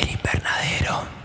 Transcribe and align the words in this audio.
El 0.00 0.10
invernadero. 0.10 1.21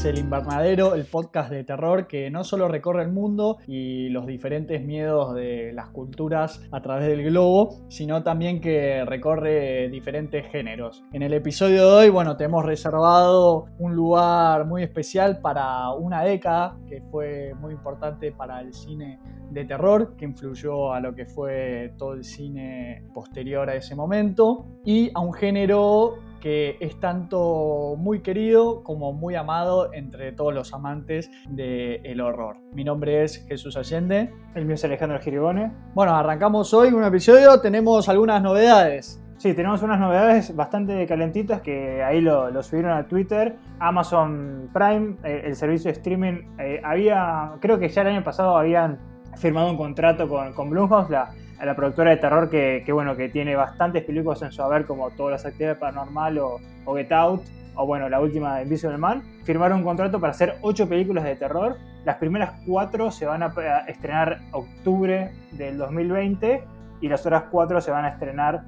Es 0.00 0.06
El 0.06 0.18
Invernadero, 0.18 0.94
el 0.94 1.04
podcast 1.04 1.50
de 1.50 1.62
terror 1.62 2.06
que 2.06 2.30
no 2.30 2.42
solo 2.42 2.68
recorre 2.68 3.02
el 3.02 3.12
mundo 3.12 3.58
y 3.66 4.08
los 4.08 4.26
diferentes 4.26 4.82
miedos 4.82 5.34
de 5.34 5.72
las 5.74 5.90
culturas 5.90 6.62
a 6.70 6.80
través 6.80 7.06
del 7.06 7.22
globo, 7.24 7.76
sino 7.88 8.22
también 8.22 8.62
que 8.62 9.04
recorre 9.04 9.90
diferentes 9.90 10.46
géneros. 10.46 11.04
En 11.12 11.22
el 11.22 11.34
episodio 11.34 11.86
de 11.86 12.04
hoy, 12.04 12.08
bueno, 12.08 12.36
te 12.38 12.44
hemos 12.44 12.64
reservado 12.64 13.66
un 13.78 13.94
lugar 13.94 14.64
muy 14.64 14.82
especial 14.82 15.40
para 15.40 15.90
una 15.90 16.22
década 16.22 16.78
que 16.88 17.02
fue 17.10 17.52
muy 17.60 17.74
importante 17.74 18.32
para 18.32 18.62
el 18.62 18.72
cine 18.72 19.18
de 19.50 19.64
terror, 19.66 20.16
que 20.16 20.24
influyó 20.24 20.94
a 20.94 21.00
lo 21.00 21.14
que 21.14 21.26
fue 21.26 21.92
todo 21.98 22.14
el 22.14 22.24
cine 22.24 23.04
posterior 23.12 23.68
a 23.68 23.74
ese 23.74 23.94
momento, 23.94 24.66
y 24.82 25.10
a 25.14 25.20
un 25.20 25.34
género 25.34 26.29
que 26.40 26.76
es 26.80 26.98
tanto 26.98 27.94
muy 27.98 28.20
querido 28.20 28.82
como 28.82 29.12
muy 29.12 29.34
amado 29.34 29.92
entre 29.92 30.32
todos 30.32 30.54
los 30.54 30.72
amantes 30.74 31.30
del 31.48 32.20
horror. 32.20 32.56
Mi 32.72 32.84
nombre 32.84 33.22
es 33.24 33.46
Jesús 33.46 33.76
Allende. 33.76 34.32
El 34.54 34.64
mío 34.64 34.74
es 34.74 34.84
Alejandro 34.84 35.20
Giribone. 35.20 35.72
Bueno, 35.94 36.14
arrancamos 36.14 36.72
hoy 36.74 36.88
un 36.88 37.04
episodio, 37.04 37.60
tenemos 37.60 38.08
algunas 38.08 38.42
novedades. 38.42 39.22
Sí, 39.36 39.54
tenemos 39.54 39.82
unas 39.82 39.98
novedades 39.98 40.54
bastante 40.54 41.06
calentitas 41.06 41.62
que 41.62 42.02
ahí 42.02 42.20
lo, 42.20 42.50
lo 42.50 42.62
subieron 42.62 42.92
a 42.92 43.06
Twitter. 43.08 43.56
Amazon 43.78 44.68
Prime, 44.72 45.16
eh, 45.24 45.44
el 45.46 45.56
servicio 45.56 45.90
de 45.90 45.96
streaming, 45.96 46.42
eh, 46.58 46.80
había, 46.84 47.52
creo 47.60 47.78
que 47.78 47.88
ya 47.88 48.02
el 48.02 48.08
año 48.08 48.22
pasado 48.22 48.58
habían 48.58 48.98
firmado 49.36 49.70
un 49.70 49.78
contrato 49.78 50.28
con, 50.28 50.52
con 50.52 50.68
Blumhouse, 50.68 51.08
la, 51.08 51.30
la 51.64 51.74
productora 51.74 52.10
de 52.10 52.16
terror 52.16 52.48
que, 52.48 52.82
que, 52.84 52.92
bueno, 52.92 53.16
que 53.16 53.28
tiene 53.28 53.56
bastantes 53.56 54.04
películas 54.04 54.42
en 54.42 54.52
su 54.52 54.62
haber, 54.62 54.86
como 54.86 55.10
Todas 55.10 55.32
las 55.32 55.46
actividades 55.46 55.78
paranormal 55.78 56.38
o, 56.38 56.58
o 56.84 56.94
Get 56.96 57.12
Out, 57.12 57.42
o 57.74 57.86
bueno, 57.86 58.08
la 58.08 58.20
última 58.20 58.62
Invisible 58.62 58.98
Man. 58.98 59.22
Firmaron 59.44 59.78
un 59.78 59.84
contrato 59.84 60.20
para 60.20 60.32
hacer 60.32 60.56
ocho 60.62 60.88
películas 60.88 61.24
de 61.24 61.36
terror. 61.36 61.76
Las 62.04 62.16
primeras 62.16 62.52
cuatro 62.66 63.10
se 63.10 63.26
van 63.26 63.42
a, 63.42 63.46
a 63.56 63.80
estrenar 63.88 64.40
octubre 64.52 65.32
del 65.52 65.78
2020 65.78 66.62
y 67.00 67.08
las 67.08 67.24
otras 67.24 67.44
cuatro 67.50 67.80
se 67.80 67.90
van 67.90 68.04
a 68.04 68.08
estrenar 68.08 68.62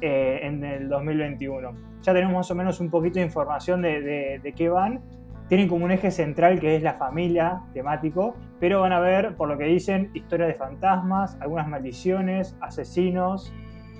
eh, 0.00 0.40
en 0.42 0.64
el 0.64 0.88
2021. 0.88 1.72
Ya 2.02 2.12
tenemos 2.12 2.34
más 2.34 2.50
o 2.50 2.54
menos 2.54 2.80
un 2.80 2.90
poquito 2.90 3.18
de 3.18 3.26
información 3.26 3.82
de, 3.82 4.00
de, 4.00 4.40
de 4.42 4.52
qué 4.52 4.68
van 4.68 5.00
tienen 5.48 5.68
como 5.68 5.84
un 5.84 5.90
eje 5.90 6.10
central 6.10 6.60
que 6.60 6.76
es 6.76 6.82
la 6.82 6.94
familia 6.94 7.62
temático, 7.72 8.36
pero 8.60 8.80
van 8.80 8.92
a 8.92 9.00
ver, 9.00 9.34
por 9.36 9.48
lo 9.48 9.56
que 9.56 9.64
dicen, 9.64 10.10
historias 10.14 10.48
de 10.48 10.54
fantasmas, 10.54 11.36
algunas 11.40 11.66
maldiciones, 11.68 12.56
asesinos, 12.60 13.52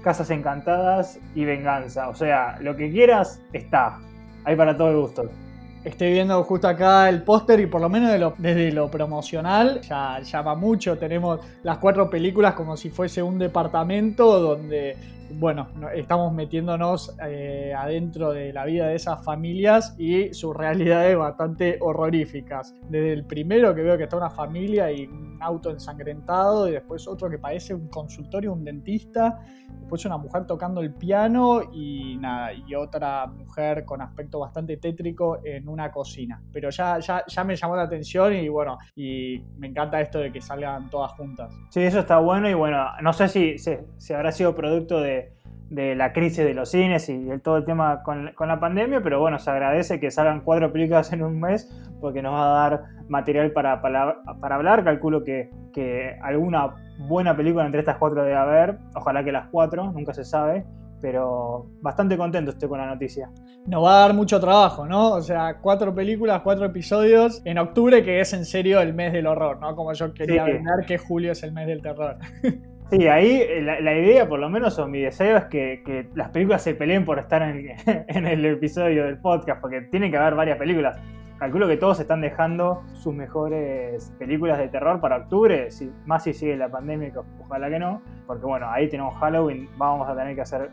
casas 0.03 0.31
encantadas 0.31 1.19
y 1.35 1.45
venganza. 1.45 2.09
O 2.09 2.15
sea, 2.15 2.59
lo 2.61 2.77
que 2.77 2.91
quieras 2.91 3.43
está. 3.53 3.99
Hay 4.45 4.57
para 4.57 4.77
todo 4.77 4.91
el 4.91 4.97
gusto. 4.99 5.31
Estoy 5.85 6.13
viendo 6.13 6.43
justo 6.43 6.69
acá 6.69 7.09
el 7.09 7.23
póster 7.23 7.61
y 7.61 7.67
por 7.67 7.81
lo 7.81 7.89
menos 7.89 8.11
de 8.11 8.19
lo, 8.19 8.35
desde 8.37 8.73
lo 8.73 8.91
promocional 8.91 9.81
ya 9.81 10.21
llama 10.21 10.55
mucho. 10.55 10.99
Tenemos 10.99 11.41
las 11.63 11.79
cuatro 11.79 12.11
películas 12.11 12.55
como 12.55 12.77
si 12.77 12.91
fuese 12.91 13.23
un 13.23 13.39
departamento 13.39 14.41
donde, 14.41 14.97
bueno, 15.31 15.69
estamos 15.95 16.33
metiéndonos 16.33 17.15
eh, 17.25 17.73
adentro 17.77 18.33
de 18.33 18.53
la 18.53 18.65
vida 18.65 18.89
de 18.89 18.97
esas 18.97 19.23
familias 19.25 19.95
y 19.99 20.33
sus 20.35 20.57
realidades 20.57 21.17
bastante 21.17 21.79
horroríficas. 21.81 22.75
Desde 22.89 23.13
el 23.13 23.25
primero 23.25 23.75
que 23.75 23.83
veo 23.83 23.97
que 23.97 24.05
está 24.05 24.17
una 24.17 24.31
familia 24.31 24.91
y 24.91 25.07
un 25.07 25.39
auto 25.41 25.71
ensangrentado 25.71 26.69
y 26.69 26.73
después 26.73 27.07
otro 27.07 27.29
que 27.31 27.39
parece 27.39 27.75
un 27.75 27.89
consultorio, 27.89 28.53
un 28.53 28.65
dentista, 28.65 29.41
después 29.81 30.05
una 30.05 30.17
mujer 30.17 30.47
tocando 30.47 30.81
el 30.81 30.93
piano 30.95 31.63
y 31.73 32.17
nada, 32.17 32.53
y 32.53 32.75
otra 32.75 33.27
mujer 33.27 33.85
con 33.85 34.01
aspecto 34.01 34.41
bastante 34.41 34.77
tétrico 34.77 35.41
en 35.45 35.69
una 35.69 35.91
cocina. 35.91 36.43
Pero 36.53 36.71
ya, 36.71 36.99
ya, 36.99 37.25
ya 37.27 37.45
me 37.45 37.55
llamó 37.55 37.77
la 37.77 37.83
atención 37.83 38.35
y 38.35 38.49
bueno, 38.49 38.79
y 38.97 39.43
me 39.57 39.69
encanta 39.69 40.01
esto 40.01 40.19
de 40.19 40.33
que 40.33 40.41
salgan 40.41 40.91
todas 40.91 41.13
juntas. 41.13 41.55
Sí, 41.71 41.81
eso 41.81 42.01
está 42.01 42.19
bueno 42.19 42.49
y 42.49 42.55
bueno, 42.55 42.85
no 43.03 43.13
sé 43.13 43.29
si, 43.29 43.59
si, 43.59 43.73
si 43.99 44.13
habrá 44.13 44.33
sido 44.33 44.55
producto 44.55 45.01
de, 45.01 45.18
de, 45.71 45.95
la 45.95 46.13
crisis 46.13 46.45
de 46.45 46.55
los 46.55 46.71
cines 46.71 47.09
y 47.09 47.25
de 47.25 47.39
todo 47.39 47.57
el 47.59 47.65
tema 47.65 48.03
con, 48.03 48.33
con, 48.35 48.49
la 48.49 48.61
pandemia, 48.61 49.03
pero 49.03 49.21
bueno, 49.21 49.39
se 49.39 49.51
agradece 49.51 50.01
que 50.01 50.11
salgan 50.11 50.41
cuatro 50.41 50.73
películas 50.73 51.13
en 51.13 51.23
un 51.23 51.41
mes 51.41 51.71
porque 52.01 52.23
nos 52.23 52.33
va 52.33 52.45
a 52.45 52.71
dar 52.71 52.85
material 53.09 53.53
para, 53.53 53.81
para, 53.81 54.23
para 54.41 54.55
hablar. 54.55 54.85
Calculo 54.85 55.25
que, 55.25 55.51
que 55.73 56.17
alguna 56.23 56.75
buena 57.09 57.37
película 57.37 57.65
entre 57.67 57.81
estas 57.81 57.97
cuatro 57.99 58.23
debe 58.23 58.37
haber, 58.37 58.79
ojalá 58.95 59.25
que 59.25 59.33
las 59.33 59.49
cuatro, 59.49 59.93
nunca 59.93 60.13
se 60.15 60.25
sabe 60.25 60.65
pero 61.01 61.67
bastante 61.81 62.17
contento 62.17 62.51
estoy 62.51 62.69
con 62.69 62.79
la 62.79 62.87
noticia. 62.87 63.31
Nos 63.67 63.85
va 63.85 63.99
a 63.99 64.01
dar 64.01 64.15
mucho 64.15 64.41
trabajo, 64.41 64.87
¿no? 64.87 65.13
O 65.13 65.21
sea, 65.21 65.59
cuatro 65.61 65.95
películas, 65.95 66.41
cuatro 66.43 66.65
episodios 66.65 67.43
en 67.45 67.59
octubre, 67.59 68.03
que 68.03 68.21
es 68.21 68.33
en 68.33 68.45
serio 68.45 68.81
el 68.81 68.95
mes 68.95 69.13
del 69.13 69.27
horror, 69.27 69.61
¿no? 69.61 69.75
Como 69.77 69.93
yo 69.93 70.13
quería 70.13 70.45
sí. 70.45 70.53
vender 70.53 70.87
que 70.87 70.99
julio 70.99 71.33
es 71.33 71.43
el 71.43 71.53
mes 71.53 71.67
del 71.67 71.83
terror. 71.83 72.17
Sí, 72.91 73.07
ahí 73.07 73.45
la, 73.61 73.81
la, 73.81 73.93
idea, 73.93 74.27
por 74.27 74.39
lo 74.39 74.49
menos, 74.49 74.79
o 74.79 74.89
mi 74.89 75.03
deseo 75.03 75.37
es 75.37 75.45
que, 75.45 76.09
las 76.15 76.31
películas 76.31 76.63
se 76.63 76.75
peleen 76.75 77.05
por 77.05 77.19
estar 77.19 77.43
en, 77.43 77.67
en, 78.09 78.27
el 78.27 78.45
episodio 78.47 79.05
del 79.05 79.19
podcast, 79.19 79.61
porque 79.61 79.83
tiene 79.83 80.11
que 80.11 80.17
haber 80.17 80.35
varias 80.35 80.57
películas. 80.57 80.99
Calculo 81.39 81.69
que 81.69 81.77
todos 81.77 82.01
están 82.01 82.23
dejando 82.23 82.83
sus 82.95 83.15
mejores 83.15 84.11
películas 84.19 84.59
de 84.59 84.69
terror 84.69 85.01
para 85.01 85.19
octubre, 85.19 85.69
más 86.07 86.25
si 86.25 86.33
sigue 86.33 86.57
la 86.57 86.71
pandemia, 86.71 87.13
ojalá 87.39 87.69
que 87.69 87.79
no, 87.79 88.01
porque 88.27 88.47
bueno, 88.47 88.71
ahí 88.71 88.89
tenemos 88.89 89.15
Halloween, 89.19 89.69
vamos 89.77 90.09
a 90.09 90.17
tener 90.17 90.35
que 90.35 90.41
hacer 90.41 90.71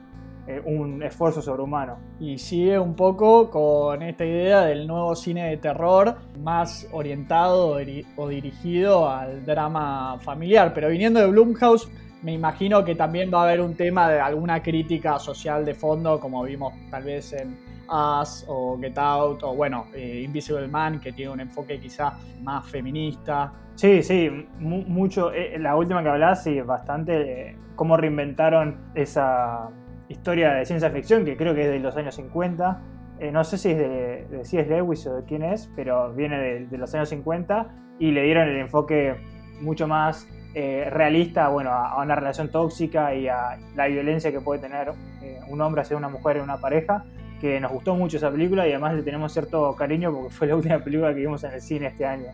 eh, 0.48 0.62
un 0.64 1.04
esfuerzo 1.04 1.42
sobrehumano. 1.42 1.98
Y 2.20 2.38
sigue 2.38 2.80
un 2.80 2.96
poco 2.96 3.50
con 3.50 4.02
esta 4.02 4.26
idea 4.26 4.62
del 4.62 4.88
nuevo 4.88 5.16
cine 5.16 5.50
de 5.50 5.58
terror 5.58 6.16
más 6.40 6.88
orientado 6.94 7.78
o 8.16 8.28
dirigido 8.30 9.10
al 9.10 9.46
drama 9.46 10.18
familiar, 10.22 10.72
pero 10.74 10.88
viniendo 10.90 11.20
de 11.20 11.28
Blumhouse 11.28 11.92
me 12.22 12.34
imagino 12.34 12.84
que 12.84 12.96
también 12.96 13.32
va 13.34 13.42
a 13.42 13.44
haber 13.44 13.62
un 13.62 13.76
tema 13.76 14.10
de 14.10 14.20
alguna 14.20 14.62
crítica 14.62 15.20
social 15.20 15.66
de 15.66 15.74
fondo, 15.74 16.20
como 16.20 16.44
vimos 16.44 16.74
tal 16.90 17.04
vez 17.04 17.34
en 17.34 17.58
Us 17.88 18.46
o 18.48 18.78
Get 18.80 18.98
Out, 18.98 19.44
o 19.44 19.56
bueno, 19.56 19.86
eh, 19.94 20.22
Invisible 20.24 20.68
Man, 20.68 21.00
que 21.00 21.12
tiene 21.12 21.32
un 21.32 21.40
enfoque 21.40 21.80
quizá 21.80 22.14
más 22.42 22.68
feminista. 22.70 23.54
Sí, 23.76 24.02
sí, 24.02 24.48
mucho. 24.60 25.34
Eh, 25.34 25.58
la 25.60 25.76
última 25.76 26.02
que 26.02 26.10
hablás, 26.10 26.44
sí, 26.44 26.62
bastante 26.62 27.50
eh, 27.50 27.58
cómo 27.76 27.98
reinventaron 27.98 28.92
esa 28.96 29.70
historia 30.08 30.54
de 30.54 30.66
ciencia 30.66 30.90
ficción, 30.90 31.26
que 31.26 31.36
creo 31.36 31.54
que 31.54 31.64
es 31.64 31.70
de 31.70 31.80
los 31.80 31.96
años 31.98 32.16
50. 32.16 32.82
Eh, 33.20 33.32
no 33.32 33.44
sé 33.44 33.58
si 33.58 33.72
es 33.72 33.78
de, 33.78 34.26
de 34.30 34.46
C.S. 34.46 34.70
Lewis 34.70 35.06
o 35.08 35.16
de 35.18 35.24
quién 35.24 35.44
es, 35.44 35.70
pero 35.76 36.14
viene 36.14 36.38
de, 36.70 36.78
los 36.78 36.94
años 36.96 37.10
50 37.10 37.68
y 38.00 38.12
le 38.12 38.24
dieron 38.24 38.50
el 38.50 38.58
enfoque 38.58 39.16
mucho 39.62 39.88
más 39.88 40.28
eh, 40.56 40.90
realista 40.90 41.50
bueno, 41.50 41.70
a, 41.70 41.90
a, 41.90 42.02
una 42.02 42.16
relación 42.16 42.50
tóxica 42.50 43.14
y 43.14 43.28
a 43.28 43.58
la 43.76 43.88
violencia 43.88 44.32
que 44.32 44.40
puede 44.40 44.62
tener 44.62 44.94
eh, 45.22 45.40
un 45.50 45.60
hombre 45.60 45.82
hacia 45.82 45.98
una 45.98 46.08
mujer 46.10 46.38
en 46.38 46.44
una 46.44 46.58
pareja. 46.58 47.04
Que 47.42 47.60
nos 47.60 47.74
gustó 47.74 47.94
mucho 47.96 48.16
esa 48.16 48.32
película 48.32 48.66
y 48.66 48.72
además 48.72 48.96
le 48.96 49.04
tenemos 49.04 49.34
cierto 49.34 49.76
cariño 49.76 50.14
porque 50.14 50.30
fue 50.30 50.48
la 50.48 50.56
última 50.58 50.80
película 50.80 51.14
que 51.14 51.20
vimos 51.20 51.44
en 51.44 51.52
el 51.52 51.62
cine 51.62 51.88
este 51.88 52.06
año. 52.06 52.28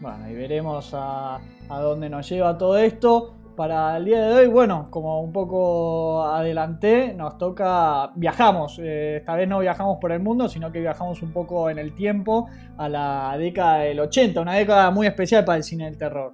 Bueno, 0.00 0.28
y 0.28 0.34
veremos 0.34 0.92
a, 0.92 1.36
a 1.68 1.80
dónde 1.80 2.10
nos 2.10 2.28
lleva 2.28 2.58
todo 2.58 2.76
esto 2.76 3.36
para 3.54 3.96
el 3.96 4.06
día 4.06 4.26
de 4.26 4.34
hoy, 4.34 4.46
bueno, 4.48 4.88
como 4.90 5.20
un 5.20 5.32
poco 5.32 6.24
adelanté, 6.24 7.14
nos 7.14 7.38
toca, 7.38 8.10
viajamos, 8.16 8.80
eh, 8.82 9.18
esta 9.18 9.36
vez 9.36 9.48
no 9.48 9.60
viajamos 9.60 9.98
por 10.00 10.10
el 10.10 10.20
mundo, 10.20 10.48
sino 10.48 10.72
que 10.72 10.80
viajamos 10.80 11.22
un 11.22 11.32
poco 11.32 11.70
en 11.70 11.78
el 11.78 11.94
tiempo 11.94 12.48
a 12.76 12.88
la 12.88 13.36
década 13.38 13.80
del 13.80 14.00
80, 14.00 14.40
una 14.40 14.54
década 14.54 14.90
muy 14.90 15.06
especial 15.06 15.44
para 15.44 15.58
el 15.58 15.64
cine 15.64 15.84
del 15.84 15.98
terror. 15.98 16.32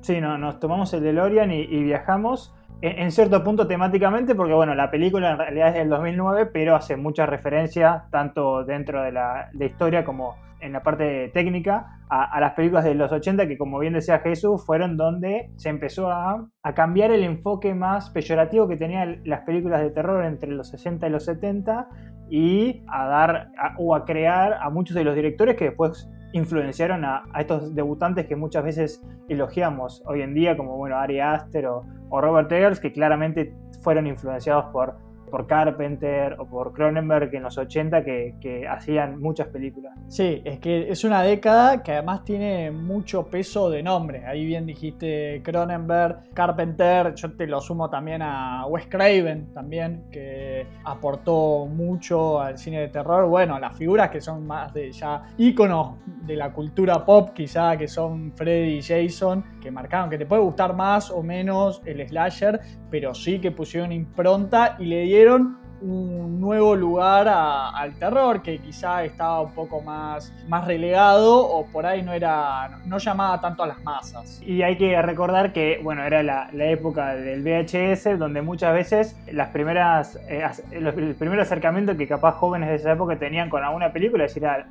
Sí, 0.00 0.20
no, 0.20 0.38
nos 0.38 0.60
tomamos 0.60 0.92
el 0.94 1.02
DeLorean 1.02 1.52
y, 1.52 1.60
y 1.60 1.82
viajamos 1.82 2.54
en, 2.82 3.12
cierto 3.12 3.44
punto 3.44 3.66
temáticamente, 3.66 4.34
porque 4.34 4.54
bueno, 4.54 4.74
la 4.74 4.90
película 4.90 5.32
en 5.32 5.38
realidad 5.38 5.68
es 5.68 5.74
del 5.74 5.88
2009, 5.90 6.46
pero 6.46 6.74
hace 6.74 6.96
mucha 6.96 7.26
referencia 7.26 8.06
tanto 8.10 8.64
dentro 8.64 9.02
de 9.02 9.12
la 9.12 9.50
historia 9.58 10.04
como 10.04 10.36
en 10.60 10.72
la 10.72 10.82
parte 10.82 11.30
técnica 11.32 12.00
a, 12.08 12.40
las 12.40 12.52
películas 12.52 12.84
de 12.84 12.94
los 12.94 13.10
80 13.10 13.46
que 13.46 13.56
como 13.56 13.78
bien 13.78 13.92
decía 13.94 14.18
Jesús 14.18 14.64
fueron 14.64 14.96
donde 14.96 15.50
se 15.56 15.68
empezó 15.68 16.10
a, 16.10 16.48
cambiar 16.74 17.10
el 17.10 17.24
enfoque 17.24 17.74
más 17.74 18.10
peyorativo 18.10 18.68
que 18.68 18.76
tenían 18.76 19.22
las 19.24 19.40
películas 19.42 19.80
de 19.80 19.90
terror 19.90 20.24
entre 20.24 20.50
los 20.50 20.68
60 20.68 21.06
y 21.06 21.10
los 21.10 21.24
70 21.24 21.88
y 22.30 22.82
a 22.88 23.06
dar 23.06 23.48
o 23.78 23.94
a 23.94 24.04
crear 24.04 24.54
a 24.60 24.70
muchos 24.70 24.94
de 24.94 25.04
los 25.04 25.14
directores 25.14 25.56
que 25.56 25.66
después 25.66 26.08
influenciaron 26.32 27.04
a, 27.04 27.24
estos 27.38 27.74
debutantes 27.74 28.26
que 28.26 28.36
muchas 28.36 28.64
veces 28.64 29.02
elogiamos 29.28 30.02
hoy 30.06 30.22
en 30.22 30.34
día 30.34 30.56
como 30.56 30.76
bueno 30.76 30.96
Ari 30.96 31.20
Aster 31.20 31.66
o, 31.66 31.84
o 32.08 32.20
Robert 32.20 32.50
Eggers 32.52 32.80
que 32.80 32.92
claramente 32.92 33.54
fueron 33.82 34.06
influenciados 34.06 34.66
por 34.72 34.96
por 35.30 35.46
Carpenter 35.46 36.36
o 36.38 36.46
por 36.46 36.72
Cronenberg 36.72 37.34
en 37.34 37.42
los 37.44 37.56
80 37.56 38.04
que, 38.04 38.66
hacían 38.68 39.20
muchas 39.20 39.48
películas. 39.48 39.94
Sí, 40.08 40.42
es 40.44 40.58
que 40.58 40.90
es 40.90 41.04
una 41.04 41.22
década 41.22 41.82
que 41.82 41.92
además 41.92 42.24
tiene 42.24 42.70
mucho 42.70 43.26
peso 43.26 43.70
de 43.70 43.82
nombre. 43.82 44.24
Ahí 44.26 44.44
bien 44.44 44.66
dijiste 44.66 45.40
Cronenberg, 45.44 46.32
Carpenter, 46.34 47.14
yo 47.14 47.32
te 47.32 47.46
lo 47.46 47.60
sumo 47.60 47.88
también 47.88 48.22
a 48.22 48.66
Wes 48.66 48.86
Craven 48.88 49.52
también, 49.52 50.04
que 50.10 50.66
aportó 50.84 51.66
mucho 51.66 52.40
al 52.40 52.58
cine 52.58 52.80
de 52.80 52.88
terror. 52.88 53.26
Bueno, 53.28 53.58
las 53.58 53.76
figuras 53.76 54.10
que 54.10 54.20
son 54.20 54.46
más 54.46 54.72
de 54.74 54.92
ya 54.92 55.22
íconos 55.38 55.96
de 56.26 56.36
la 56.36 56.52
cultura 56.52 57.04
pop, 57.04 57.30
quizá 57.34 57.76
que 57.76 57.88
son 57.88 58.32
Freddy 58.34 58.78
y 58.78 58.82
Jason, 58.82 59.44
que 59.60 59.70
marcaron 59.70 60.10
que 60.10 60.18
te 60.18 60.26
puede 60.26 60.42
gustar 60.42 60.74
más 60.74 61.10
o 61.10 61.22
menos 61.22 61.82
el 61.84 62.06
slasher, 62.06 62.60
pero 62.90 63.14
sí 63.14 63.38
que 63.38 63.50
pusieron 63.50 63.92
impronta 63.92 64.76
y 64.78 64.86
le 64.86 65.02
dieron 65.02 65.19
un 65.28 66.40
nuevo 66.40 66.76
lugar 66.76 67.28
al 67.28 67.94
terror 67.94 68.42
que 68.42 68.58
quizá 68.58 69.04
estaba 69.04 69.40
un 69.40 69.52
poco 69.52 69.80
más, 69.80 70.32
más 70.48 70.66
relegado 70.66 71.46
o 71.46 71.66
por 71.66 71.86
ahí 71.86 72.02
no 72.02 72.12
era 72.12 72.80
no 72.86 72.98
llamaba 72.98 73.40
tanto 73.40 73.62
a 73.62 73.66
las 73.66 73.82
masas. 73.82 74.42
Y 74.44 74.62
hay 74.62 74.76
que 74.76 75.00
recordar 75.00 75.52
que 75.52 75.80
bueno, 75.82 76.04
era 76.04 76.22
la, 76.22 76.50
época 76.52 77.14
del 77.14 77.42
VHS 77.42 78.18
donde 78.18 78.42
muchas 78.42 78.74
veces 78.74 79.16
las 79.32 79.48
primeras 79.48 80.16
eh, 80.28 80.46
el 80.70 81.14
primer 81.14 81.40
acercamiento 81.40 81.96
que 81.96 82.06
capaz 82.06 82.32
jóvenes 82.32 82.68
de 82.68 82.74
esa 82.76 82.92
época 82.92 83.18
tenían 83.18 83.48
con 83.48 83.64
alguna 83.64 83.92
película 83.92 84.24
es 84.24 84.36
ir 84.36 84.46
al, 84.46 84.66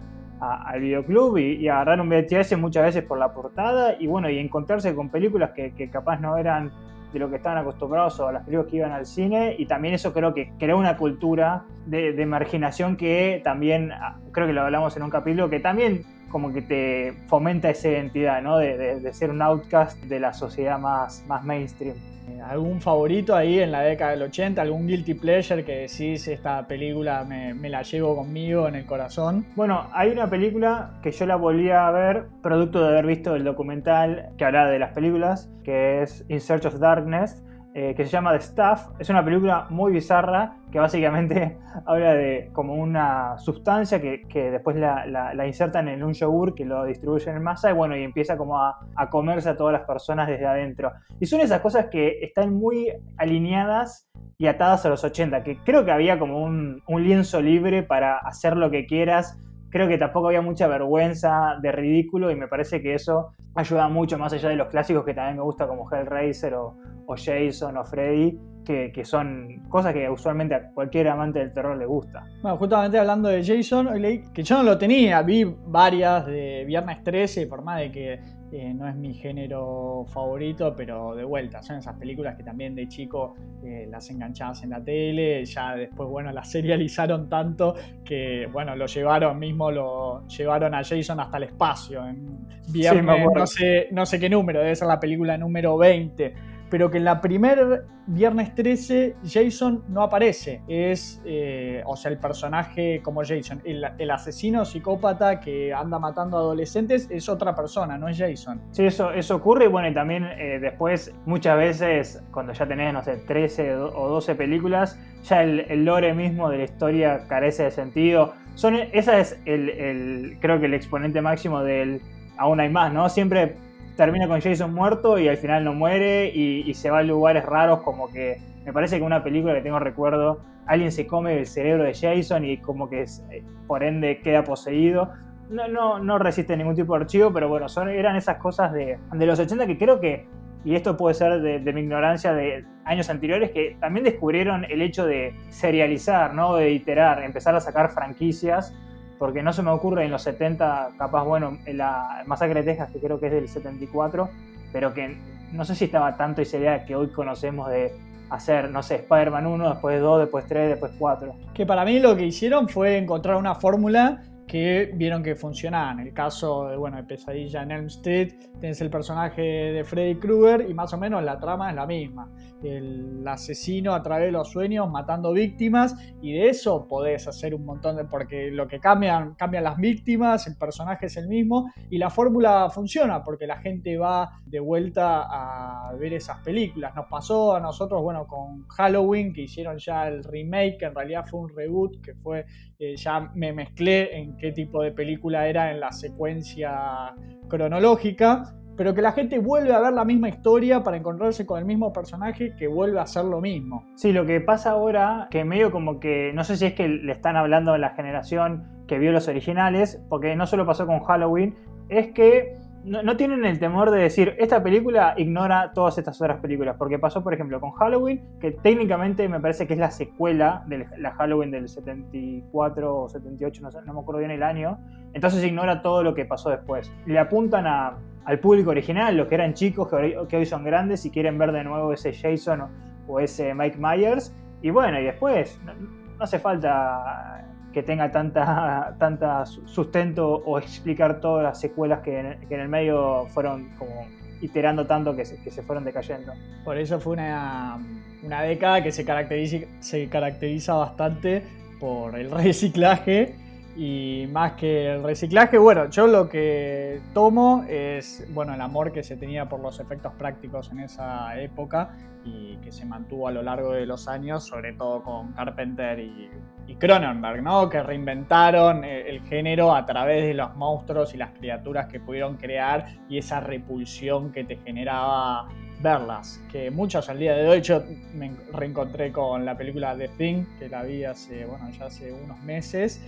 videoclub 0.80 1.38
y, 1.38 1.68
agarrar 1.68 2.00
un 2.00 2.10
VHS 2.10 2.58
muchas 2.58 2.84
veces 2.84 3.04
por 3.04 3.18
la 3.18 3.34
portada 3.34 3.96
y 4.00 4.08
bueno, 4.08 4.30
y 4.30 4.38
encontrarse 4.38 4.96
con 4.96 5.10
películas 5.10 5.52
que, 5.52 5.74
que 5.74 5.90
capaz 5.90 6.20
no 6.20 6.38
eran 6.38 6.72
de 7.14 7.20
lo 7.20 7.30
que 7.30 7.38
estaban 7.38 7.58
acostumbrados 7.58 8.20
o 8.20 8.28
a 8.28 8.32
las 8.32 8.44
películas 8.44 8.70
que 8.70 8.78
iban 8.78 8.92
al 8.92 9.06
cine 9.06 9.56
y 9.58 9.66
también 9.66 9.94
eso 9.94 10.14
creo 10.14 10.34
que 10.34 10.52
creó 10.60 10.78
una 10.78 10.98
cultura 10.98 11.66
de, 11.86 12.26
marginación 12.26 12.96
que 12.98 13.42
también, 13.44 13.92
ah, 13.92 14.20
creo 14.32 14.48
que 14.48 14.54
lo 14.54 14.62
hablamos 14.62 14.96
en 14.96 15.04
un 15.04 15.10
capítulo, 15.10 15.50
que 15.50 15.60
también 15.60 16.04
como 16.30 16.54
que 16.54 16.62
te 16.62 17.14
fomenta 17.28 17.70
esa 17.70 17.90
identidad, 17.90 18.42
¿no? 18.42 18.58
De, 18.58 19.00
de 19.00 19.14
ser 19.14 19.32
un 19.32 19.42
outcast 19.42 20.00
de 20.04 20.20
la 20.20 20.34
sociedad 20.34 20.78
más, 20.78 21.26
más 21.28 21.44
mainstream. 21.44 21.96
¿Algún 22.42 22.82
favorito 22.82 23.36
ahí 23.36 23.60
en 23.60 23.72
la 23.72 23.82
década 23.82 24.12
del 24.12 24.24
80? 24.24 24.62
¿Algún 24.62 24.88
guilty 24.88 25.14
pleasure 25.14 25.64
que 25.64 25.88
decís 25.88 26.28
esta 26.28 26.68
película 26.68 27.24
me, 27.24 27.70
la 27.70 27.82
llevo 27.84 28.16
conmigo 28.16 28.68
en 28.68 28.76
el 28.76 28.86
corazón? 28.86 29.46
Bueno, 29.56 29.88
hay 29.94 30.10
una 30.10 30.30
película 30.30 31.00
que 31.02 31.12
yo 31.12 31.26
la 31.26 31.36
volví 31.36 31.70
a 31.70 31.90
ver, 31.92 32.28
producto 32.42 32.82
de 32.82 32.90
haber 32.90 33.06
visto 33.06 33.36
el 33.36 33.44
documental 33.44 34.30
que 34.38 34.46
habla 34.46 34.68
de 34.68 34.80
las 34.80 34.94
películas, 34.94 35.52
que 35.64 36.02
es 36.02 36.26
In 36.30 36.42
Search 36.42 36.66
of 36.66 36.80
Darkness, 36.80 37.44
eh, 37.76 37.94
que 37.96 38.04
se 38.04 38.10
llama 38.10 38.34
The 38.34 38.42
Stuff. 38.42 39.00
Es 39.00 39.10
una 39.10 39.24
película 39.24 39.68
muy 39.70 39.92
bizarra 39.92 40.58
que 40.72 40.80
básicamente 40.80 41.60
habla 41.86 42.14
de 42.14 42.50
como 42.52 42.74
una 42.74 43.38
sustancia 43.38 44.02
que, 44.02 44.26
después 44.52 44.76
la, 44.76 45.46
insertan 45.46 45.88
en 45.88 46.04
un 46.04 46.14
yogur 46.14 46.56
que 46.56 46.66
lo 46.66 46.86
distribuyen 46.86 47.36
en 47.36 47.44
masa 47.44 47.70
y 47.70 47.74
bueno, 47.74 47.96
y 47.96 48.04
empieza 48.04 48.38
como 48.38 48.60
a, 48.60 48.80
comerse 49.12 49.50
a 49.50 49.56
todas 49.56 49.74
las 49.74 49.84
personas 49.84 50.28
desde 50.28 50.48
adentro. 50.48 50.92
Y 51.20 51.28
son 51.28 51.42
esas 51.42 51.62
cosas 51.62 51.88
que 51.92 52.20
están 52.22 52.54
muy 52.54 52.92
alineadas 53.18 54.10
y 54.38 54.48
atadas 54.48 54.86
a 54.86 54.90
los 54.90 55.04
80, 55.04 55.44
que 55.44 55.58
creo 55.58 55.86
que 55.86 55.92
había 55.92 56.18
como 56.18 56.42
un, 56.42 56.82
un 56.88 57.04
lienzo 57.04 57.42
libre 57.42 57.84
para 57.84 58.18
hacer 58.18 58.58
lo 58.58 58.72
que 58.72 58.88
quieras 58.88 59.38
creo 59.70 59.88
que 59.88 59.98
tampoco 59.98 60.28
había 60.28 60.42
mucha 60.42 60.68
vergüenza 60.68 61.58
de 61.62 61.72
ridículo 61.72 62.32
y 62.32 62.36
me 62.36 62.48
parece 62.48 62.82
que 62.82 62.94
eso 62.94 63.34
ayuda 63.56 63.88
mucho 63.90 64.18
más 64.18 64.34
allá 64.34 64.50
de 64.50 64.56
los 64.56 64.68
clásicos 64.68 65.06
que 65.06 65.14
también 65.14 65.38
me 65.38 65.44
gusta 65.44 65.68
como 65.68 65.90
Hellraiser 65.90 66.54
o, 66.56 66.78
o 67.06 67.16
Jason 67.16 67.78
o 67.78 67.86
Freddy, 67.86 68.40
que, 68.66 68.92
que, 68.92 69.06
son 69.06 69.64
cosas 69.70 69.94
que 69.94 70.10
usualmente 70.10 70.56
a 70.56 70.70
cualquier 70.72 71.08
amante 71.08 71.40
del 71.40 71.54
terror 71.54 71.78
le 71.78 71.86
gusta. 71.86 72.26
Bueno, 72.42 72.58
justamente 72.58 72.98
hablando 72.98 73.30
de 73.30 73.44
Jason, 73.44 73.90
que 74.34 74.44
yo 74.44 74.58
no 74.58 74.64
lo 74.64 74.78
tenía, 74.78 75.22
vi 75.22 75.44
varias 75.44 76.26
de 76.26 76.66
Viernes 76.66 77.04
13, 77.04 77.48
por 77.48 77.64
más 77.64 77.80
de 77.80 77.92
que 77.92 78.20
eh, 78.52 78.74
no 78.74 78.88
es 78.88 78.96
mi 78.96 79.14
género 79.14 80.06
favorito, 80.08 80.74
pero 80.76 81.14
de 81.14 81.24
vuelta, 81.24 81.62
son 81.62 81.78
esas 81.78 81.96
películas 81.98 82.36
que 82.36 82.42
también 82.44 82.74
de 82.74 82.88
chico 82.88 83.36
eh, 83.64 83.88
las 83.88 84.10
enganchabas 84.10 84.64
en 84.64 84.72
la 84.72 84.84
tele, 84.84 85.46
ya 85.46 85.76
después, 85.76 86.10
bueno, 86.10 86.32
las 86.32 86.50
serializaron 86.52 87.30
tanto 87.30 87.76
que, 88.04 88.48
bueno, 88.52 88.76
lo 88.76 88.88
llevaron 88.88 89.38
mismo, 89.38 89.70
lo 89.70 90.26
llevaron 90.28 90.74
a 90.74 90.84
Jason 90.84 91.20
hasta 91.20 91.38
el 91.38 91.44
espacio, 91.44 92.08
en 92.08 92.40
viernes, 92.70 93.24
no, 93.36 93.46
sé, 93.46 93.88
no 93.92 94.06
sé 94.08 94.20
qué 94.20 94.30
número, 94.30 94.62
debe 94.62 94.76
ser 94.76 94.88
la 94.88 95.00
película 95.00 95.38
número 95.38 95.78
20 95.78 96.34
pero 96.70 96.90
que 96.92 96.98
en 96.98 97.06
la 97.06 97.22
primer 97.22 97.86
viernes 98.08 98.54
13 98.56 99.16
Jason 99.24 99.84
no 99.88 100.04
aparece. 100.04 100.62
Es, 100.68 101.22
eh, 101.26 101.84
o 101.86 101.96
sea, 101.96 102.12
el 102.12 102.18
personaje 102.18 103.02
como 103.04 103.22
Jason. 103.24 103.62
El, 103.64 104.12
asesino 104.12 104.66
psicópata 104.66 105.40
que 105.40 105.74
anda 105.74 106.00
matando 106.00 106.38
adolescentes 106.38 107.08
es 107.12 107.30
otra 107.30 107.56
persona, 107.56 107.98
no 107.98 108.08
es 108.08 108.18
Jason. 108.18 108.62
Sí, 108.72 108.86
eso, 108.86 109.12
eso 109.12 109.36
ocurre. 109.36 109.68
Bueno, 109.68 109.90
y 109.90 109.94
también 109.94 110.26
eh, 110.26 110.60
después, 110.60 111.14
muchas 111.26 111.58
veces, 111.58 112.24
cuando 112.32 112.54
ya 112.54 112.68
tenés, 112.68 112.94
no 112.94 113.04
sé, 113.04 113.18
13 113.18 113.76
o 113.76 114.10
12 114.10 114.36
películas, 114.36 115.00
ya 115.24 115.44
el, 115.44 115.86
lore 115.86 116.14
mismo 116.14 116.50
de 116.50 116.60
la 116.60 116.64
historia 116.64 117.28
carece 117.28 117.64
de 117.64 117.72
sentido. 117.72 118.34
Son, 118.56 118.76
esa 118.76 119.20
es 119.20 119.40
el, 119.46 120.38
creo 120.42 120.60
que 120.60 120.66
el 120.66 120.74
exponente 120.74 121.22
máximo 121.22 121.62
del 121.64 122.02
aún 122.38 122.60
hay 122.60 122.70
más, 122.70 122.94
¿no? 122.94 123.10
Siempre 123.10 123.56
termina 124.00 124.30
con 124.30 124.40
Jason 124.40 124.74
muerto 124.74 125.20
y 125.20 125.28
al 125.28 125.36
final 125.36 125.66
no 125.66 125.74
muere 125.74 126.32
y, 126.34 126.74
se 126.74 126.90
va 126.90 127.00
a 127.00 127.04
lugares 127.04 127.44
raros 127.44 127.82
como 127.82 128.10
que 128.10 128.40
me 128.66 128.72
parece 128.72 128.98
que 128.98 129.04
una 129.04 129.22
película 129.26 129.54
que 129.54 129.60
tengo 129.60 129.78
recuerdo, 129.78 130.40
alguien 130.68 130.94
se 130.94 131.06
come 131.06 131.38
el 131.38 131.46
cerebro 131.46 131.84
de 131.84 131.94
Jason 131.94 132.46
y 132.46 132.60
como 132.60 132.90
que 132.90 133.02
eh, 133.02 133.44
por 133.68 133.84
ende 133.84 134.22
queda 134.22 134.46
poseído. 134.46 135.12
No, 135.50 135.68
no, 135.68 136.00
no 136.00 136.18
resiste 136.18 136.56
ningún 136.56 136.76
tipo 136.76 136.94
de 136.94 137.02
archivo, 137.02 137.34
pero 137.34 137.50
bueno, 137.50 137.68
son, 137.68 137.90
eran 137.90 138.16
esas 138.16 138.38
cosas 138.38 138.72
de, 138.72 139.00
de 139.12 139.26
los 139.26 139.38
80 139.38 139.68
que 139.68 139.78
creo 139.78 140.00
que, 140.00 140.30
y 140.64 140.76
esto 140.76 140.96
puede 140.96 141.14
ser 141.14 141.42
de, 141.42 141.60
de, 141.60 141.74
mi 141.74 141.82
ignorancia 141.82 142.32
de 142.32 142.64
años 142.86 143.10
anteriores, 143.10 143.52
que 143.52 143.76
también 143.82 144.06
descubrieron 144.06 144.64
el 144.64 144.82
hecho 144.82 145.06
de 145.06 145.36
serializar, 145.50 146.34
¿no? 146.34 146.56
de 146.56 146.72
iterar, 146.72 147.22
empezar 147.22 147.54
a 147.54 147.60
sacar 147.60 147.90
franquicias 147.90 148.74
porque 149.20 149.44
no 149.44 149.54
se 149.54 149.62
me 149.62 149.70
ocurre 149.70 150.06
en 150.06 150.12
los 150.12 150.24
70, 150.24 150.92
capaz, 150.98 151.24
bueno, 151.24 151.58
en 151.66 151.78
la 151.78 152.24
Masacre 152.26 152.64
de 152.64 152.72
Texas, 152.72 152.90
que 152.92 153.00
creo 153.00 153.20
que 153.20 153.28
es 153.28 153.34
del 153.34 153.50
74, 153.50 154.30
pero 154.72 154.94
que 154.94 155.18
no 155.52 155.66
sé 155.66 155.76
si 155.76 155.86
estaba 155.86 156.16
tanto 156.16 156.42
esa 156.42 156.58
idea 156.58 156.86
que 156.86 156.96
hoy 156.96 157.10
conocemos 157.10 157.70
de 157.70 157.92
hacer, 158.30 158.72
no 158.72 158.82
sé, 158.82 158.96
Spider-Man 158.96 159.46
1, 159.46 159.70
después 159.72 160.02
2, 160.02 160.20
después 160.22 160.46
3, 160.48 160.70
después 160.70 160.92
4. 160.98 161.36
Que 161.54 161.66
para 161.66 161.84
mí 161.84 162.00
lo 162.00 162.16
que 162.16 162.26
hicieron 162.26 162.70
fue 162.70 162.98
encontrar 162.98 163.36
una 163.36 163.56
fórmula 163.56 164.24
que 164.50 164.92
vieron 164.96 165.22
que 165.22 165.36
funcionaba. 165.36 165.92
En 165.92 166.00
el 166.00 166.12
caso 166.12 166.70
de, 166.70 166.76
bueno, 166.76 166.98
de 166.98 167.04
Pesadilla 167.04 167.62
en 167.62 167.70
Elm 167.70 167.86
Street, 167.86 168.34
tienes 168.60 168.82
el 168.82 168.90
personaje 168.90 169.42
de 169.42 169.84
Freddy 169.84 170.16
Krueger 170.16 170.68
y 170.68 170.74
más 170.74 170.92
o 170.92 170.98
menos 170.98 171.24
la 171.24 171.40
trama 171.40 171.70
es 171.70 171.76
la 171.76 171.86
misma. 171.86 172.32
El 172.64 173.24
asesino 173.28 173.94
a 173.94 174.02
través 174.02 174.26
de 174.26 174.32
los 174.32 174.50
sueños 174.50 174.90
matando 174.90 175.34
víctimas 175.34 175.96
y 176.20 176.34
de 176.34 176.50
eso 176.50 176.88
podés 176.88 177.28
hacer 177.28 177.54
un 177.54 177.64
montón 177.64 177.96
de... 177.96 178.06
porque 178.06 178.50
lo 178.50 178.68
que 178.68 178.80
cambian, 178.80 179.36
cambian 179.36 179.64
las 179.64 179.78
víctimas, 179.78 180.48
el 180.48 180.58
personaje 180.58 181.06
es 181.06 181.16
el 181.18 181.28
mismo 181.28 181.72
y 181.92 182.00
la 182.00 182.10
fórmula 182.10 182.72
funciona 182.72 183.24
porque 183.24 183.46
la 183.46 183.58
gente 183.58 183.98
va 183.98 184.42
de 184.48 184.60
vuelta 184.60 185.28
a 185.30 185.94
ver 185.94 186.14
esas 186.14 186.40
películas. 186.40 186.96
Nos 186.96 187.06
pasó 187.06 187.56
a 187.56 187.60
nosotros, 187.60 188.02
bueno, 188.02 188.26
con 188.26 188.68
Halloween 188.70 189.32
que 189.32 189.44
hicieron 189.44 189.78
ya 189.78 190.08
el 190.08 190.24
remake, 190.24 190.80
que 190.80 190.86
en 190.86 190.96
realidad 190.96 191.26
fue 191.30 191.40
un 191.42 191.50
reboot, 191.50 192.02
que 192.02 192.16
fue, 192.16 192.48
eh, 192.82 192.96
ya 192.96 193.30
me 193.36 193.52
mezclé 193.52 194.18
en 194.18 194.38
qué 194.38 194.54
tipo 194.54 194.82
de 194.82 194.94
película 194.94 195.48
era 195.50 195.70
en 195.70 195.82
la 195.82 195.92
secuencia 195.92 197.14
cronológica, 197.50 198.56
pero 198.78 198.94
que 198.94 199.02
la 199.02 199.12
gente 199.12 199.38
vuelve 199.38 199.74
a 199.74 199.82
ver 199.82 199.92
la 199.92 200.06
misma 200.06 200.30
historia 200.30 200.82
para 200.82 200.96
encontrarse 200.96 201.46
con 201.46 201.60
el 201.60 201.66
mismo 201.66 201.92
personaje 201.92 202.56
que 202.58 202.68
vuelve 202.68 203.00
a 203.00 203.02
hacer 203.02 203.26
lo 203.26 203.42
mismo. 203.42 203.84
Sí, 203.96 204.14
lo 204.14 204.26
que 204.26 204.40
pasa 204.40 204.72
ahora, 204.72 205.28
que 205.30 205.44
medio 205.44 205.72
como 205.72 206.00
que, 206.00 206.32
no 206.34 206.46
sé 206.46 206.56
si 206.56 206.68
es 206.68 206.74
que 206.74 206.88
le 206.88 207.12
están 207.12 207.36
hablando 207.36 207.74
a 207.74 207.78
la 207.78 207.90
generación 207.90 208.86
que 208.88 208.98
vio 208.98 209.12
los 209.12 209.28
originales, 209.28 210.02
porque 210.08 210.38
no 210.38 210.48
solo 210.48 210.66
pasó 210.66 210.88
con 210.88 211.02
Halloween, 211.02 211.56
es 211.90 212.14
que 212.14 212.59
no, 212.84 213.18
tienen 213.18 213.46
el 213.46 213.60
temor 213.60 213.92
de 213.92 214.00
decir, 214.00 214.36
esta 214.38 214.64
película 214.64 215.14
ignora 215.18 215.72
todas 215.74 215.98
estas 215.98 216.22
otras 216.22 216.40
películas, 216.40 216.76
porque 216.78 216.98
pasó, 216.98 217.24
por 217.24 217.34
ejemplo, 217.34 217.60
con 217.60 217.72
Halloween, 217.72 218.22
que 218.40 218.52
técnicamente 218.52 219.28
me 219.28 219.40
parece 219.40 219.68
que 219.68 219.74
es 219.74 219.80
la 219.80 219.92
secuela 219.92 220.64
de 220.68 220.88
la 220.98 221.12
Halloween 221.12 221.52
del 221.52 221.68
74 221.68 222.96
o 222.96 223.10
78, 223.10 223.62
no, 223.62 223.70
no 223.86 223.94
me 223.94 224.00
acuerdo 224.00 224.20
bien 224.20 224.32
el 224.32 224.44
año, 224.44 224.80
entonces 225.14 225.44
ignora 225.44 225.82
todo 225.82 226.04
lo 226.04 226.14
que 226.14 226.26
pasó 226.26 226.50
después. 226.50 226.92
Le 227.06 227.20
apuntan 227.20 227.68
al 227.68 228.40
público 228.40 228.70
original, 228.70 229.18
los 229.18 229.28
que 229.28 229.36
eran 229.36 229.54
chicos, 229.54 229.90
que 230.28 230.38
hoy, 230.38 230.46
son 230.46 230.64
grandes 230.64 231.06
y 231.06 231.12
quieren 231.12 231.38
ver 231.38 231.52
de 231.52 231.64
nuevo 231.64 231.92
ese 231.92 232.14
Jason 232.14 232.64
o, 233.08 233.20
ese 233.20 233.54
Mike 233.54 233.78
Myers, 233.78 234.34
y 234.62 234.70
bueno, 234.70 235.00
y 235.00 235.04
después, 235.04 235.60
no 235.66 236.24
hace 236.24 236.40
falta 236.40 237.49
que 237.74 237.84
tenga 237.84 238.12
tanta, 238.12 238.96
tanta 239.00 239.46
sustento 239.46 240.28
o 240.28 240.58
explicar 240.58 241.20
todas 241.20 241.44
las 241.44 241.60
secuelas 241.60 242.00
que 242.00 242.20
en, 242.20 242.38
el 242.50 242.68
medio 242.68 243.28
fueron 243.28 243.70
como 243.78 244.08
iterando 244.42 244.86
tanto 244.88 245.16
que 245.16 245.26
se, 245.26 245.42
que 245.42 245.52
se 245.52 245.62
fueron 245.62 245.84
decayendo. 245.84 246.34
Por 246.64 246.78
eso 246.78 247.00
fue 247.00 247.14
una, 247.14 247.78
una 248.24 248.42
década 248.42 248.82
que 248.82 248.92
se 248.92 249.06
caracteriza, 249.06 249.58
se 249.80 250.08
caracteriza 250.10 250.74
bastante 250.74 251.44
por 251.80 252.18
el 252.18 252.32
reciclaje 252.32 253.36
y 253.82 254.28
más 254.28 254.54
que 254.54 254.92
el 254.92 255.04
reciclaje, 255.04 255.58
bueno, 255.58 255.90
yo 255.90 256.06
lo 256.06 256.28
que 256.28 257.00
tomo 257.14 257.64
es, 257.70 258.28
bueno, 258.34 258.54
el 258.54 258.60
amor 258.60 258.92
que 258.92 259.04
se 259.04 259.16
tenía 259.16 259.48
por 259.48 259.62
los 259.62 259.80
efectos 259.80 260.12
prácticos 260.18 260.70
en 260.74 260.82
esa 260.82 261.40
época 261.40 261.96
y 262.26 262.58
que 262.58 262.74
se 262.74 262.86
mantuvo 262.86 263.30
a 263.30 263.32
lo 263.32 263.42
largo 263.42 263.72
de 263.72 263.86
los 263.86 264.10
años, 264.10 264.44
sobre 264.44 264.74
todo 264.74 265.02
con 265.02 265.32
Carpenter 265.32 265.98
y, 265.98 266.30
Cronenberg, 266.78 267.42
¿no? 267.42 267.70
Que 267.70 267.82
reinventaron 267.82 268.84
eh, 268.84 269.10
el 269.10 269.22
género 269.22 269.74
a 269.74 269.86
través 269.86 270.26
de 270.26 270.34
los 270.34 270.56
monstruos 270.58 271.14
y 271.14 271.18
las 271.18 271.32
criaturas 271.32 271.88
que 271.88 272.02
pudieron 272.02 272.36
crear 272.36 272.86
y 273.08 273.18
esa 273.18 273.40
repulsión 273.40 274.34
que 274.34 274.44
te 274.44 274.58
generaba 274.58 275.48
verlas, 275.82 276.44
que 276.52 276.70
muchos 276.70 277.08
al 277.08 277.18
día 277.18 277.34
de 277.34 277.48
hoy 277.48 277.62
yo 277.62 277.82
me 278.14 278.32
reencontré 278.52 279.14
con 279.14 279.46
la 279.46 279.58
película 279.58 279.96
The 279.98 280.10
Thing, 280.10 280.46
que 280.60 280.68
la 280.68 280.84
vi 280.84 281.06
hace, 281.06 281.46
bueno, 281.46 281.70
ya 281.72 281.86
hace 281.86 282.12
unos 282.12 282.40
meses 282.44 283.02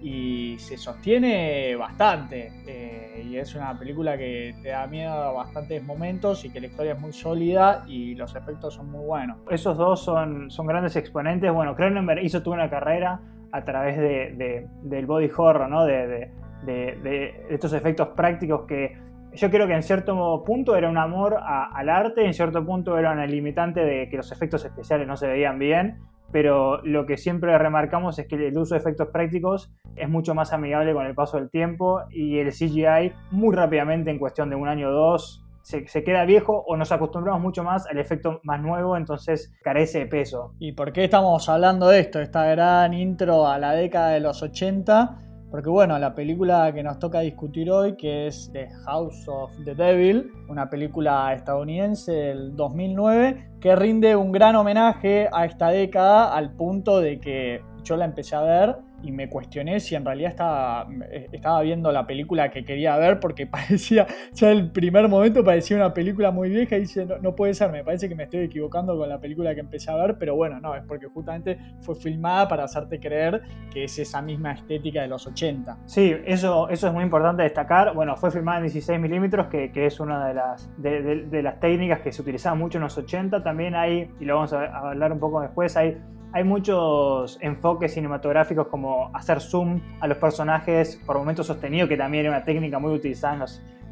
y 0.00 0.56
se 0.58 0.76
sostiene 0.76 1.74
bastante. 1.76 2.52
Eh, 2.66 3.24
y 3.28 3.36
es 3.36 3.54
una 3.54 3.76
película 3.78 4.16
que 4.16 4.54
te 4.62 4.68
da 4.68 4.86
miedo 4.86 5.12
a 5.12 5.32
bastantes 5.32 5.82
momentos 5.82 6.44
y 6.44 6.50
que 6.50 6.60
la 6.60 6.68
historia 6.68 6.92
es 6.92 7.00
muy 7.00 7.12
sólida 7.12 7.84
y 7.86 8.14
los 8.14 8.34
efectos 8.36 8.74
son 8.74 8.90
muy 8.90 9.04
buenos. 9.04 9.38
Esos 9.50 9.76
dos 9.76 10.02
son, 10.02 10.50
son 10.50 10.66
grandes 10.66 10.96
exponentes. 10.96 11.52
Bueno, 11.52 11.74
Cronenberg 11.74 12.22
hizo 12.24 12.42
toda 12.42 12.56
una 12.56 12.70
carrera 12.70 13.20
a 13.50 13.64
través 13.64 13.96
de, 13.96 14.68
del 14.82 15.06
body 15.06 15.30
horror, 15.36 15.68
¿no? 15.68 15.84
De, 15.84 16.30
de, 16.64 17.46
estos 17.50 17.72
efectos 17.72 18.08
prácticos 18.08 18.66
que 18.66 18.96
yo 19.32 19.50
creo 19.50 19.66
que 19.66 19.74
en 19.74 19.82
cierto 19.82 20.42
punto 20.44 20.76
era 20.76 20.88
un 20.88 20.98
amor 20.98 21.38
al 21.40 21.88
arte, 21.88 22.26
en 22.26 22.34
cierto 22.34 22.64
punto 22.64 22.98
era 22.98 23.12
una 23.12 23.26
limitante 23.26 23.80
de 23.80 24.08
que 24.08 24.16
los 24.16 24.32
efectos 24.32 24.64
especiales 24.64 25.06
no 25.06 25.16
se 25.16 25.28
veían 25.28 25.58
bien 25.58 25.98
pero 26.32 26.82
lo 26.82 27.06
que 27.06 27.16
siempre 27.16 27.56
remarcamos 27.56 28.18
es 28.18 28.26
que 28.26 28.36
el 28.36 28.56
uso 28.56 28.74
de 28.74 28.80
efectos 28.80 29.08
prácticos 29.08 29.72
es 29.96 30.08
mucho 30.08 30.34
más 30.34 30.52
amigable 30.52 30.92
con 30.92 31.06
el 31.06 31.14
paso 31.14 31.38
del 31.38 31.50
tiempo 31.50 32.02
y 32.10 32.38
el 32.38 32.50
CGI 32.52 33.12
muy 33.30 33.54
rápidamente, 33.54 34.10
en 34.10 34.18
cuestión 34.18 34.50
de 34.50 34.56
un 34.56 34.68
año 34.68 34.88
o 34.88 34.92
dos, 34.92 35.44
se, 35.62 36.02
queda 36.02 36.24
viejo 36.24 36.64
o 36.66 36.76
nos 36.76 36.92
acostumbramos 36.92 37.42
mucho 37.42 37.62
más 37.62 37.86
al 37.86 37.98
efecto 37.98 38.40
más 38.42 38.60
nuevo, 38.60 38.96
entonces 38.96 39.52
carece 39.62 40.00
de 40.00 40.06
peso. 40.06 40.54
¿Y 40.58 40.72
por 40.72 40.92
qué 40.92 41.04
estamos 41.04 41.46
hablando 41.48 41.88
de 41.88 42.00
esto? 42.00 42.20
Esta 42.20 42.46
gran 42.46 42.94
intro 42.94 43.46
a 43.46 43.58
la 43.58 43.72
década 43.72 44.10
de 44.10 44.20
los 44.20 44.42
80 44.42 45.27
porque 45.50 45.70
bueno, 45.70 45.98
la 45.98 46.14
película 46.14 46.72
que 46.74 46.82
nos 46.82 46.98
toca 46.98 47.20
discutir 47.20 47.70
hoy, 47.70 47.96
que 47.96 48.26
es 48.26 48.50
The 48.52 48.68
House 48.84 49.26
of 49.28 49.50
the 49.64 49.74
Devil, 49.74 50.30
una 50.48 50.68
película 50.68 51.32
estadounidense 51.32 52.12
del 52.12 52.54
2009, 52.54 53.52
que 53.60 53.74
rinde 53.74 54.14
un 54.14 54.30
gran 54.30 54.56
homenaje 54.56 55.28
a 55.32 55.46
esta 55.46 55.68
década 55.68 56.34
al 56.34 56.52
punto 56.52 57.00
de 57.00 57.18
que 57.18 57.62
yo 57.88 57.96
la 57.96 58.04
empecé 58.04 58.36
a 58.36 58.42
ver 58.42 58.76
y 59.02 59.12
me 59.12 59.28
cuestioné 59.28 59.80
si 59.80 59.94
en 59.94 60.04
realidad 60.04 60.30
estaba, 60.30 60.88
eh, 61.10 61.28
estaba 61.32 61.62
viendo 61.62 61.90
la 61.92 62.06
película 62.06 62.50
que 62.50 62.64
quería 62.64 62.96
ver 62.96 63.18
porque 63.20 63.46
parecía, 63.46 64.06
ya 64.32 64.50
el 64.50 64.70
primer 64.70 65.08
momento 65.08 65.42
parecía 65.42 65.76
una 65.76 65.94
película 65.94 66.30
muy 66.30 66.50
vieja 66.50 66.76
y 66.76 66.80
dice, 66.80 67.06
no, 67.22 67.34
puede 67.34 67.54
ser, 67.54 67.70
me 67.70 67.84
parece 67.84 68.08
que 68.08 68.14
me 68.14 68.24
estoy 68.24 68.40
equivocando 68.40 68.96
con 68.98 69.08
la 69.08 69.18
película 69.18 69.54
que 69.54 69.60
empecé 69.60 69.90
a 69.90 69.96
ver, 69.96 70.16
pero 70.18 70.36
bueno, 70.36 70.60
no, 70.60 70.74
es 70.74 70.82
porque 70.84 71.06
justamente 71.06 71.58
fue 71.80 71.94
filmada 71.94 72.48
para 72.48 72.64
hacerte 72.64 73.00
creer 73.00 73.42
que 73.72 73.84
es 73.84 73.98
esa 73.98 74.20
misma 74.20 74.52
estética 74.52 75.02
de 75.02 75.08
los 75.08 75.26
80. 75.26 75.78
Sí, 75.86 76.14
eso, 76.26 76.68
eso 76.68 76.88
es 76.88 76.92
muy 76.92 77.04
importante 77.04 77.42
destacar. 77.42 77.94
Bueno, 77.94 78.16
fue 78.16 78.30
filmada 78.30 78.58
en 78.58 78.64
16 78.64 79.00
milímetros, 79.00 79.46
que, 79.46 79.72
que, 79.72 79.86
es 79.86 80.00
una 80.00 80.26
de 80.28 80.34
las, 80.34 80.70
de, 80.76 81.42
las 81.42 81.60
técnicas 81.60 82.00
que 82.00 82.12
se 82.12 82.20
utilizaban 82.20 82.58
mucho 82.58 82.78
en 82.78 82.84
los 82.84 82.98
80. 82.98 83.42
También 83.42 83.74
hay, 83.74 84.10
y 84.20 84.24
lo 84.24 84.36
vamos 84.36 84.52
a 84.52 84.66
hablar 84.90 85.12
un 85.12 85.18
poco 85.18 85.40
después, 85.40 85.76
hay 85.76 85.98
hay 86.32 86.44
muchos 86.44 87.38
enfoques 87.40 87.94
cinematográficos 87.94 88.68
como 88.68 89.10
hacer 89.14 89.40
zoom 89.40 89.80
a 90.00 90.06
los 90.06 90.18
personajes 90.18 91.00
por 91.06 91.16
momentos 91.18 91.46
sostenido, 91.46 91.88
que 91.88 91.96
también 91.96 92.26
era 92.26 92.36
una 92.36 92.44
técnica 92.44 92.78
muy 92.78 92.92
utilizada 92.92 93.34
en 93.34 93.40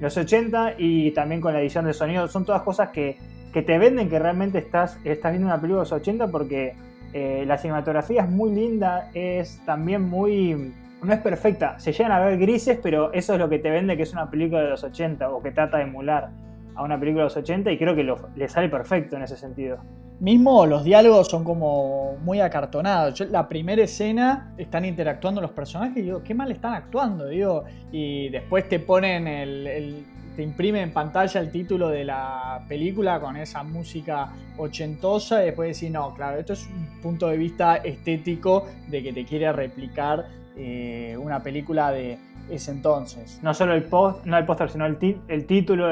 los, 0.00 0.16
80, 0.16 0.74
y 0.76 1.10
también 1.12 1.40
con 1.40 1.54
la 1.54 1.60
edición 1.60 1.86
de 1.86 1.94
sonido. 1.94 2.28
Son 2.28 2.44
todas 2.44 2.62
cosas 2.62 2.90
que, 2.90 3.16
te 3.52 3.78
venden 3.78 4.10
que 4.10 4.18
realmente 4.18 4.58
estás, 4.58 4.98
estás 5.02 5.32
viendo 5.32 5.46
una 5.46 5.58
película 5.58 5.78
de 5.78 5.88
los 5.88 5.92
80 5.92 6.28
porque 6.28 6.74
eh, 7.14 7.44
la 7.46 7.56
cinematografía 7.56 8.24
es 8.24 8.28
muy 8.28 8.50
linda, 8.50 9.10
es 9.14 9.64
también 9.64 10.02
muy... 10.02 10.74
No 11.02 11.12
es 11.12 11.20
perfecta, 11.20 11.78
se 11.78 11.92
llegan 11.92 12.12
a 12.12 12.18
ver 12.18 12.38
grises, 12.38 12.78
pero 12.82 13.12
eso 13.14 13.32
es 13.32 13.38
lo 13.38 13.48
que 13.48 13.58
te 13.58 13.70
vende 13.70 13.96
que 13.96 14.02
es 14.02 14.12
una 14.12 14.28
película 14.28 14.60
de 14.60 14.70
los 14.70 14.84
80 14.84 15.30
o 15.30 15.42
que 15.42 15.52
trata 15.52 15.78
de 15.78 15.84
emular 15.84 16.30
a 16.74 16.82
una 16.82 16.98
película 16.98 17.22
de 17.22 17.26
los 17.26 17.36
80 17.36 17.70
y 17.70 17.78
creo 17.78 17.94
que 17.94 18.04
le 18.34 18.48
sale 18.48 18.68
perfecto 18.68 19.16
en 19.16 19.22
ese 19.22 19.36
sentido. 19.36 19.78
Mismo 20.18 20.64
los 20.64 20.82
diálogos 20.82 21.28
son 21.28 21.44
como 21.44 22.16
muy 22.22 22.40
acartonados. 22.40 23.20
la 23.30 23.46
primera 23.46 23.84
escena 23.84 24.54
están 24.56 24.86
interactuando 24.86 25.42
los 25.42 25.50
personajes 25.50 25.98
y 25.98 26.02
digo, 26.02 26.22
qué 26.22 26.32
mal 26.34 26.50
están 26.50 26.72
actuando, 26.72 27.26
digo. 27.26 27.64
Y 27.92 28.30
después 28.30 28.66
te 28.66 28.80
ponen 28.80 29.28
el, 29.28 30.06
te 30.34 30.42
imprime 30.42 30.80
en 30.80 30.92
pantalla 30.92 31.40
el 31.40 31.50
título 31.50 31.88
de 31.88 32.04
la 32.04 32.64
película 32.66 33.20
con 33.20 33.36
esa 33.36 33.62
música 33.62 34.32
ochentosa 34.56 35.42
y 35.42 35.46
después 35.46 35.78
decís, 35.78 35.92
no, 35.92 36.14
claro, 36.14 36.38
esto 36.38 36.54
es 36.54 36.66
un 36.66 37.00
punto 37.02 37.28
de 37.28 37.36
vista 37.36 37.76
estético 37.76 38.66
de 38.88 39.02
que 39.02 39.12
te 39.12 39.24
quiere 39.26 39.52
replicar 39.52 40.26
eh, 40.56 41.16
una 41.20 41.42
película 41.42 41.90
de 41.90 42.18
ese 42.50 42.70
entonces. 42.70 43.40
No 43.42 43.54
solo 43.54 43.74
el 43.74 43.82
post, 43.84 44.24
no 44.24 44.38
el 44.38 44.46
póster, 44.46 44.70
sino 44.70 44.86
el, 44.86 44.96
el 45.28 45.46
título, 45.46 45.88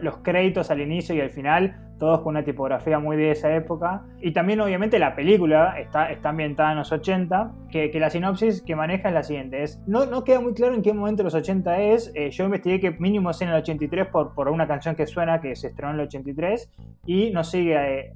los 0.00 0.16
créditos 0.18 0.70
al 0.70 0.80
inicio 0.80 1.14
y 1.14 1.20
al 1.20 1.30
final, 1.30 1.76
todos 1.98 2.20
con 2.20 2.30
una 2.30 2.44
tipografía 2.44 2.98
muy 2.98 3.16
de 3.16 3.32
esa 3.32 3.54
época. 3.54 4.04
Y 4.20 4.32
también 4.32 4.60
obviamente 4.60 4.98
la 4.98 5.14
película 5.14 5.78
está, 5.78 6.10
está 6.10 6.30
ambientada 6.30 6.72
en 6.72 6.78
los 6.78 6.92
80, 6.92 7.52
que, 7.70 7.90
la 7.98 8.10
sinopsis 8.10 8.62
que 8.62 8.76
maneja 8.76 9.08
es 9.08 9.14
la 9.14 9.22
siguiente. 9.22 9.62
Es, 9.62 9.82
no, 9.86 10.06
no 10.06 10.24
queda 10.24 10.40
muy 10.40 10.54
claro 10.54 10.74
en 10.74 10.82
qué 10.82 10.92
momento 10.92 11.22
los 11.22 11.34
80 11.34 11.80
es. 11.80 12.12
Eh, 12.14 12.30
yo 12.30 12.44
investigué 12.44 12.80
que 12.80 12.90
mínimo 12.92 13.30
es 13.30 13.40
en 13.42 13.48
el 13.48 13.56
83 13.56 14.06
por, 14.08 14.34
por 14.34 14.48
una 14.48 14.66
canción 14.66 14.94
que 14.94 15.06
suena 15.06 15.40
que 15.40 15.54
se 15.56 15.68
estrenó 15.68 15.92
en 15.92 16.00
el 16.00 16.06
83 16.06 16.70
y 17.06 17.30
nos 17.30 17.50
sigue 17.50 17.74
eh, 17.76 18.12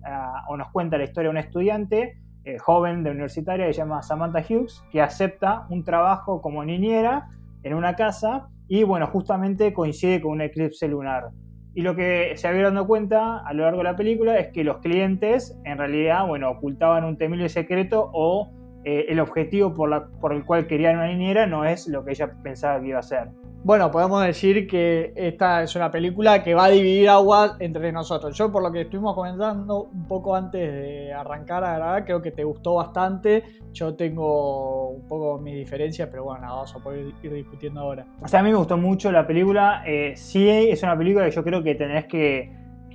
o 0.49 0.57
nos 0.57 0.71
cuenta 0.71 0.97
la 0.97 1.05
historia 1.05 1.29
de 1.29 1.31
un 1.31 1.39
estudiante 1.39 2.17
eh, 2.45 2.59
joven 2.59 3.03
de 3.05 3.11
universitaria 3.11 3.67
que 3.67 3.73
se 3.73 3.79
llama 3.79 4.03
Samantha 4.03 4.41
Hughes, 4.41 4.85
que 4.91 5.01
acepta 5.01 5.67
un 5.71 5.85
trabajo 5.85 6.43
como 6.43 6.65
niñera 6.65 7.29
en 7.63 7.75
una 7.75 7.95
casa 7.95 8.49
y 8.69 8.85
bueno, 8.85 9.07
justamente 9.07 9.73
coincide 9.73 10.21
con 10.21 10.33
un 10.33 10.41
eclipse 10.41 10.89
lunar. 10.89 11.31
Y 11.75 11.83
lo 11.83 11.95
que 11.95 12.33
se 12.37 12.49
había 12.49 12.71
dado 12.71 12.87
cuenta 12.87 13.39
a 13.39 13.53
lo 13.55 13.65
largo 13.65 13.79
de 13.79 13.85
la 13.85 13.97
película 13.97 14.39
es 14.39 14.49
que 14.49 14.65
los 14.65 14.79
clientes 14.79 15.59
en 15.65 15.79
realidad, 15.79 16.27
bueno, 16.27 16.51
ocultaban 16.51 17.05
un 17.05 17.17
temible 17.17 17.49
secreto 17.49 18.11
o 18.13 18.51
eh, 18.85 19.07
el 19.09 19.21
objetivo 19.21 19.75
por, 19.75 20.11
por 20.21 20.33
el 20.33 20.45
cual 20.45 20.67
querían 20.67 20.97
una 20.97 21.07
niñera 21.07 21.47
no 21.47 21.65
es 21.65 21.87
lo 21.87 22.05
que 22.05 22.13
ella 22.13 22.33
pensaba 22.43 22.81
que 22.81 22.89
iba 22.89 22.99
a 22.99 23.03
ser. 23.03 23.29
Bueno, 23.65 23.93
podemos 23.93 24.25
decir 24.25 24.67
que 24.67 25.13
esta 25.15 25.63
es 25.63 25.77
una 25.77 25.89
película 25.89 26.43
que 26.43 26.53
va 26.53 26.65
a 26.65 26.69
dividir 26.69 27.09
aguas 27.09 27.55
entre 27.61 27.93
nosotros. 27.93 28.37
Yo, 28.37 28.51
por 28.51 28.61
lo 28.61 28.73
que 28.73 28.81
estuvimos 28.81 29.15
comentando 29.15 29.85
un 29.85 30.09
poco 30.09 30.35
antes 30.35 30.61
de 30.61 31.13
arrancar 31.13 31.63
a 31.63 31.77
grabar, 31.77 32.05
creo 32.05 32.21
que 32.21 32.33
te 32.33 32.43
gustó 32.43 32.75
bastante. 32.75 33.45
Yo 33.73 33.95
tengo 33.95 34.89
un 34.89 35.07
poco 35.07 35.39
mis 35.39 35.55
diferencias, 35.55 36.09
pero 36.11 36.25
bueno, 36.25 36.41
nada, 36.41 36.55
vamos 36.55 36.75
a 36.75 36.81
poder 36.81 37.13
ir 37.23 37.33
discutiendo 37.35 37.83
ahora. 37.83 38.05
O 38.21 38.27
sea, 38.27 38.41
a 38.41 38.43
mí 38.43 38.51
me 38.51 38.57
gustó 38.57 38.77
mucho 38.77 39.13
la 39.13 39.25
película. 39.25 39.85
Eh, 39.87 40.15
sí, 40.17 40.49
es 40.49 40.83
una 40.83 40.99
película 40.99 41.27
que 41.27 41.31
yo 41.31 41.45
creo 41.45 41.63
que 41.63 41.77
tenés 41.77 42.07
que, 42.07 42.51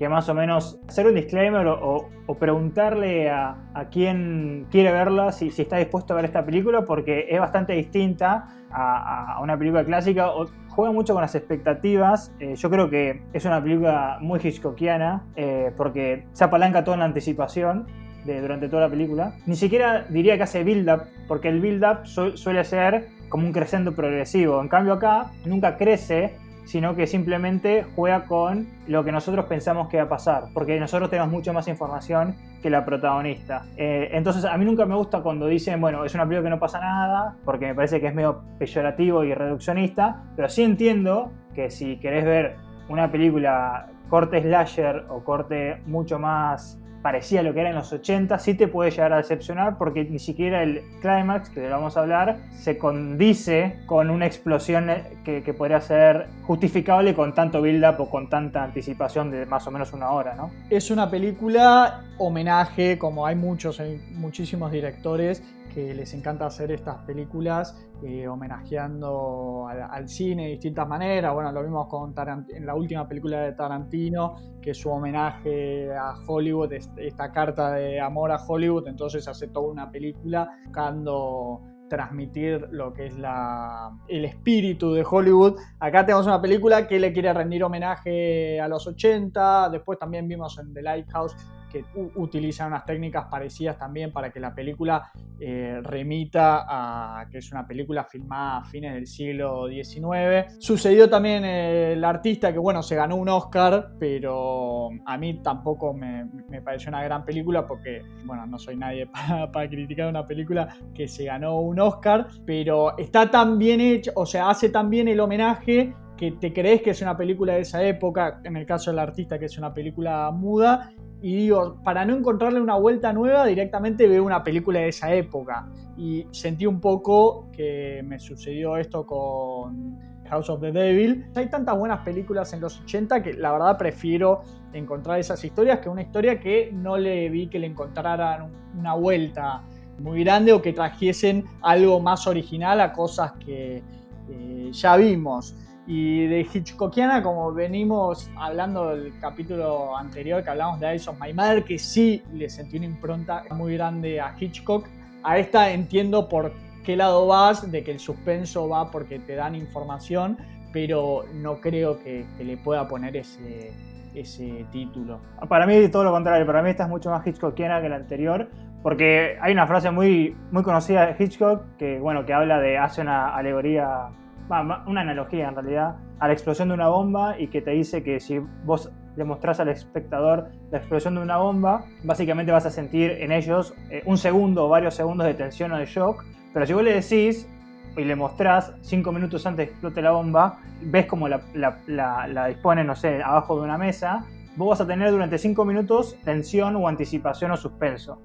más 0.09 0.29
o 0.29 0.33
menos 0.33 0.79
hacer 0.87 1.07
un 1.07 1.15
disclaimer 1.15 1.65
o, 1.67 2.09
preguntarle 2.39 3.29
a, 3.29 3.57
a, 3.73 3.85
quien 3.85 4.67
quiere 4.69 4.91
verla 4.91 5.31
si, 5.31 5.49
si 5.49 5.63
está 5.63 5.77
dispuesto 5.77 6.13
a 6.13 6.17
ver 6.17 6.25
esta 6.25 6.45
película, 6.45 6.85
porque 6.85 7.27
es 7.29 7.39
bastante 7.39 7.73
distinta 7.73 8.57
a, 8.71 9.39
una 9.41 9.57
película 9.57 9.83
clásica, 9.83 10.29
o 10.31 10.47
juega 10.69 10.91
mucho 10.91 11.13
con 11.13 11.21
las 11.21 11.35
expectativas. 11.35 12.33
Eh, 12.39 12.55
yo 12.55 12.69
creo 12.69 12.89
que 12.89 13.23
es 13.33 13.45
una 13.45 13.61
película 13.61 14.17
muy 14.21 14.39
hitchcockiana, 14.39 15.25
eh, 15.35 15.71
porque 15.75 16.25
se 16.33 16.43
apalanca 16.43 16.83
toda 16.83 16.95
en 16.95 16.99
la 16.99 17.05
anticipación 17.05 17.87
de, 18.25 18.41
durante 18.41 18.69
toda 18.69 18.83
la 18.83 18.89
película. 18.89 19.33
Ni 19.45 19.55
siquiera 19.55 20.05
diría 20.09 20.37
que 20.37 20.43
hace 20.43 20.63
build-up, 20.63 21.03
porque 21.27 21.49
el 21.49 21.61
build-up 21.61 22.05
suele 22.05 22.63
ser 22.63 23.09
como 23.29 23.47
un 23.47 23.53
crecendo 23.53 23.93
progresivo. 23.93 24.61
En 24.61 24.67
cambio 24.67 24.93
acá 24.93 25.31
nunca 25.45 25.77
crece, 25.77 26.35
sino 26.67 26.95
que 26.95 27.07
simplemente 27.07 27.86
juega 27.95 28.25
con 28.25 28.67
lo 28.88 29.03
que 29.03 29.12
nosotros 29.12 29.45
pensamos 29.45 29.88
que 29.88 29.97
va 29.97 30.03
a 30.03 30.09
pasar, 30.09 30.43
porque 30.53 30.79
nosotros 30.79 31.09
tenemos 31.09 31.31
mucha 31.31 31.53
más 31.53 31.67
información 31.67 32.36
que 32.62 32.69
la 32.69 32.86
protagonista. 32.86 33.63
Eh, 33.77 34.09
entonces 34.12 34.43
a 34.43 34.57
mí 34.57 34.65
nunca 34.65 34.86
me 34.86 34.95
gusta 34.95 35.21
cuando 35.21 35.47
dicen, 35.47 35.79
bueno, 35.79 36.03
es 36.03 36.13
una 36.13 36.25
película 36.25 36.50
que 36.50 36.55
no 36.55 36.59
pasa 36.59 36.81
nada, 36.81 37.38
porque 37.45 37.67
me 37.67 37.75
parece 37.75 38.01
que 38.01 38.07
es 38.07 38.13
medio 38.13 38.41
peyorativo 38.59 39.24
y 39.24 39.33
reduccionista, 39.33 40.24
pero 40.36 40.50
sí 40.50 40.63
entiendo 40.63 41.31
que 41.55 41.69
si 41.69 41.97
querés 41.97 42.25
ver 42.25 42.55
una 42.89 43.09
película 43.09 43.88
corte 44.09 44.41
slasher 44.41 45.05
o 45.09 45.24
corte 45.24 45.81
mucho 45.86 46.19
más 46.19 46.79
parecía 47.01 47.43
lo 47.43 47.53
que 47.53 47.61
era 47.61 47.69
en 47.69 47.75
los 47.75 47.91
80, 47.91 48.37
sí 48.39 48.53
te 48.53 48.67
puede 48.67 48.91
llegar 48.91 49.13
a 49.13 49.17
decepcionar 49.17 49.77
porque 49.77 50.05
ni 50.05 50.19
siquiera 50.19 50.63
el 50.63 50.81
clímax, 51.01 51.49
que 51.49 51.67
vamos 51.69 51.97
a 51.97 52.01
hablar, 52.01 52.37
se 52.51 52.77
condice 52.77 53.79
con 53.85 54.09
una 54.09 54.25
explosión 54.25 54.89
que, 55.23 55.43
que 55.43 55.53
podría 55.53 55.81
ser 55.81 56.27
justificable 56.43 57.13
con 57.13 57.33
tanto 57.33 57.61
build-up 57.61 57.95
o 57.99 58.09
con 58.09 58.29
tanta 58.29 58.63
anticipación 58.63 59.31
de 59.31 59.45
más 59.45 59.67
o 59.67 59.71
menos 59.71 59.93
una 59.93 60.11
hora, 60.11 60.35
¿no? 60.35 60.51
Es 60.69 60.91
una 60.91 61.09
película 61.09 62.03
homenaje, 62.17 62.97
como 62.97 63.25
hay 63.25 63.35
muchos, 63.35 63.79
hay 63.79 64.01
muchísimos 64.13 64.71
directores 64.71 65.43
que 65.77 65.93
les 65.93 66.12
encanta 66.15 66.48
hacer 66.48 66.72
estas 66.72 67.03
películas 67.03 67.88
eh, 68.01 68.27
homenajeando 68.27 69.67
al, 69.67 70.10
cine 70.10 70.46
de 70.46 70.50
distintas 70.53 70.88
maneras. 70.88 71.31
Bueno, 71.36 71.51
lo 71.51 71.62
vimos 71.62 71.86
con 71.88 72.15
en 72.50 72.65
la 72.65 72.74
última 72.74 73.07
película 73.07 73.41
de 73.41 73.51
Tarantino, 73.51 74.57
que 74.60 74.72
es 74.72 74.77
su 74.79 74.89
homenaje 74.89 75.96
a 75.96 76.15
Hollywood, 76.25 76.74
esta 76.74 77.31
carta 77.31 77.74
de 77.74 78.01
amor 78.01 78.31
a 78.31 78.38
Hollywood, 78.38 78.88
entonces 78.88 79.27
hace 79.27 79.50
toda 79.50 79.69
una 79.69 79.91
película 79.91 80.50
buscando 80.65 81.62
transmitir 81.88 82.67
lo 82.72 82.91
que 82.91 83.05
es 83.05 83.19
la, 83.19 83.91
el 84.07 84.25
espíritu 84.25 84.93
de 84.93 85.05
Hollywood. 85.07 85.60
Acá 85.79 86.03
tenemos 86.07 86.25
una 86.25 86.41
película 86.41 86.88
que 86.88 87.00
le 87.00 87.13
quiere 87.13 87.31
rendir 87.34 87.63
homenaje 87.63 88.60
a 88.60 88.67
los 88.67 88.88
80, 88.88 89.69
después 89.69 90.00
también 90.00 90.27
vimos 90.27 90.57
en 90.57 90.74
The 90.74 90.81
Lighthouse 90.81 91.36
que 91.71 91.83
utilizan 92.15 92.67
unas 92.67 92.86
técnicas 92.86 93.25
parecidas 93.29 93.77
también 93.77 94.12
para 94.12 94.31
que 94.31 94.39
la 94.39 94.53
película 94.53 95.12
eh, 95.39 95.79
remita 95.83 96.65
a 96.67 97.27
que 97.29 97.39
es 97.39 97.51
una 97.51 97.67
película 97.67 98.03
filmada 98.03 98.57
a 98.57 98.63
fines 98.63 98.93
del 98.93 99.07
siglo 99.07 99.67
XIX. 99.67 100.55
Sucedió 100.59 101.09
también 101.09 101.43
eh, 101.45 101.93
el 101.93 102.03
artista 102.03 102.51
que, 102.51 102.59
bueno, 102.59 102.81
se 102.81 102.95
ganó 102.95 103.15
un 103.15 103.29
Oscar, 103.29 103.91
pero 104.00 104.89
a 105.05 105.17
mí 105.17 105.41
tampoco 105.41 105.93
me, 105.93 106.25
me 106.50 106.62
pareció 106.62 106.89
una 106.89 107.03
gran 107.03 107.24
película 107.25 107.65
porque, 107.65 108.01
bueno, 108.25 108.45
no 108.45 108.57
soy 108.57 108.77
nadie 108.77 109.07
para, 109.53 109.69
criticar 109.69 110.07
una 110.07 110.25
película 110.25 110.75
que 110.93 111.07
se 111.07 111.25
ganó 111.25 111.59
un 111.59 111.79
Oscar, 111.79 112.27
pero 112.45 112.97
está 112.97 113.29
tan 113.29 113.57
bien 113.57 113.81
hecho, 113.81 114.12
o 114.15 114.25
sea, 114.25 114.50
hace 114.50 114.69
tan 114.69 114.89
bien 114.89 115.07
el 115.07 115.19
homenaje 115.19 115.93
que 116.15 116.31
te 116.31 116.51
crees 116.51 116.81
que 116.81 116.89
es 116.91 117.01
una 117.01 117.15
película 117.15 117.53
de 117.53 117.62
esa 117.62 117.83
época, 117.83 118.41
en 118.43 118.57
el 118.57 118.65
caso 118.65 118.89
del 118.89 119.00
artista 119.00 119.38
que 119.38 119.45
es 119.45 119.57
una 119.57 119.74
película 119.74 120.31
muda, 120.31 120.91
y 121.21 121.36
digo, 121.36 121.79
para 121.83 122.05
no 122.05 122.15
encontrarle 122.15 122.62
una 122.62 122.75
vuelta 122.75 123.12
nueva, 123.12 123.45
directamente 123.45 124.07
veo 124.07 124.24
una 124.24 124.43
película 124.43 124.79
de 124.79 124.89
esa 124.89 125.13
época. 125.13 125.67
Y 125.97 126.27
sentí 126.31 126.65
un 126.65 126.79
poco 126.79 127.50
que 127.51 128.03
me 128.05 128.19
sucedió 128.19 128.77
esto 128.77 129.05
con 129.05 129.97
House 130.29 130.50
of 130.50 130.62
the 130.62 130.71
Devil. 130.71 131.25
Hay 131.36 131.50
tantas 131.50 131.77
buenas 131.77 132.01
películas 132.01 132.53
en 132.53 132.62
los 132.62 132.79
80 132.81 133.24
que 133.24 133.33
la 133.33 133.51
verdad 133.51 133.77
prefiero 133.77 134.41
encontrar 134.74 135.19
esas 135.19 135.43
historias 135.43 135.79
que 135.79 135.89
una 135.89 136.03
historia 136.03 136.39
que 136.39 136.69
no 136.71 136.97
le 136.97 137.29
vi 137.29 137.47
que 137.47 137.57
le 137.57 137.67
encontraran 137.67 138.51
una 138.77 138.93
vuelta 138.93 139.63
muy 140.00 140.24
grande 140.24 140.53
o 140.53 140.62
que 140.62 140.74
trajesen 140.74 141.45
algo 141.62 142.00
más 142.00 142.27
original 142.27 142.79
a 142.81 142.93
cosas 142.93 143.31
que 143.43 143.81
eh, 144.29 144.69
ya 144.71 144.97
vimos. 144.97 145.55
Y 145.88 146.27
de 146.27 146.41
Hitchcockiana, 146.41 147.24
como 147.24 147.53
venimos 147.53 148.29
hablando 148.38 148.89
del 148.89 149.17
capítulo 149.22 149.96
anterior 149.96 150.44
que 150.44 150.50
hablamos 150.50 150.82
de 150.82 150.88
Eyes 150.88 151.08
of 151.08 151.17
My 151.20 151.34
Mother, 151.34 151.63
que 151.63 151.79
sí 151.79 152.22
le 152.34 152.50
sentí 152.50 152.75
una 152.75 152.88
impronta 152.88 153.44
muy 153.51 153.75
grande 153.75 154.20
a 154.20 154.36
Hitchcock. 154.38 154.86
A 155.24 155.38
esta 155.38 155.72
entiendo 155.72 156.27
por 156.27 156.51
qué 156.84 156.98
lado 156.98 157.25
vas, 157.27 157.72
de 157.72 157.86
que 157.86 157.91
el 157.91 158.00
suspenso 158.00 158.67
va 158.67 158.91
porque 158.91 159.20
te 159.20 159.36
dan 159.36 159.56
información, 159.56 160.38
pero 160.74 161.24
no 161.34 161.62
creo 161.62 162.00
que, 162.03 162.25
le 162.38 162.58
pueda 162.58 162.86
poner 162.89 163.15
ese, 163.15 163.72
ese 164.13 164.65
título. 164.74 165.22
Para 165.48 165.65
mí 165.65 165.88
todo 165.88 166.03
lo 166.03 166.12
contrario, 166.12 166.46
para 166.46 166.62
mí 166.62 166.70
esta 166.70 166.84
es 166.84 166.89
mucho 166.89 167.10
más 167.12 167.25
Hitchcockiana 167.25 167.82
que 167.82 167.88
la 167.88 167.96
anterior, 167.96 168.50
porque 168.84 169.38
hay 169.41 169.53
una 169.53 169.67
frase 169.67 169.89
muy, 169.89 170.36
muy 170.51 170.63
conocida 170.63 171.08
de 171.08 171.24
Hitchcock 171.24 171.77
que, 171.77 171.98
bueno, 172.00 172.25
que 172.25 172.34
habla 172.34 172.60
de, 172.60 172.77
hace 172.77 173.01
una 173.01 173.36
alegoría 173.36 174.10
una 174.49 175.01
analogía 175.01 175.49
en 175.49 175.55
realidad, 175.55 175.95
a 176.19 176.27
la 176.27 176.33
explosión 176.33 176.69
de 176.69 176.73
una 176.73 176.88
bomba 176.88 177.39
y 177.39 177.47
que 177.47 177.62
te 177.62 177.71
dice 177.71 178.03
que 178.03 178.19
si 178.19 178.39
vos 178.63 178.91
le 179.15 179.23
mostrás 179.23 179.60
al 179.60 179.69
espectador 179.69 180.49
la 180.71 180.77
explosión 180.77 181.15
de 181.15 181.21
una 181.21 181.38
bomba, 181.38 181.86
básicamente 182.03 182.51
vas 182.51 182.65
a 182.65 182.69
sentir 182.69 183.12
en 183.12 183.31
ellos 183.31 183.73
eh, 183.89 184.03
un 184.05 184.17
segundo 184.17 184.65
o 184.65 184.69
varios 184.69 184.93
segundos 184.93 185.25
de 185.25 185.33
tensión 185.33 185.71
o 185.71 185.77
de 185.77 185.86
shock, 185.86 186.23
pero 186.53 186.65
si 186.65 186.73
vos 186.73 186.83
le 186.83 186.93
decís 186.93 187.49
y 187.97 188.03
le 188.03 188.15
mostrás 188.15 188.73
cinco 188.81 189.12
minutos 189.12 189.45
antes 189.47 189.57
de 189.57 189.65
que 189.65 189.71
explote 189.71 190.01
la 190.01 190.12
bomba, 190.12 190.60
ves 190.81 191.07
como 191.07 191.27
la, 191.27 191.41
la, 191.55 191.79
la, 192.27 192.45
dispone, 192.47 192.83
no 192.83 192.95
sé, 192.95 193.21
abajo 193.23 193.57
de 193.57 193.63
una 193.63 193.77
mesa, 193.77 194.23
vos 194.55 194.69
vas 194.69 194.81
a 194.81 194.88
tener 194.88 195.12
durante 195.12 195.39
cinco 195.39 195.65
minutos 195.65 196.15
tensión 196.23 196.75
o 196.75 196.88
anticipación 196.88 197.51
o 197.51 197.57
suspenso. 197.57 198.21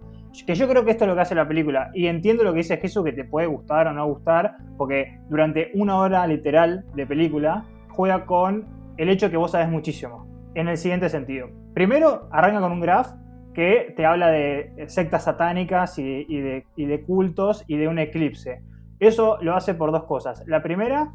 Que 0.46 0.54
yo 0.54 0.68
creo 0.68 0.84
que 0.84 0.92
esto 0.92 1.04
es 1.04 1.08
lo 1.08 1.14
que 1.14 1.20
hace 1.20 1.34
la 1.34 1.46
película. 1.46 1.90
Y 1.94 2.06
entiendo 2.06 2.42
lo 2.42 2.52
que 2.52 2.58
dice 2.58 2.78
Jesús, 2.78 3.04
que 3.04 3.12
te 3.12 3.24
puede 3.24 3.46
gustar 3.46 3.86
o 3.86 3.92
no 3.92 4.06
gustar, 4.06 4.56
porque 4.76 5.20
durante 5.28 5.70
una 5.74 5.98
hora 5.98 6.26
literal 6.26 6.84
de 6.94 7.06
película 7.06 7.64
juega 7.90 8.24
con 8.24 8.66
el 8.96 9.08
hecho 9.08 9.30
que 9.30 9.36
vos 9.36 9.50
sabes 9.50 9.68
muchísimo. 9.68 10.26
En 10.54 10.68
el 10.68 10.76
siguiente 10.76 11.08
sentido. 11.08 11.48
Primero, 11.74 12.28
arranca 12.30 12.60
con 12.60 12.72
un 12.72 12.80
graph 12.80 13.12
que 13.54 13.92
te 13.96 14.06
habla 14.06 14.28
de 14.28 14.84
sectas 14.88 15.24
satánicas 15.24 15.98
y, 15.98 16.02
de, 16.02 16.64
y 16.76 16.86
de 16.86 17.02
cultos 17.02 17.64
y 17.66 17.76
de 17.76 17.88
un 17.88 17.98
eclipse. 17.98 18.62
Eso 18.98 19.38
lo 19.42 19.54
hace 19.54 19.74
por 19.74 19.92
dos 19.92 20.04
cosas. 20.04 20.42
La 20.46 20.62
primera, 20.62 21.14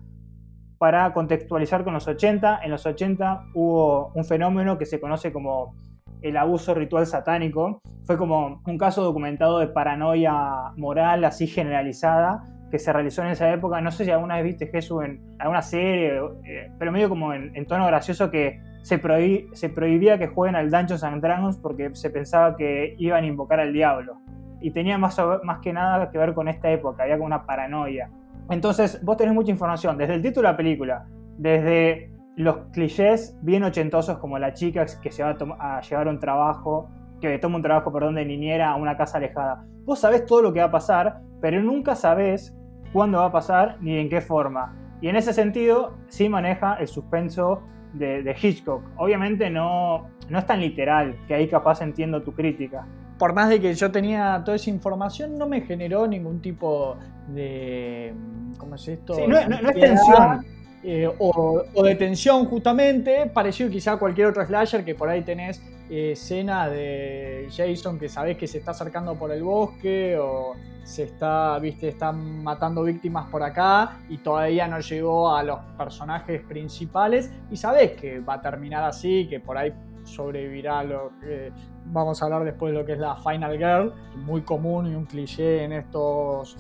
para 0.78 1.14
contextualizar 1.14 1.84
con 1.84 1.94
los 1.94 2.08
80. 2.08 2.60
En 2.64 2.72
los 2.72 2.86
80 2.86 3.46
hubo 3.54 4.12
un 4.14 4.26
fenómeno 4.26 4.78
que 4.78 4.86
se 4.86 5.00
conoce 5.00 5.32
como 5.32 5.76
el 6.22 6.38
abuso 6.38 6.74
ritual 6.74 7.06
satánico. 7.06 7.82
Fue 8.06 8.18
como 8.18 8.62
un 8.66 8.78
caso 8.78 9.04
documentado 9.04 9.60
de 9.60 9.68
paranoia 9.68 10.72
moral 10.76 11.24
así 11.26 11.48
generalizada 11.48 12.44
que 12.70 12.80
se 12.80 12.92
realizó 12.92 13.22
en 13.22 13.30
esa 13.30 13.52
época. 13.52 13.80
No 13.82 13.92
sé 13.92 14.06
si 14.06 14.12
alguna 14.12 14.36
vez 14.36 14.44
viste 14.44 14.68
Jesús 14.68 15.04
en 15.04 15.22
alguna 15.40 15.62
serie, 15.62 16.20
eh, 16.46 16.72
pero 16.78 16.92
medio 16.92 17.10
como 17.10 17.34
en, 17.34 17.66
tono 17.66 17.86
gracioso 17.88 18.30
que 18.30 18.60
se, 18.82 19.00
prohibía 19.00 20.18
que 20.18 20.28
jueguen 20.28 20.56
al 20.56 20.70
Dungeons 20.70 21.04
and 21.04 21.22
Dragons 21.22 21.58
porque 21.58 21.94
se 21.94 22.10
pensaba 22.10 22.56
que 22.56 22.96
iban 22.98 23.24
a 23.24 23.28
invocar 23.28 23.60
al 23.60 23.74
diablo. 23.74 24.18
Y 24.60 24.72
tenía 24.72 24.98
más, 24.98 25.18
más 25.44 25.60
que 25.60 25.72
nada 25.72 26.10
que 26.10 26.18
ver 26.18 26.34
con 26.34 26.48
esta 26.48 26.70
época, 26.72 27.04
había 27.04 27.16
como 27.16 27.28
una 27.28 27.46
paranoia. 27.46 28.10
Entonces, 28.50 29.04
vos 29.04 29.18
tenés 29.18 29.34
mucha 29.34 29.52
información, 29.52 29.98
desde 29.98 30.16
el 30.16 30.22
título 30.22 30.48
de 30.48 30.54
la 30.54 30.58
película, 30.58 31.06
desde 31.38 32.12
los 32.38 32.58
clichés 32.72 33.36
bien 33.42 33.64
ochentosos 33.64 34.20
como 34.20 34.38
la 34.38 34.54
chica 34.54 34.86
que 35.02 35.12
se 35.12 35.24
va 35.24 35.36
a, 35.60 35.82
llevar 35.82 36.08
un 36.08 36.20
trabajo, 36.20 36.88
que 37.20 37.40
toma 37.40 37.56
un 37.56 37.64
trabajo, 37.64 37.92
perdón, 37.92 38.14
de 38.14 38.26
niñera 38.26 38.70
a 38.70 38.76
una 38.76 38.96
casa 38.96 39.18
alejada. 39.18 39.66
Vos 39.86 40.00
sabés 40.00 40.24
todo 40.28 40.44
lo 40.44 40.54
que 40.54 40.60
va 40.60 40.68
a 40.68 40.72
pasar, 40.72 41.22
pero 41.42 41.62
nunca 41.64 41.96
sabés 41.96 42.56
cuándo 42.94 43.18
va 43.18 43.26
a 43.26 43.32
pasar 43.32 43.78
ni 43.82 43.98
en 43.98 44.08
qué 44.08 44.22
forma. 44.22 44.76
Y 45.02 45.10
en 45.10 45.16
ese 45.16 45.34
sentido 45.34 45.96
sí 46.10 46.30
maneja 46.30 46.76
el 46.76 46.88
suspenso 46.88 47.64
de, 47.94 48.36
Hitchcock. 48.40 48.84
Obviamente 48.98 49.50
no, 49.50 50.08
no 50.30 50.38
es 50.38 50.46
tan 50.46 50.62
literal, 50.62 51.18
que 51.28 51.34
ahí 51.34 51.48
capaz 51.48 51.82
entiendo 51.82 52.22
tu 52.22 52.34
crítica. 52.34 52.86
Por 53.18 53.34
más 53.34 53.50
de 53.50 53.60
que 53.60 53.74
yo 53.74 53.92
tenía 53.92 54.44
toda 54.46 54.58
esa 54.58 54.70
información, 54.70 55.40
no 55.40 55.48
me 55.48 55.62
generó 55.62 56.06
ningún 56.06 56.40
tipo 56.40 56.98
de... 57.30 58.14
¿Cómo 58.60 58.76
es 58.76 58.88
esto? 58.88 59.16
Sí, 59.16 59.24
no, 59.28 59.44
no 59.48 59.70
es 59.70 59.80
tensión 59.80 60.57
eh, 60.90 61.06
o, 61.20 61.84
de 61.84 61.96
tensión 61.96 62.46
justamente, 62.46 63.30
parecido 63.34 63.70
quizá 63.70 63.92
a 63.92 63.98
cualquier 63.98 64.28
otro 64.28 64.46
slasher 64.46 64.86
que 64.86 64.96
por 64.96 65.10
ahí 65.10 65.22
tenés 65.22 65.62
eh, 65.90 66.14
escena 66.14 66.70
de 66.70 67.50
Jason 67.52 68.00
que 68.00 68.08
sabés 68.08 68.38
que 68.38 68.48
se 68.48 68.60
está 68.60 68.72
acercando 68.72 69.14
por 69.16 69.30
el 69.32 69.44
bosque 69.44 70.18
o 70.18 70.54
se 70.84 71.04
está, 71.04 71.60
viste, 71.60 71.90
están 71.90 72.42
matando 72.42 72.84
víctimas 72.84 73.30
por 73.30 73.44
acá 73.44 73.98
y 74.08 74.20
todavía 74.20 74.66
no 74.70 74.80
llegó 74.80 75.36
a 75.36 75.44
los 75.44 75.60
personajes 75.78 76.42
principales 76.44 77.34
y 77.52 77.58
sabés 77.58 77.92
que 78.00 78.22
va 78.22 78.36
a 78.36 78.42
terminar 78.42 78.86
así, 78.86 79.28
que 79.28 79.42
por 79.42 79.58
ahí 79.58 79.74
sobrevivirá 80.06 80.86
lo 80.86 81.12
que 81.20 81.52
vamos 81.84 82.22
a 82.22 82.26
hablar 82.28 82.46
después 82.46 82.72
de 82.72 82.80
lo 82.80 82.86
que 82.86 82.94
es 82.94 83.00
la 83.00 83.18
Final 83.18 83.58
Girl, 83.58 83.94
muy 84.24 84.42
común 84.42 84.90
y 84.90 84.96
un 84.96 85.04
cliché 85.04 85.66
en 85.66 85.74
estos... 85.74 86.56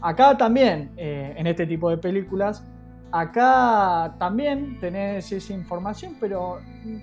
Acá 0.00 0.36
también, 0.36 0.90
eh, 0.96 1.34
en 1.36 1.46
este 1.46 1.64
tipo 1.64 1.90
de 1.90 1.98
películas, 1.98 2.64
Acá 3.10 4.14
también 4.18 4.78
tenés 4.80 5.32
esa 5.32 5.52
información, 5.52 6.16
pero 6.20 6.60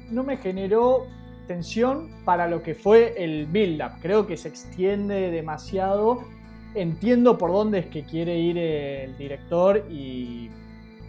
no 0.10 0.24
me 0.24 0.38
generó 0.38 1.08
tensión 1.48 2.10
para 2.26 2.48
lo 2.48 2.62
que 2.62 2.76
fue 2.76 3.16
el 3.18 3.48
build-up. 3.48 4.00
Creo 4.02 4.28
que 4.28 4.38
se 4.38 4.50
extiende 4.50 5.32
demasiado. 5.32 6.24
Entiendo 6.74 7.38
por 7.38 7.52
dónde 7.52 7.80
es 7.80 7.86
que 7.88 8.04
quiere 8.04 8.38
ir 8.38 8.58
el 8.58 9.18
director 9.18 9.86
y 9.90 10.50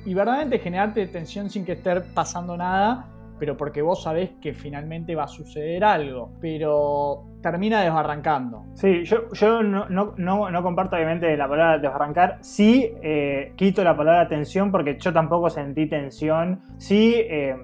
y 0.07 0.15
verdaderamente 0.15 0.61
generarte 0.61 1.07
tensión 1.09 1.51
sin 1.51 1.65
que 1.65 1.73
esté 1.73 2.01
pasando 2.01 2.57
nada, 2.57 3.09
pero 3.41 3.57
porque 3.57 3.83
vos 3.83 4.05
sabés 4.05 4.31
que 4.41 4.55
finalmente 4.55 5.17
va 5.17 5.25
a 5.25 5.29
suceder 5.29 5.83
algo, 5.83 6.31
pero 6.41 7.25
termina 7.51 7.81
desbarrancando. 7.83 8.65
Sí, 8.75 9.05
yo, 9.05 9.63
no, 9.63 9.89
no, 9.89 10.15
no, 10.17 10.63
comparto 10.65 10.97
obviamente 10.97 11.37
la 11.37 11.49
palabra 11.49 11.79
desbarrancar, 11.79 12.39
sí 12.41 12.93
eh, 13.03 13.53
quito 13.55 13.85
la 13.85 13.97
palabra 13.97 14.27
tensión 14.27 14.73
porque 14.73 14.99
yo 14.99 15.13
tampoco 15.13 15.49
sentí 15.49 15.87
tensión, 15.87 16.61
sí 16.79 17.15
eh, 17.17 17.57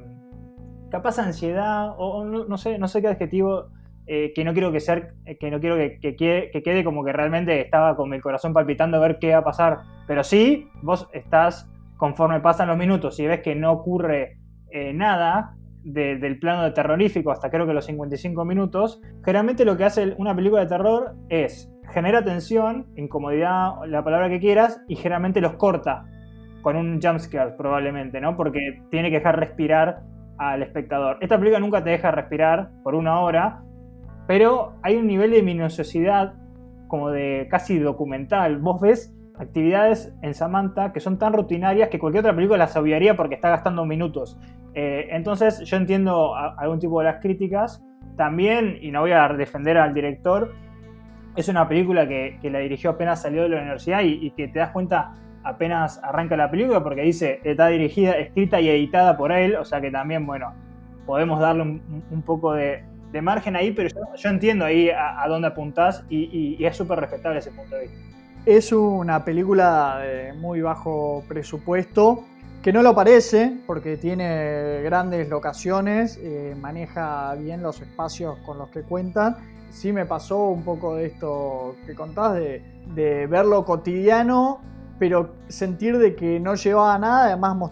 capaz 0.89 1.19
ansiedad 1.19 1.95
o, 1.99 2.25
no, 2.25 2.57
sé, 2.59 2.79
no 2.79 2.87
sé 2.87 3.03
qué 3.03 3.09
adjetivo 3.09 3.71
eh, 4.07 4.33
que 4.33 4.45
no 4.45 4.53
quiero 4.53 4.71
que 4.71 4.79
ser, 4.79 5.15
que 5.41 5.51
no 5.51 5.59
quiero 5.59 5.77
que, 5.77 5.99
que, 5.99 6.63
quede, 6.63 6.85
como 6.85 7.05
que 7.05 7.13
realmente 7.13 7.61
estaba 7.61 7.97
con 7.97 8.09
mi 8.09 8.21
corazón 8.21 8.53
palpitando 8.53 8.99
a 8.99 9.01
ver 9.01 9.19
qué 9.19 9.33
va 9.33 9.39
a 9.39 9.45
pasar. 9.45 9.79
Pero 10.07 10.23
sí, 10.23 10.69
vos 10.81 11.09
estás, 11.13 11.69
conforme 11.97 12.39
pasan 12.39 12.69
los 12.69 12.77
minutos 12.79 13.19
y 13.19 13.27
ves 13.27 13.41
que 13.41 13.57
no 13.57 13.73
ocurre 13.73 14.39
nada, 14.95 15.57
del 15.85 16.39
plano 16.39 16.63
de 16.63 16.71
terrorífico 16.71 17.33
hasta 17.33 17.51
creo 17.51 17.67
que 17.67 17.73
los 17.73 17.87
55 17.87 18.45
minutos, 18.45 19.01
generalmente 19.25 19.65
lo 19.65 19.77
que 19.77 19.85
hace 19.85 20.15
una 20.19 20.35
película 20.35 20.63
de 20.63 20.69
terror 20.69 21.15
es 21.29 21.73
genera 21.93 22.25
tensión, 22.25 22.87
incomodidad, 22.97 23.85
la 23.87 24.03
palabra 24.03 24.29
que 24.29 24.41
quieras, 24.41 24.81
y 24.89 24.97
generalmente 24.97 25.41
los 25.41 25.55
corta 25.55 26.07
con 26.63 26.77
un 26.77 27.01
jumpscare 27.03 27.53
probablemente, 27.57 28.21
¿no? 28.21 28.37
Porque 28.37 28.83
tiene 28.91 29.11
que 29.11 29.19
dejar 29.19 29.39
respirar 29.39 30.03
al 30.39 30.63
espectador. 30.63 31.19
Esta 31.21 31.39
película 31.39 31.61
nunca 31.61 31.83
te 31.85 31.91
deja 31.91 32.11
respirar 32.11 32.71
por 32.83 32.95
una 32.95 33.21
hora, 33.21 33.63
pero 34.27 34.75
hay 34.83 34.97
un 34.97 35.07
nivel 35.07 35.33
de 35.33 35.43
minuciosidad 35.43 36.35
como 36.89 37.11
de 37.11 37.49
casi 37.51 37.79
documental. 37.79 38.59
Vos 38.59 38.81
ves 38.81 39.15
actividades 39.43 40.15
en 40.23 40.35
Samantha 40.35 40.93
que 40.93 41.01
son 41.01 41.19
tan 41.19 41.33
rutinarias 41.33 41.89
que 41.89 41.99
cualquier 41.99 42.25
otra 42.25 42.35
película 42.35 42.59
las 42.59 42.77
obviaría 42.77 43.17
porque 43.17 43.35
está 43.35 43.51
gastando 43.51 43.85
minutos. 43.85 44.39
Eh, 44.75 45.09
entonces 45.11 45.61
yo 45.61 45.77
entiendo 45.77 46.35
algún 46.35 46.79
tipo 46.79 46.99
de 47.01 47.07
las 47.07 47.21
críticas. 47.21 47.85
También, 48.17 48.79
y 48.81 48.91
no 48.91 49.01
voy 49.01 49.13
a 49.13 49.29
defender 49.29 49.79
al 49.79 49.95
director, 49.95 50.53
es 51.35 51.49
una 51.49 51.67
película 51.67 52.07
que, 52.07 52.39
la 52.43 52.59
dirigió 52.59 52.91
apenas 52.91 53.23
salió 53.23 53.43
de 53.43 53.49
la 53.49 53.59
universidad 53.59 54.01
y, 54.03 54.31
que 54.33 54.49
te 54.49 54.59
das 54.59 54.71
cuenta 54.71 55.15
apenas 55.45 55.99
arranca 56.05 56.37
la 56.37 56.51
película 56.51 56.85
porque 56.85 57.03
dice 57.03 57.41
está 57.43 57.67
dirigida, 57.69 58.13
escrita 58.13 58.61
y 58.61 58.69
editada 58.69 59.17
por 59.17 59.33
él, 59.33 59.57
o 59.57 59.65
sea 59.65 59.81
que 59.81 59.91
también, 59.91 60.27
bueno, 60.27 60.53
podemos 61.07 61.41
darle 61.41 61.63
un, 61.63 62.23
poco 62.25 62.53
de, 62.53 62.85
margen 63.23 63.57
ahí, 63.57 63.73
pero 63.73 63.89
yo, 64.15 64.31
entiendo 64.31 64.65
ahí 64.65 64.91
a, 64.91 65.25
dónde 65.27 65.49
apuntás 65.49 66.05
y, 66.09 66.57
y 66.59 66.65
es 66.65 66.77
súper 66.77 67.01
respetable 67.01 67.39
ese 67.39 67.51
punto 67.51 67.77
de 67.77 67.83
vista. 67.83 68.12
Es 68.45 68.73
una 68.73 69.25
película 69.25 69.99
de 69.99 70.33
muy 70.33 70.61
bajo 70.63 71.23
presupuesto, 71.29 72.25
que 72.61 72.73
no 72.73 72.83
lo 72.83 72.93
parece 72.93 73.61
porque 73.69 73.97
tiene 73.97 74.83
grandes 74.83 75.29
locaciones, 75.29 76.19
eh, 76.21 76.57
maneja 76.61 77.35
bien 77.37 77.63
los 77.63 77.81
espacios 77.81 78.39
con 78.45 78.59
los 78.59 78.69
que 78.71 78.83
cuentan. 78.83 79.37
Sí 79.71 79.93
me 79.93 80.07
pasó 80.07 80.49
un 80.49 80.65
poco 80.65 80.97
de 80.97 81.07
esto 81.07 81.77
que 81.87 81.95
contás, 81.95 82.35
de, 82.35 82.65
de 82.97 83.29
verlo 83.29 83.65
cotidiano, 83.65 84.61
pero 84.99 85.37
sentir 85.47 85.99
de 85.99 86.17
que 86.17 86.41
no 86.41 86.57
llevaba 86.57 86.99
nada, 86.99 87.27
además 87.27 87.71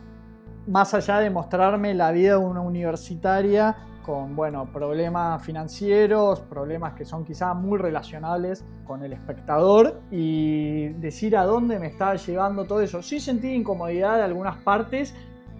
más 0.68 0.94
allá 0.94 1.18
de 1.18 1.30
mostrarme 1.30 1.94
la 1.94 2.12
vida 2.12 2.38
de 2.38 2.44
una 2.44 2.60
universitaria 2.60 3.76
con 4.04 4.34
bueno, 4.36 4.66
problemas 4.72 5.42
financieros, 5.44 6.40
problemas 6.40 6.94
que 6.94 7.04
son 7.04 7.24
quizás 7.24 7.54
muy 7.54 7.78
relacionables 7.78 8.64
con 8.84 9.02
el 9.02 9.12
espectador 9.12 10.00
y 10.10 10.88
decir 11.00 11.36
a 11.36 11.44
dónde 11.44 11.78
me 11.78 11.88
está 11.88 12.14
llevando 12.16 12.64
todo 12.64 12.80
eso. 12.80 13.02
Sí 13.02 13.20
sentí 13.20 13.52
incomodidad 13.52 14.16
de 14.16 14.22
algunas 14.22 14.56
partes, 14.58 15.14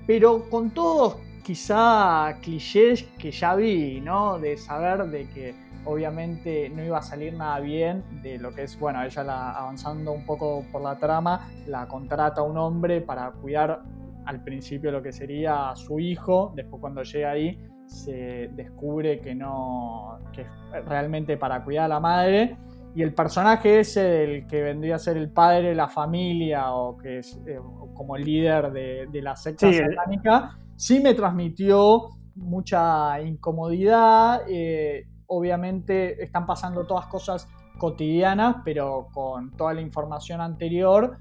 pero 0.07 0.49
con 0.51 0.71
todos 0.71 1.17
quizá 1.43 2.37
clichés 2.43 3.05
que 3.19 3.31
ya 3.31 3.55
vi, 3.55 4.01
¿no? 4.01 4.39
De 4.39 4.57
saber 4.57 5.07
de 5.07 5.29
que 5.29 5.55
obviamente 5.85 6.69
no 6.71 6.85
iba 6.85 6.99
a 6.99 7.03
salir 7.03 7.35
nada 7.35 7.59
bien 7.61 8.05
de 8.23 8.39
lo 8.39 8.55
que 8.55 8.65
es, 8.65 8.79
bueno, 8.79 9.03
ella 9.03 9.25
la, 9.25 9.51
avanzando 9.53 10.13
un 10.13 10.25
poco 10.27 10.65
por 10.71 10.83
la 10.83 10.99
trama, 10.99 11.49
la 11.67 11.89
contrata 11.89 12.43
a 12.43 12.45
un 12.45 12.59
hombre 12.59 13.01
para 13.01 13.31
cuidar 13.33 13.83
al 14.27 14.43
principio 14.43 14.93
lo 14.93 15.03
que 15.03 15.13
sería 15.13 15.73
su 15.75 15.99
hijo, 15.99 16.53
después 16.55 16.81
cuando 16.81 17.03
llega 17.03 17.31
ahí 17.31 17.59
se 17.91 18.49
descubre 18.55 19.21
que 19.21 19.35
no, 19.35 20.19
que 20.33 20.43
es 20.43 20.49
realmente 20.87 21.37
para 21.37 21.63
cuidar 21.65 21.87
a 21.87 21.89
la 21.89 22.01
madre. 22.01 22.57
Y 22.95 23.03
el 23.03 23.15
personaje 23.15 23.81
ese 23.81 24.03
del 24.03 24.47
que 24.47 24.63
vendría 24.63 24.97
a 24.97 24.99
ser 24.99 25.17
el 25.17 25.31
padre 25.31 25.69
de 25.69 25.75
la 25.75 25.89
familia 25.89 26.73
o 26.73 26.97
que 26.97 27.19
es 27.19 27.41
eh, 27.47 27.59
como 27.95 28.17
el 28.17 28.25
líder 28.25 28.73
de, 28.73 29.23
la 29.23 29.37
secta 29.37 29.73
satánica, 29.73 30.59
sí 30.77 31.01
me 31.01 31.15
transmitió 31.15 32.09
mucha 32.35 33.21
incomodidad. 33.21 34.43
Eh, 34.49 35.07
obviamente 35.27 36.23
están 36.23 36.47
pasando 36.47 36.87
todas 36.87 37.07
cosas 37.07 37.49
cotidianas, 37.79 38.57
pero 38.65 39.09
con 39.13 39.57
toda 39.57 39.73
la 39.75 39.81
información 39.81 40.41
anterior 40.41 41.19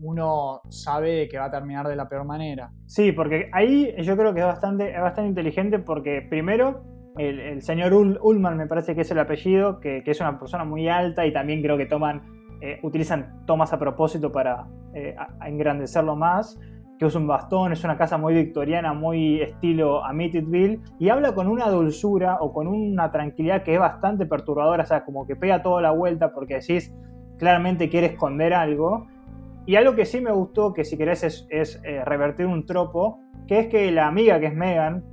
uno 0.00 0.62
sabe 0.68 1.28
que 1.28 1.38
va 1.38 1.46
a 1.46 1.50
terminar 1.50 1.86
de 1.88 1.96
la 1.96 2.08
peor 2.08 2.24
manera. 2.24 2.70
Sí, 2.86 3.12
porque 3.12 3.50
ahí 3.52 3.94
yo 4.02 4.16
creo 4.16 4.34
que 4.34 4.40
es 4.40 4.46
bastante, 4.46 4.92
bastante 4.98 5.28
inteligente 5.28 5.78
porque 5.78 6.26
primero 6.28 6.84
el, 7.18 7.62
señor 7.62 7.92
Ullman 7.92 8.56
me 8.56 8.66
parece 8.66 8.94
que 8.94 9.02
es 9.02 9.10
el 9.10 9.18
apellido, 9.18 9.80
que, 9.80 10.02
es 10.04 10.20
una 10.20 10.38
persona 10.38 10.64
muy 10.64 10.88
alta 10.88 11.26
y 11.26 11.32
también 11.32 11.62
creo 11.62 11.76
que 11.76 11.86
toman, 11.86 12.22
eh, 12.60 12.78
utilizan 12.82 13.44
tomas 13.46 13.72
a 13.72 13.78
propósito 13.78 14.32
para 14.32 14.66
eh, 14.94 15.14
engrandecerlo 15.44 16.16
más, 16.16 16.58
que 16.98 17.06
usa 17.06 17.20
un 17.20 17.26
bastón, 17.26 17.72
es 17.72 17.84
una 17.84 17.98
casa 17.98 18.16
muy 18.16 18.34
victoriana, 18.34 18.94
muy 18.94 19.42
estilo 19.42 20.04
Amityville, 20.04 20.80
y 20.98 21.08
habla 21.08 21.34
con 21.34 21.48
una 21.48 21.68
dulzura 21.68 22.38
o 22.40 22.52
con 22.52 22.66
una 22.66 23.10
tranquilidad 23.10 23.62
que 23.62 23.74
es 23.74 23.80
bastante 23.80 24.24
perturbadora, 24.26 24.84
o 24.84 24.86
sea, 24.86 25.04
como 25.04 25.26
que 25.26 25.36
pega 25.36 25.62
toda 25.62 25.82
la 25.82 25.90
vuelta 25.90 26.32
porque 26.32 26.54
decís, 26.54 26.94
claramente 27.38 27.88
quiere 27.88 28.06
esconder 28.06 28.54
algo, 28.54 29.06
y 29.66 29.76
algo 29.76 29.94
que 29.94 30.04
sí 30.04 30.20
me 30.20 30.32
gustó, 30.32 30.72
que 30.72 30.84
si 30.84 30.96
querés 30.96 31.22
es, 31.22 31.80
eh, 31.84 32.04
revertir 32.04 32.46
un 32.46 32.66
tropo, 32.66 33.20
que 33.46 33.60
es 33.60 33.66
que 33.68 33.90
la 33.92 34.06
amiga 34.06 34.40
que 34.40 34.46
es 34.46 34.54
Megan, 34.54 35.04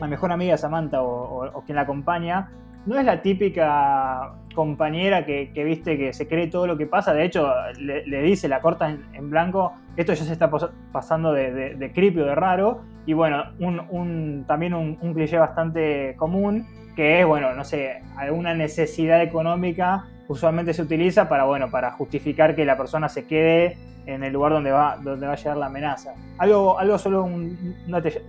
la 0.00 0.06
mejor 0.06 0.32
amiga 0.32 0.56
Samantha 0.58 1.02
o, 1.02 1.62
quien 1.64 1.76
la 1.76 1.82
acompaña, 1.82 2.50
no 2.84 2.98
es 2.98 3.04
la 3.04 3.22
típica 3.22 4.34
compañera 4.54 5.24
que, 5.24 5.50
viste 5.64 5.98
que 5.98 6.12
se 6.12 6.28
cree 6.28 6.46
todo 6.46 6.66
lo 6.66 6.76
que 6.76 6.86
pasa. 6.86 7.12
De 7.12 7.24
hecho, 7.24 7.50
le, 7.78 8.22
dice, 8.22 8.48
la 8.48 8.60
corta 8.60 8.90
en, 8.90 9.30
blanco, 9.30 9.72
esto 9.96 10.12
ya 10.12 10.24
se 10.24 10.32
está 10.32 10.50
pasando 10.92 11.32
de, 11.32 11.52
de, 11.52 11.74
de 11.74 11.92
creepy 11.92 12.20
o 12.20 12.26
de 12.26 12.34
raro. 12.34 12.82
Y 13.06 13.14
bueno, 13.14 13.44
un, 13.58 14.44
también 14.46 14.74
un, 14.74 14.98
un 15.00 15.14
cliché 15.14 15.38
bastante 15.38 16.14
común, 16.16 16.66
que 16.94 17.20
es, 17.20 17.26
bueno, 17.26 17.54
no 17.54 17.64
sé, 17.64 18.02
alguna 18.16 18.54
necesidad 18.54 19.22
económica 19.22 20.04
usualmente 20.28 20.72
se 20.74 20.82
utiliza 20.82 21.28
para, 21.28 21.44
bueno, 21.44 21.70
para 21.70 21.92
justificar 21.92 22.54
que 22.54 22.64
la 22.64 22.76
persona 22.76 23.08
se 23.08 23.26
quede 23.26 23.76
en 24.06 24.22
el 24.22 24.32
lugar 24.32 24.52
donde 24.52 24.70
va, 24.70 24.96
donde 25.02 25.26
va 25.26 25.32
a 25.32 25.36
llegar 25.36 25.56
la 25.56 25.66
amenaza. 25.66 26.14
Algo, 26.38 26.78
algo 26.78 26.98
solo 26.98 27.24
un, 27.24 27.74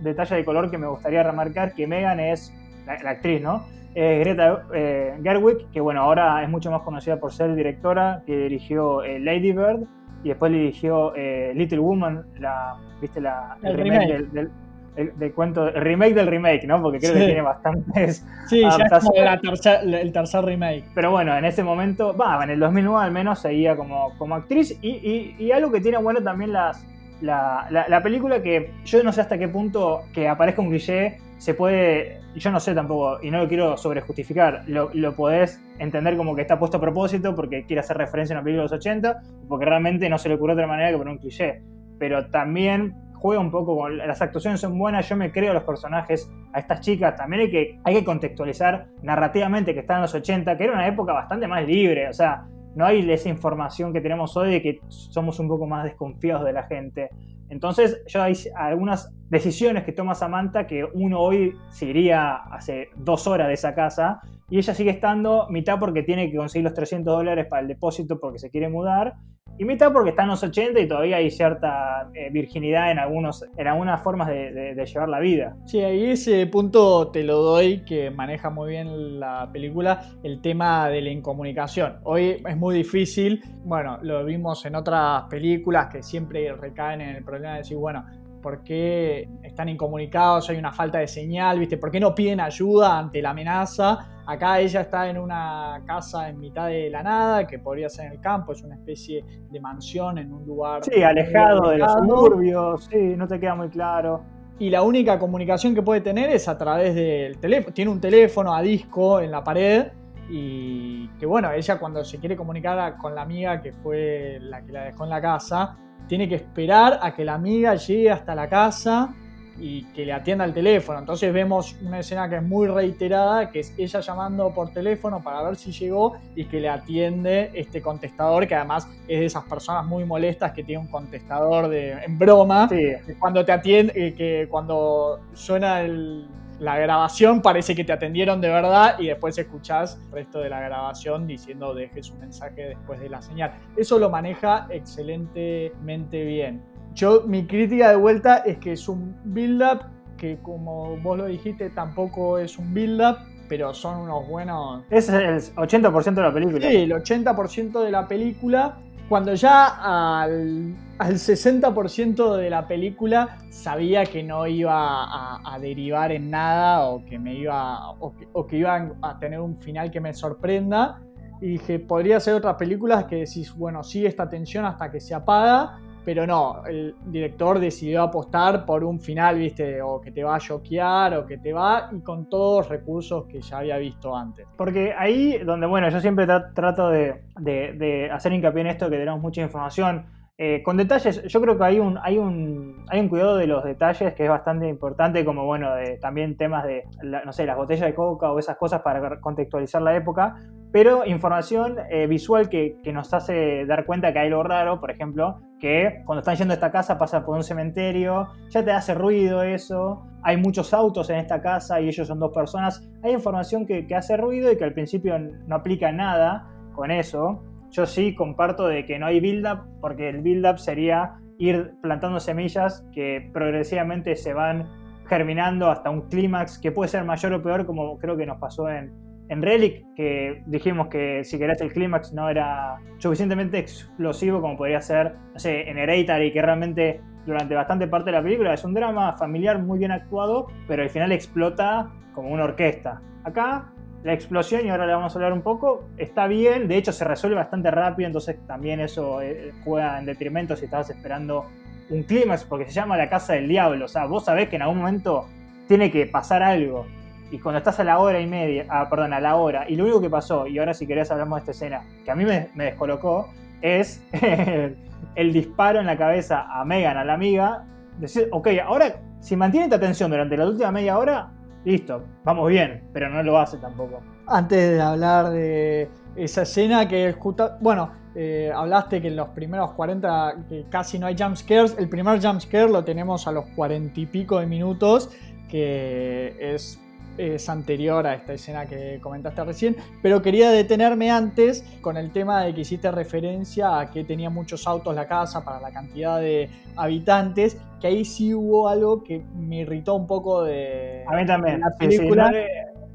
detalle 0.00 0.36
de 0.36 0.44
color 0.44 0.70
que 0.70 0.78
me 0.78 0.86
gustaría 0.86 1.22
remarcar, 1.22 1.74
que 1.74 1.86
Megan 1.86 2.20
es 2.20 2.52
la, 2.86 3.10
actriz, 3.10 3.40
¿no? 3.40 3.64
Greta 3.94 4.64
eh, 4.74 5.18
Gerwig, 5.22 5.70
que 5.72 5.80
bueno, 5.80 6.02
ahora 6.02 6.42
es 6.42 6.48
mucho 6.48 6.70
más 6.70 6.82
conocida 6.82 7.18
por 7.18 7.32
ser 7.32 7.54
directora, 7.54 8.22
que 8.26 8.36
dirigió 8.36 9.02
eh, 9.02 9.18
Lady 9.18 9.52
Bird 9.52 9.84
y 10.22 10.28
después 10.28 10.52
dirigió 10.52 11.14
eh, 11.16 11.52
Little 11.54 11.80
Woman, 11.80 12.26
la, 12.38 12.76
¿viste? 13.00 13.20
La, 13.20 13.56
el, 13.62 13.76
remake, 13.76 14.28
del 14.30 14.50
el, 14.96 15.32
cuento, 15.32 15.68
el 15.68 15.80
remake 15.80 16.14
del 16.14 16.26
remake, 16.26 16.66
¿no? 16.66 16.82
Porque 16.82 16.98
creo 16.98 17.14
que 17.14 17.26
tiene 17.26 17.42
bastantes. 17.42 18.24
Sí, 18.48 18.62
ya 18.62 18.68
es 18.68 19.04
como 19.04 19.14
el 19.14 20.12
tercer 20.12 20.44
remake. 20.44 20.84
Pero 20.94 21.10
bueno, 21.10 21.36
en 21.36 21.44
ese 21.44 21.62
momento, 21.62 22.16
va, 22.16 22.42
en 22.42 22.50
el 22.50 22.60
2009 22.60 23.04
al 23.04 23.12
menos 23.12 23.40
seguía 23.40 23.76
como, 23.76 24.16
como 24.18 24.34
actriz. 24.34 24.76
Y, 24.82 25.34
y, 25.38 25.52
algo 25.52 25.70
que 25.70 25.80
tiene 25.80 25.98
bueno 25.98 26.22
también 26.22 26.52
las, 26.52 26.84
la, 27.20 27.66
la, 27.70 28.02
película, 28.02 28.42
que 28.42 28.72
yo 28.84 29.02
no 29.02 29.12
sé 29.12 29.20
hasta 29.20 29.38
qué 29.38 29.48
punto 29.48 30.02
que 30.12 30.28
aparezca 30.28 30.62
un 30.62 30.70
cliché 30.70 31.18
se 31.38 31.54
puede. 31.54 32.20
Yo 32.34 32.50
no 32.50 32.60
sé 32.60 32.74
tampoco, 32.74 33.18
y 33.22 33.30
no 33.30 33.38
lo 33.38 33.48
quiero 33.48 33.76
sobrejustificar, 33.76 34.62
lo, 34.66 34.90
lo 34.94 35.14
podés 35.16 35.60
entender 35.78 36.16
como 36.16 36.36
que 36.36 36.42
está 36.42 36.58
puesto 36.58 36.76
a 36.76 36.80
propósito 36.80 37.34
porque 37.34 37.64
quiere 37.64 37.80
hacer 37.80 37.96
referencia 37.96 38.34
a 38.34 38.38
una 38.38 38.44
película 38.44 38.62
de 38.62 38.70
los 38.70 38.72
80, 38.72 39.22
porque 39.48 39.64
realmente 39.64 40.08
no 40.08 40.18
se 40.18 40.28
le 40.28 40.36
ocurrió 40.36 40.54
de 40.54 40.62
otra 40.62 40.68
manera 40.68 40.90
que 40.90 40.98
poner 40.98 41.12
un 41.12 41.18
cliché. 41.18 41.62
Pero 41.98 42.26
también 42.26 42.94
juega 43.20 43.40
un 43.40 43.50
poco. 43.50 43.88
Las 43.88 44.22
actuaciones 44.22 44.60
son 44.60 44.78
buenas, 44.78 45.08
yo 45.08 45.16
me 45.16 45.30
creo 45.30 45.50
a 45.50 45.54
los 45.54 45.64
personajes, 45.64 46.30
a 46.52 46.58
estas 46.58 46.80
chicas. 46.80 47.16
También 47.16 47.42
hay 47.42 47.50
que, 47.50 47.80
hay 47.84 47.94
que 47.96 48.04
contextualizar 48.04 48.88
narrativamente 49.02 49.74
que 49.74 49.80
están 49.80 49.96
en 49.96 50.02
los 50.02 50.14
80, 50.14 50.56
que 50.56 50.64
era 50.64 50.72
una 50.72 50.86
época 50.86 51.12
bastante 51.12 51.46
más 51.46 51.66
libre. 51.66 52.08
O 52.08 52.12
sea, 52.12 52.46
no 52.74 52.84
hay 52.84 53.10
esa 53.10 53.28
información 53.28 53.92
que 53.92 54.00
tenemos 54.00 54.36
hoy 54.36 54.52
de 54.52 54.62
que 54.62 54.80
somos 54.88 55.38
un 55.40 55.48
poco 55.48 55.66
más 55.66 55.84
desconfiados 55.84 56.44
de 56.44 56.52
la 56.52 56.64
gente. 56.64 57.10
Entonces, 57.50 58.02
yo 58.06 58.22
hay 58.22 58.34
algunas 58.54 59.12
decisiones 59.30 59.84
que 59.84 59.92
toma 59.92 60.14
Samantha 60.14 60.66
que 60.66 60.84
uno 60.84 61.20
hoy 61.20 61.56
se 61.70 61.86
iría 61.86 62.36
hace 62.36 62.90
dos 62.96 63.26
horas 63.26 63.48
de 63.48 63.54
esa 63.54 63.74
casa 63.74 64.20
y 64.50 64.58
ella 64.58 64.74
sigue 64.74 64.90
estando 64.90 65.46
mitad 65.50 65.78
porque 65.78 66.02
tiene 66.02 66.30
que 66.30 66.36
conseguir 66.36 66.64
los 66.64 66.74
300 66.74 67.14
dólares 67.14 67.46
para 67.48 67.62
el 67.62 67.68
depósito 67.68 68.18
porque 68.18 68.38
se 68.38 68.50
quiere 68.50 68.68
mudar 68.68 69.14
y 69.58 69.64
mitad 69.64 69.92
porque 69.92 70.10
está 70.10 70.22
en 70.22 70.28
los 70.28 70.42
80 70.42 70.78
y 70.80 70.86
todavía 70.86 71.16
hay 71.16 71.30
cierta 71.32 72.08
eh, 72.14 72.30
virginidad 72.30 72.92
en, 72.92 73.00
algunos, 73.00 73.44
en 73.56 73.66
algunas 73.66 74.00
formas 74.00 74.28
de, 74.28 74.84
llevar 74.86 75.08
la 75.08 75.18
vida. 75.18 75.56
Sí, 75.64 75.80
ahí 75.80 76.10
ese 76.10 76.46
punto 76.46 77.08
te 77.08 77.24
lo 77.24 77.42
doy 77.42 77.84
que 77.84 78.10
maneja 78.10 78.50
muy 78.50 78.70
bien 78.70 79.18
la 79.18 79.50
película, 79.52 80.00
el 80.22 80.40
tema 80.40 80.88
de 80.88 81.02
la 81.02 81.10
incomunicación. 81.10 81.96
Hoy 82.04 82.40
es 82.46 82.56
muy 82.56 82.76
difícil, 82.76 83.42
bueno, 83.64 83.98
lo 84.02 84.24
vimos 84.24 84.64
en 84.64 84.76
otras 84.76 85.24
películas 85.24 85.88
que 85.88 86.04
siempre 86.04 86.52
recaen 86.52 87.00
en 87.00 87.16
el 87.16 87.24
problema 87.24 87.54
de 87.54 87.58
decir, 87.58 87.76
bueno, 87.76 88.04
¿Por 88.40 88.62
qué 88.62 89.28
están 89.42 89.68
incomunicados? 89.68 90.48
Hay 90.48 90.58
una 90.58 90.72
falta 90.72 90.98
de 90.98 91.08
señal, 91.08 91.58
¿viste? 91.58 91.76
¿Por 91.76 91.90
qué 91.90 91.98
no 91.98 92.14
piden 92.14 92.38
ayuda 92.38 92.96
ante 92.96 93.20
la 93.20 93.30
amenaza? 93.30 94.17
Acá 94.28 94.60
ella 94.60 94.82
está 94.82 95.08
en 95.08 95.16
una 95.16 95.80
casa 95.86 96.28
en 96.28 96.38
mitad 96.38 96.66
de 96.66 96.90
la 96.90 97.02
nada, 97.02 97.46
que 97.46 97.58
podría 97.58 97.88
ser 97.88 98.08
en 98.08 98.12
el 98.12 98.20
campo, 98.20 98.52
es 98.52 98.62
una 98.62 98.74
especie 98.74 99.24
de 99.50 99.58
mansión 99.58 100.18
en 100.18 100.30
un 100.34 100.44
lugar. 100.44 100.84
Sí, 100.84 101.02
alejado 101.02 101.70
de 101.70 101.78
los 101.78 101.90
suburbios, 101.94 102.84
sí, 102.92 103.14
no 103.16 103.26
te 103.26 103.40
queda 103.40 103.54
muy 103.54 103.70
claro. 103.70 104.22
Y 104.58 104.68
la 104.68 104.82
única 104.82 105.18
comunicación 105.18 105.74
que 105.74 105.80
puede 105.80 106.02
tener 106.02 106.28
es 106.28 106.46
a 106.46 106.58
través 106.58 106.94
del 106.94 107.38
teléfono. 107.38 107.72
Tiene 107.72 107.90
un 107.90 108.02
teléfono 108.02 108.54
a 108.54 108.60
disco 108.60 109.18
en 109.18 109.30
la 109.30 109.42
pared 109.42 109.86
y 110.28 111.08
que 111.18 111.24
bueno, 111.24 111.50
ella 111.50 111.78
cuando 111.78 112.04
se 112.04 112.18
quiere 112.18 112.36
comunicar 112.36 112.98
con 112.98 113.14
la 113.14 113.22
amiga 113.22 113.62
que 113.62 113.72
fue 113.72 114.40
la 114.42 114.60
que 114.60 114.72
la 114.72 114.84
dejó 114.84 115.04
en 115.04 115.10
la 115.10 115.22
casa, 115.22 115.74
tiene 116.06 116.28
que 116.28 116.34
esperar 116.34 116.98
a 117.00 117.14
que 117.14 117.24
la 117.24 117.32
amiga 117.32 117.76
llegue 117.76 118.10
hasta 118.10 118.34
la 118.34 118.46
casa 118.46 119.14
y 119.60 119.84
que 119.94 120.04
le 120.04 120.12
atienda 120.12 120.44
el 120.44 120.52
teléfono. 120.52 120.98
Entonces 120.98 121.32
vemos 121.32 121.76
una 121.82 122.00
escena 122.00 122.28
que 122.28 122.36
es 122.36 122.42
muy 122.42 122.68
reiterada, 122.68 123.50
que 123.50 123.60
es 123.60 123.74
ella 123.76 124.00
llamando 124.00 124.52
por 124.54 124.70
teléfono 124.70 125.22
para 125.22 125.42
ver 125.42 125.56
si 125.56 125.72
llegó 125.72 126.16
y 126.34 126.44
que 126.44 126.60
le 126.60 126.68
atiende 126.68 127.50
este 127.54 127.82
contestador, 127.82 128.46
que 128.46 128.54
además 128.54 128.88
es 129.06 129.20
de 129.20 129.26
esas 129.26 129.44
personas 129.44 129.84
muy 129.84 130.04
molestas 130.04 130.52
que 130.52 130.64
tiene 130.64 130.82
un 130.82 130.88
contestador 130.88 131.68
de, 131.68 131.92
en 131.92 132.18
broma, 132.18 132.68
que 132.68 133.00
cuando 133.18 133.44
te 133.44 133.52
atiende, 133.52 133.92
eh, 133.94 134.14
que 134.14 134.46
cuando 134.50 135.20
suena 135.34 135.80
el 135.82 136.26
la 136.58 136.76
grabación 136.76 137.40
parece 137.40 137.74
que 137.74 137.84
te 137.84 137.92
atendieron 137.92 138.40
de 138.40 138.48
verdad 138.48 138.98
y 138.98 139.06
después 139.06 139.38
escuchás 139.38 139.98
el 140.06 140.12
resto 140.12 140.40
de 140.40 140.50
la 140.50 140.60
grabación 140.60 141.26
diciendo 141.26 141.74
dejes 141.74 142.10
un 142.10 142.20
mensaje 142.20 142.62
después 142.62 143.00
de 143.00 143.08
la 143.08 143.22
señal. 143.22 143.52
Eso 143.76 143.98
lo 143.98 144.10
maneja 144.10 144.66
excelentemente 144.70 146.24
bien. 146.24 146.62
Yo, 146.94 147.22
mi 147.26 147.46
crítica 147.46 147.90
de 147.90 147.96
vuelta 147.96 148.38
es 148.38 148.58
que 148.58 148.72
es 148.72 148.88
un 148.88 149.16
build-up 149.24 149.80
que 150.16 150.38
como 150.42 150.96
vos 150.96 151.16
lo 151.16 151.26
dijiste 151.26 151.70
tampoco 151.70 152.38
es 152.38 152.58
un 152.58 152.74
build-up, 152.74 153.18
pero 153.48 153.72
son 153.72 154.00
unos 154.00 154.28
buenos... 154.28 154.82
Ese 154.90 155.36
es 155.36 155.48
el 155.50 155.56
80% 155.56 156.14
de 156.14 156.22
la 156.22 156.32
película. 156.32 156.68
Sí, 156.68 156.76
el 156.76 156.92
80% 156.92 157.82
de 157.82 157.90
la 157.90 158.08
película 158.08 158.78
cuando 159.08 159.34
ya 159.34 160.12
al, 160.14 160.74
60% 160.98 162.36
de 162.36 162.50
la 162.50 162.68
película 162.68 163.38
sabía 163.48 164.04
que 164.04 164.22
no 164.22 164.46
iba 164.46 164.74
a, 164.74 165.58
derivar 165.58 166.12
en 166.12 166.30
nada 166.30 166.84
o 166.84 167.04
que 167.04 167.18
me 167.18 167.34
iba 167.34 167.90
o 167.92 168.14
que, 168.14 168.28
o 168.32 168.46
iban 168.50 168.94
a 169.02 169.18
tener 169.18 169.40
un 169.40 169.58
final 169.60 169.90
que 169.90 170.00
me 170.00 170.12
sorprenda 170.12 171.00
y 171.40 171.52
dije 171.52 171.78
podría 171.78 172.20
ser 172.20 172.34
otras 172.34 172.56
películas 172.56 173.04
que 173.04 173.16
decís 173.16 173.54
bueno 173.54 173.82
sigue 173.82 174.08
esta 174.08 174.28
tensión 174.28 174.66
hasta 174.66 174.90
que 174.90 175.00
se 175.00 175.14
apaga 175.14 175.78
pero 176.08 176.26
no, 176.26 176.64
el 176.64 176.94
director 177.04 177.58
decidió 177.58 178.00
apostar 178.00 178.64
por 178.64 178.82
un 178.82 178.98
final, 178.98 179.36
viste, 179.36 179.82
o 179.82 180.00
que 180.00 180.10
te 180.10 180.24
va 180.24 180.36
a 180.36 180.38
choquear, 180.38 181.12
o 181.18 181.26
que 181.26 181.36
te 181.36 181.52
va, 181.52 181.90
y 181.92 182.00
con 182.00 182.30
todos 182.30 182.60
los 182.60 182.68
recursos 182.70 183.26
que 183.26 183.42
ya 183.42 183.58
había 183.58 183.76
visto 183.76 184.16
antes. 184.16 184.46
Porque 184.56 184.94
ahí 184.96 185.36
donde, 185.44 185.66
bueno, 185.66 185.90
yo 185.90 186.00
siempre 186.00 186.26
trato 186.54 186.88
de, 186.88 188.10
hacer 188.10 188.32
hincapié 188.32 188.62
en 188.62 188.66
esto, 188.68 188.88
que 188.88 188.96
tenemos 188.96 189.20
mucha 189.20 189.42
información, 189.42 190.06
eh, 190.38 190.62
con 190.62 190.78
detalles, 190.78 191.24
yo 191.24 191.42
creo 191.42 191.58
que 191.58 191.64
hay 191.64 191.78
un, 191.78 191.98
hay, 192.02 192.16
un, 192.16 192.86
hay 192.88 193.00
un 193.00 193.10
cuidado 193.10 193.36
de 193.36 193.46
los 193.46 193.62
detalles 193.62 194.14
que 194.14 194.24
es 194.24 194.30
bastante 194.30 194.66
importante, 194.66 195.26
como 195.26 195.44
bueno, 195.44 195.74
de, 195.74 195.98
también 195.98 196.38
temas 196.38 196.64
de, 196.64 196.84
no 197.02 197.34
sé, 197.34 197.44
las 197.44 197.58
botellas 197.58 197.84
de 197.84 197.94
coca 197.94 198.32
o 198.32 198.38
esas 198.38 198.56
cosas 198.56 198.80
para 198.80 199.20
contextualizar 199.20 199.82
la 199.82 199.94
época, 199.94 200.36
pero 200.70 201.06
información 201.06 201.76
eh, 201.90 202.06
visual 202.06 202.48
que, 202.48 202.78
nos 202.92 203.12
hace 203.14 203.64
dar 203.66 203.86
cuenta 203.86 204.12
que 204.12 204.18
hay 204.18 204.28
algo 204.28 204.42
raro, 204.42 204.80
por 204.80 204.90
ejemplo, 204.90 205.38
que 205.58 206.02
cuando 206.04 206.20
están 206.20 206.36
yendo 206.36 206.52
a 206.52 206.56
esta 206.56 206.70
casa 206.70 206.98
pasa 206.98 207.24
por 207.24 207.36
un 207.36 207.42
cementerio, 207.42 208.28
ya 208.50 208.64
te 208.64 208.70
hace 208.70 208.94
ruido 208.94 209.42
eso, 209.42 210.06
hay 210.22 210.36
muchos 210.36 210.74
autos 210.74 211.08
en 211.10 211.16
esta 211.16 211.40
casa 211.40 211.80
y 211.80 211.88
ellos 211.88 212.06
son 212.06 212.18
dos 212.18 212.32
personas, 212.34 212.86
hay 213.02 213.12
información 213.12 213.66
que, 213.66 213.86
hace 213.94 214.16
ruido 214.16 214.52
y 214.52 214.56
que 214.56 214.64
al 214.64 214.74
principio 214.74 215.18
no 215.18 215.56
aplica 215.56 215.90
nada 215.90 216.48
con 216.74 216.90
eso. 216.90 217.42
Yo 217.70 217.86
sí 217.86 218.14
comparto 218.14 218.66
de 218.66 218.86
que 218.86 218.98
no 218.98 219.06
hay 219.06 219.20
build-up, 219.20 219.60
porque 219.80 220.08
el 220.08 220.22
build-up 220.22 220.58
sería 220.58 221.16
ir 221.38 221.74
plantando 221.82 222.20
semillas 222.20 222.86
que 222.92 223.30
progresivamente 223.32 224.16
se 224.16 224.32
van 224.32 224.68
germinando 225.06 225.70
hasta 225.70 225.90
un 225.90 226.02
clímax 226.02 226.58
que 226.58 226.72
puede 226.72 226.88
ser 226.88 227.04
mayor 227.04 227.32
o 227.32 227.42
peor, 227.42 227.66
como 227.66 227.98
creo 227.98 228.16
que 228.16 228.26
nos 228.26 228.38
pasó 228.38 228.68
en, 228.68 228.92
en 229.28 229.42
Relic, 229.42 229.84
que 229.94 230.42
dijimos 230.46 230.88
que 230.88 231.22
si 231.24 231.38
querés 231.38 231.60
el 231.60 231.72
clímax 231.72 232.12
no 232.12 232.28
era 232.28 232.78
suficientemente 232.98 233.58
explosivo 233.58 234.40
como 234.40 234.56
podría 234.56 234.80
ser, 234.80 235.14
no 235.32 235.38
sé, 235.38 235.68
en 235.68 235.78
Hereditary, 235.78 236.32
que 236.32 236.42
realmente 236.42 237.00
durante 237.26 237.54
bastante 237.54 237.86
parte 237.86 238.06
de 238.06 238.16
la 238.16 238.22
película 238.22 238.54
es 238.54 238.64
un 238.64 238.74
drama 238.74 239.12
familiar 239.12 239.58
muy 239.58 239.78
bien 239.78 239.92
actuado, 239.92 240.46
pero 240.66 240.82
al 240.82 240.90
final 240.90 241.12
explota 241.12 241.90
como 242.14 242.30
una 242.30 242.44
orquesta. 242.44 243.02
Acá 243.24 243.72
la 244.02 244.12
explosión, 244.12 244.64
y 244.64 244.70
ahora 244.70 244.86
le 244.86 244.94
vamos 244.94 245.14
a 245.14 245.18
hablar 245.18 245.32
un 245.32 245.42
poco, 245.42 245.88
está 245.96 246.26
bien, 246.26 246.68
de 246.68 246.76
hecho 246.76 246.92
se 246.92 247.04
resuelve 247.04 247.36
bastante 247.36 247.70
rápido, 247.70 248.06
entonces 248.06 248.38
también 248.46 248.80
eso 248.80 249.20
eh, 249.20 249.52
juega 249.64 249.98
en 249.98 250.06
detrimento 250.06 250.56
si 250.56 250.66
estabas 250.66 250.88
esperando 250.88 251.46
un 251.90 252.02
clímax, 252.04 252.44
porque 252.44 252.66
se 252.66 252.72
llama 252.72 252.96
la 252.96 253.10
casa 253.10 253.34
del 253.34 253.48
diablo, 253.48 253.86
o 253.86 253.88
sea, 253.88 254.06
vos 254.06 254.24
sabés 254.24 254.48
que 254.48 254.56
en 254.56 254.62
algún 254.62 254.78
momento 254.78 255.26
tiene 255.66 255.90
que 255.90 256.06
pasar 256.06 256.42
algo 256.42 256.86
y 257.30 257.38
cuando 257.38 257.58
estás 257.58 257.78
a 257.80 257.84
la 257.84 257.98
hora 257.98 258.20
y 258.20 258.26
media, 258.26 258.66
ah, 258.68 258.88
perdón, 258.88 259.12
a 259.12 259.20
la 259.20 259.36
hora, 259.36 259.66
y 259.68 259.76
lo 259.76 259.84
único 259.84 260.00
que 260.00 260.10
pasó, 260.10 260.46
y 260.46 260.58
ahora 260.58 260.74
si 260.74 260.86
querés 260.86 261.10
hablamos 261.10 261.36
de 261.36 261.40
esta 261.40 261.50
escena, 261.52 261.82
que 262.04 262.10
a 262.10 262.14
mí 262.14 262.24
me, 262.24 262.48
descolocó, 262.54 263.28
es 263.60 264.02
el, 265.14 265.32
disparo 265.32 265.80
en 265.80 265.86
la 265.86 265.96
cabeza 265.96 266.46
a 266.48 266.64
Megan, 266.64 266.96
a 266.96 267.04
la 267.04 267.14
amiga, 267.14 267.64
decir, 267.98 268.28
ok, 268.30 268.48
ahora 268.64 268.96
si 269.20 269.36
mantiene 269.36 269.64
esta 269.64 269.76
atención 269.76 270.10
durante 270.10 270.36
la 270.36 270.46
última 270.46 270.70
media 270.70 270.98
hora, 270.98 271.30
listo, 271.64 272.04
vamos 272.24 272.48
bien, 272.48 272.88
pero 272.92 273.08
no 273.10 273.22
lo 273.22 273.38
hace 273.38 273.58
tampoco. 273.58 274.00
Antes 274.26 274.70
de 274.70 274.80
hablar 274.80 275.30
de 275.30 275.88
esa 276.16 276.42
escena 276.42 276.86
que 276.86 277.12
justo, 277.12 277.52
bueno, 277.60 277.90
eh, 278.14 278.50
hablaste 278.54 279.00
que 279.00 279.08
en 279.08 279.16
los 279.16 279.28
primeros 279.28 279.72
40 279.72 280.44
que 280.48 280.64
casi 280.70 280.98
no 280.98 281.06
hay 281.06 281.16
jump 281.18 281.36
scares, 281.36 281.76
el 281.78 281.88
primer 281.88 282.20
jump 282.20 282.40
scare 282.40 282.68
lo 282.68 282.84
tenemos 282.84 283.26
a 283.26 283.32
los 283.32 283.46
40 283.54 284.00
y 284.00 284.06
pico 284.06 284.40
de 284.40 284.46
minutos, 284.46 285.10
que 285.48 286.36
es 286.40 286.80
es 287.18 287.48
anterior 287.48 288.06
a 288.06 288.14
esta 288.14 288.32
escena 288.32 288.66
que 288.66 288.98
comentaste 289.02 289.44
recién, 289.44 289.76
pero 290.00 290.22
quería 290.22 290.50
detenerme 290.50 291.10
antes 291.10 291.64
con 291.80 291.96
el 291.96 292.10
tema 292.12 292.44
de 292.44 292.54
que 292.54 292.62
hiciste 292.62 292.90
referencia 292.90 293.78
a 293.78 293.90
que 293.90 294.04
tenía 294.04 294.30
muchos 294.30 294.66
autos 294.66 294.94
la 294.94 295.06
casa 295.06 295.44
para 295.44 295.60
la 295.60 295.70
cantidad 295.70 296.20
de 296.20 296.48
habitantes, 296.76 297.60
que 297.80 297.88
ahí 297.88 298.04
sí 298.04 298.32
hubo 298.32 298.68
algo 298.68 299.02
que 299.02 299.22
me 299.34 299.60
irritó 299.60 299.94
un 299.94 300.06
poco 300.06 300.44
de, 300.44 301.04
a 301.06 301.16
mí 301.16 301.26
también. 301.26 301.60
la 301.60 301.74
película, 301.76 302.32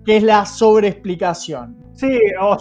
que 0.05 0.17
es 0.17 0.23
la 0.23 0.45
sobreexplicación. 0.45 1.77
Sí, 1.93 2.19
o 2.41 2.57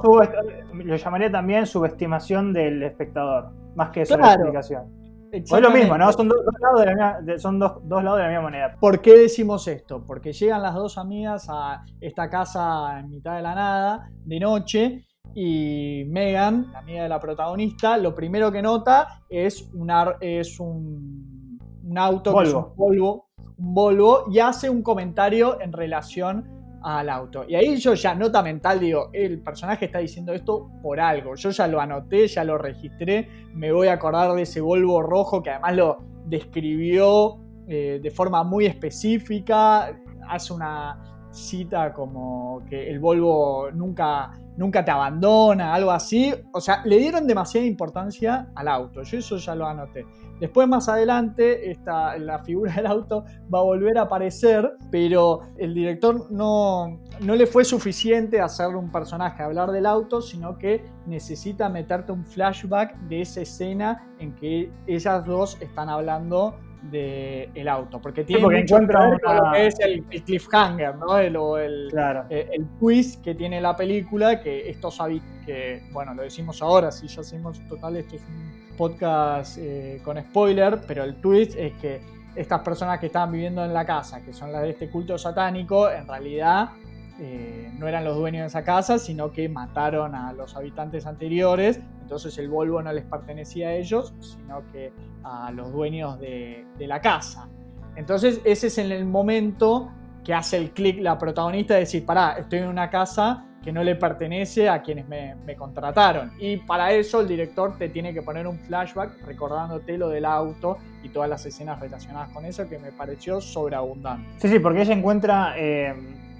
lo 0.74 0.96
llamaría 0.96 1.30
también 1.30 1.66
subestimación 1.66 2.52
del 2.52 2.82
espectador, 2.82 3.50
más 3.74 3.90
que 3.90 4.04
sobreexplicación 4.04 5.01
es 5.32 5.60
lo 5.60 5.70
mismo, 5.70 5.96
¿no? 5.96 6.12
Son, 6.12 6.28
dos, 6.28 6.38
lados 6.60 6.80
de 6.80 6.94
la 6.94 7.38
son 7.38 7.58
dos, 7.58 7.82
lados 7.88 8.18
de 8.18 8.22
la 8.24 8.28
misma 8.28 8.42
moneda. 8.42 8.76
¿Por 8.78 9.00
qué 9.00 9.16
decimos 9.16 9.66
esto? 9.66 10.04
Porque 10.06 10.32
llegan 10.32 10.62
las 10.62 10.74
dos 10.74 10.98
amigas 10.98 11.46
a 11.48 11.84
esta 12.00 12.28
casa 12.28 13.00
en 13.00 13.08
mitad 13.08 13.36
de 13.36 13.42
la 13.42 13.54
nada, 13.54 14.10
de 14.24 14.40
noche, 14.40 15.06
y 15.34 16.04
Megan, 16.08 16.70
la 16.72 16.80
amiga 16.80 17.02
de 17.04 17.08
la 17.08 17.18
protagonista, 17.18 17.96
lo 17.96 18.14
primero 18.14 18.52
que 18.52 18.60
nota 18.60 19.22
es 19.30 19.70
un, 19.72 19.90
es 20.20 20.60
un, 20.60 21.58
un 21.82 21.98
auto, 21.98 22.32
Volvo. 22.32 22.68
un 22.68 22.76
Volvo, 22.76 23.26
un 23.56 23.74
Volvo, 23.74 24.24
y 24.30 24.38
hace 24.38 24.68
un 24.68 24.82
comentario 24.82 25.60
en 25.60 25.72
relación 25.72 26.61
al 26.82 27.08
auto. 27.08 27.44
Y 27.48 27.54
ahí 27.54 27.76
yo 27.76 27.94
ya, 27.94 28.14
nota 28.14 28.42
mental, 28.42 28.80
digo, 28.80 29.10
el 29.12 29.40
personaje 29.40 29.86
está 29.86 29.98
diciendo 29.98 30.32
esto 30.32 30.70
por 30.82 31.00
algo. 31.00 31.34
Yo 31.34 31.50
ya 31.50 31.66
lo 31.66 31.80
anoté, 31.80 32.26
ya 32.26 32.44
lo 32.44 32.58
registré, 32.58 33.28
me 33.54 33.72
voy 33.72 33.88
a 33.88 33.94
acordar 33.94 34.32
de 34.34 34.42
ese 34.42 34.60
Volvo 34.60 35.02
rojo 35.02 35.42
que 35.42 35.50
además 35.50 35.76
lo 35.76 35.98
describió 36.26 37.38
eh, 37.68 38.00
de 38.02 38.10
forma 38.10 38.42
muy 38.44 38.66
específica, 38.66 39.96
hace 40.28 40.52
una 40.52 41.28
cita 41.30 41.92
como 41.92 42.62
que 42.68 42.90
el 42.90 43.00
Volvo 43.00 43.70
nunca 43.72 44.32
nunca 44.56 44.84
te 44.84 44.90
abandona, 44.90 45.74
algo 45.74 45.90
así. 45.90 46.32
O 46.52 46.60
sea, 46.60 46.82
le 46.84 46.98
dieron 46.98 47.26
demasiada 47.26 47.66
importancia 47.66 48.48
al 48.54 48.68
auto. 48.68 49.02
Yo 49.02 49.18
eso 49.18 49.36
ya 49.36 49.54
lo 49.54 49.66
anoté. 49.66 50.04
Después 50.40 50.66
más 50.66 50.88
adelante 50.88 51.70
esta, 51.70 52.18
la 52.18 52.40
figura 52.40 52.74
del 52.74 52.86
auto 52.86 53.24
va 53.52 53.60
a 53.60 53.62
volver 53.62 53.96
a 53.98 54.02
aparecer, 54.02 54.72
pero 54.90 55.40
el 55.56 55.72
director 55.72 56.30
no, 56.30 56.98
no 57.20 57.36
le 57.36 57.46
fue 57.46 57.64
suficiente 57.64 58.40
hacerle 58.40 58.76
un 58.76 58.90
personaje 58.90 59.42
hablar 59.42 59.70
del 59.70 59.86
auto, 59.86 60.20
sino 60.20 60.58
que 60.58 60.84
necesita 61.06 61.68
meterte 61.68 62.12
un 62.12 62.24
flashback 62.24 62.96
de 63.02 63.20
esa 63.20 63.42
escena 63.42 64.08
en 64.18 64.34
que 64.34 64.70
ellas 64.86 65.24
dos 65.24 65.56
están 65.60 65.88
hablando 65.88 66.56
del 66.90 67.50
el 67.54 67.68
auto, 67.68 68.00
porque 68.00 68.24
tiene 68.24 68.42
mucho 68.42 68.78
que 68.78 68.86
ver 68.86 69.20
con 69.20 69.36
lo 69.36 69.52
que 69.52 69.66
es 69.66 69.80
el, 69.80 70.04
cliffhanger, 70.04 70.96
¿no? 70.96 71.16
El, 71.18 71.36
el, 71.36 71.92
eh, 72.28 72.48
el, 72.52 72.66
twist 72.80 73.22
que 73.22 73.34
tiene 73.34 73.60
la 73.60 73.76
película, 73.76 74.40
que 74.40 74.68
esto 74.68 74.90
sabéis 74.90 75.22
que, 75.46 75.82
bueno, 75.92 76.14
lo 76.14 76.22
decimos 76.22 76.60
ahora, 76.62 76.90
si 76.90 77.06
ya 77.06 77.20
hacemos 77.20 77.60
total, 77.68 77.96
esto 77.96 78.16
es 78.16 78.22
un 78.22 78.76
podcast 78.76 79.58
eh, 79.58 80.00
con 80.04 80.20
spoiler, 80.20 80.80
pero 80.86 81.04
el 81.04 81.16
twist 81.16 81.56
es 81.56 81.72
que 81.74 82.00
estas 82.34 82.60
personas 82.60 82.98
que 82.98 83.06
estaban 83.06 83.30
viviendo 83.30 83.64
en 83.64 83.72
la 83.74 83.84
casa, 83.84 84.22
que 84.22 84.32
son 84.32 84.50
las 84.52 84.62
de 84.62 84.70
este 84.70 84.88
culto 84.88 85.18
satánico, 85.18 85.90
en 85.90 86.08
realidad 86.08 86.70
eh, 87.20 87.70
no 87.78 87.88
eran 87.88 88.04
los 88.04 88.16
dueños 88.16 88.42
de 88.42 88.46
esa 88.48 88.64
casa, 88.64 88.98
sino 88.98 89.32
que 89.32 89.48
mataron 89.48 90.14
a 90.14 90.32
los 90.32 90.56
habitantes 90.56 91.06
anteriores. 91.06 91.80
Entonces 92.00 92.36
el 92.38 92.48
Volvo 92.48 92.82
no 92.82 92.92
les 92.92 93.04
pertenecía 93.04 93.68
a 93.68 93.74
ellos, 93.74 94.14
sino 94.20 94.62
que 94.72 94.92
a 95.24 95.50
los 95.52 95.72
dueños 95.72 96.18
de, 96.18 96.66
la 96.78 97.00
casa. 97.00 97.48
Entonces 97.94 98.40
ese 98.44 98.66
es 98.66 98.78
en 98.78 98.90
el 98.90 99.04
momento 99.04 99.90
que 100.24 100.34
hace 100.34 100.56
el 100.56 100.70
clic 100.70 101.00
la 101.00 101.18
protagonista 101.18 101.74
de 101.74 101.80
decir, 101.80 102.04
pará, 102.04 102.32
estoy 102.38 102.60
en 102.60 102.68
una 102.68 102.90
casa 102.90 103.44
que 103.62 103.72
no 103.72 103.84
le 103.84 103.94
pertenece 103.94 104.68
a 104.68 104.82
quienes 104.82 105.06
me, 105.08 105.36
contrataron. 105.56 106.32
Y 106.38 106.56
para 106.56 106.92
eso 106.92 107.20
el 107.20 107.28
director 107.28 107.78
te 107.78 107.88
tiene 107.88 108.12
que 108.12 108.22
poner 108.22 108.46
un 108.46 108.58
flashback 108.58 109.24
recordándote 109.24 109.96
lo 109.96 110.08
del 110.08 110.24
auto 110.24 110.78
y 111.02 111.08
todas 111.10 111.28
las 111.28 111.46
escenas 111.46 111.78
relacionadas 111.78 112.30
con 112.30 112.44
eso 112.44 112.68
que 112.68 112.78
me 112.78 112.90
pareció 112.90 113.40
sobreabundante. 113.40 114.28
Sí, 114.38 114.48
sí, 114.48 114.58
porque 114.58 114.82
ella 114.82 114.94
encuentra 114.94 115.54
eh, 115.56 115.94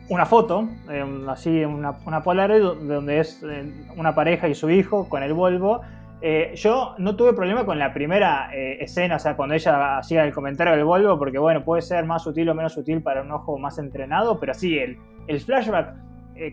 una 0.09 0.27
foto, 0.27 0.69
eh, 0.91 1.05
así, 1.29 1.65
una, 1.65 1.99
una 2.07 2.23
Polaroid, 2.23 2.63
donde 2.87 3.21
es 3.21 3.43
eh, 3.43 3.73
una 3.97 4.15
pareja 4.15 4.49
y 4.49 4.55
su 4.55 4.71
hijo 4.71 5.09
con 5.09 5.23
el 5.23 5.33
Volvo. 5.33 5.81
Eh, 6.21 6.53
yo 6.55 6.95
no 6.99 7.17
tuve 7.17 7.33
problema 7.33 7.65
con 7.65 7.79
la 7.79 7.93
primera 7.93 8.51
escena, 8.53 9.17
o 9.17 9.19
sea, 9.19 9.37
cuando 9.37 9.57
ella 9.57 9.99
hacía 9.99 10.25
el 10.25 10.33
comentario 10.33 10.75
del 10.75 10.85
Volvo, 10.85 11.19
porque 11.19 11.39
bueno, 11.39 11.65
puede 11.65 11.83
ser 11.83 12.05
más 12.05 12.23
sutil 12.23 12.49
o 12.49 12.55
menos 12.55 12.73
sutil 12.73 13.03
para 13.03 13.23
un 13.23 13.33
ojo 13.33 13.59
más 13.59 13.79
entrenado, 13.79 14.39
pero 14.39 14.55
sí, 14.55 14.79
el, 14.79 14.99
el 15.27 15.41
flashback 15.41 15.97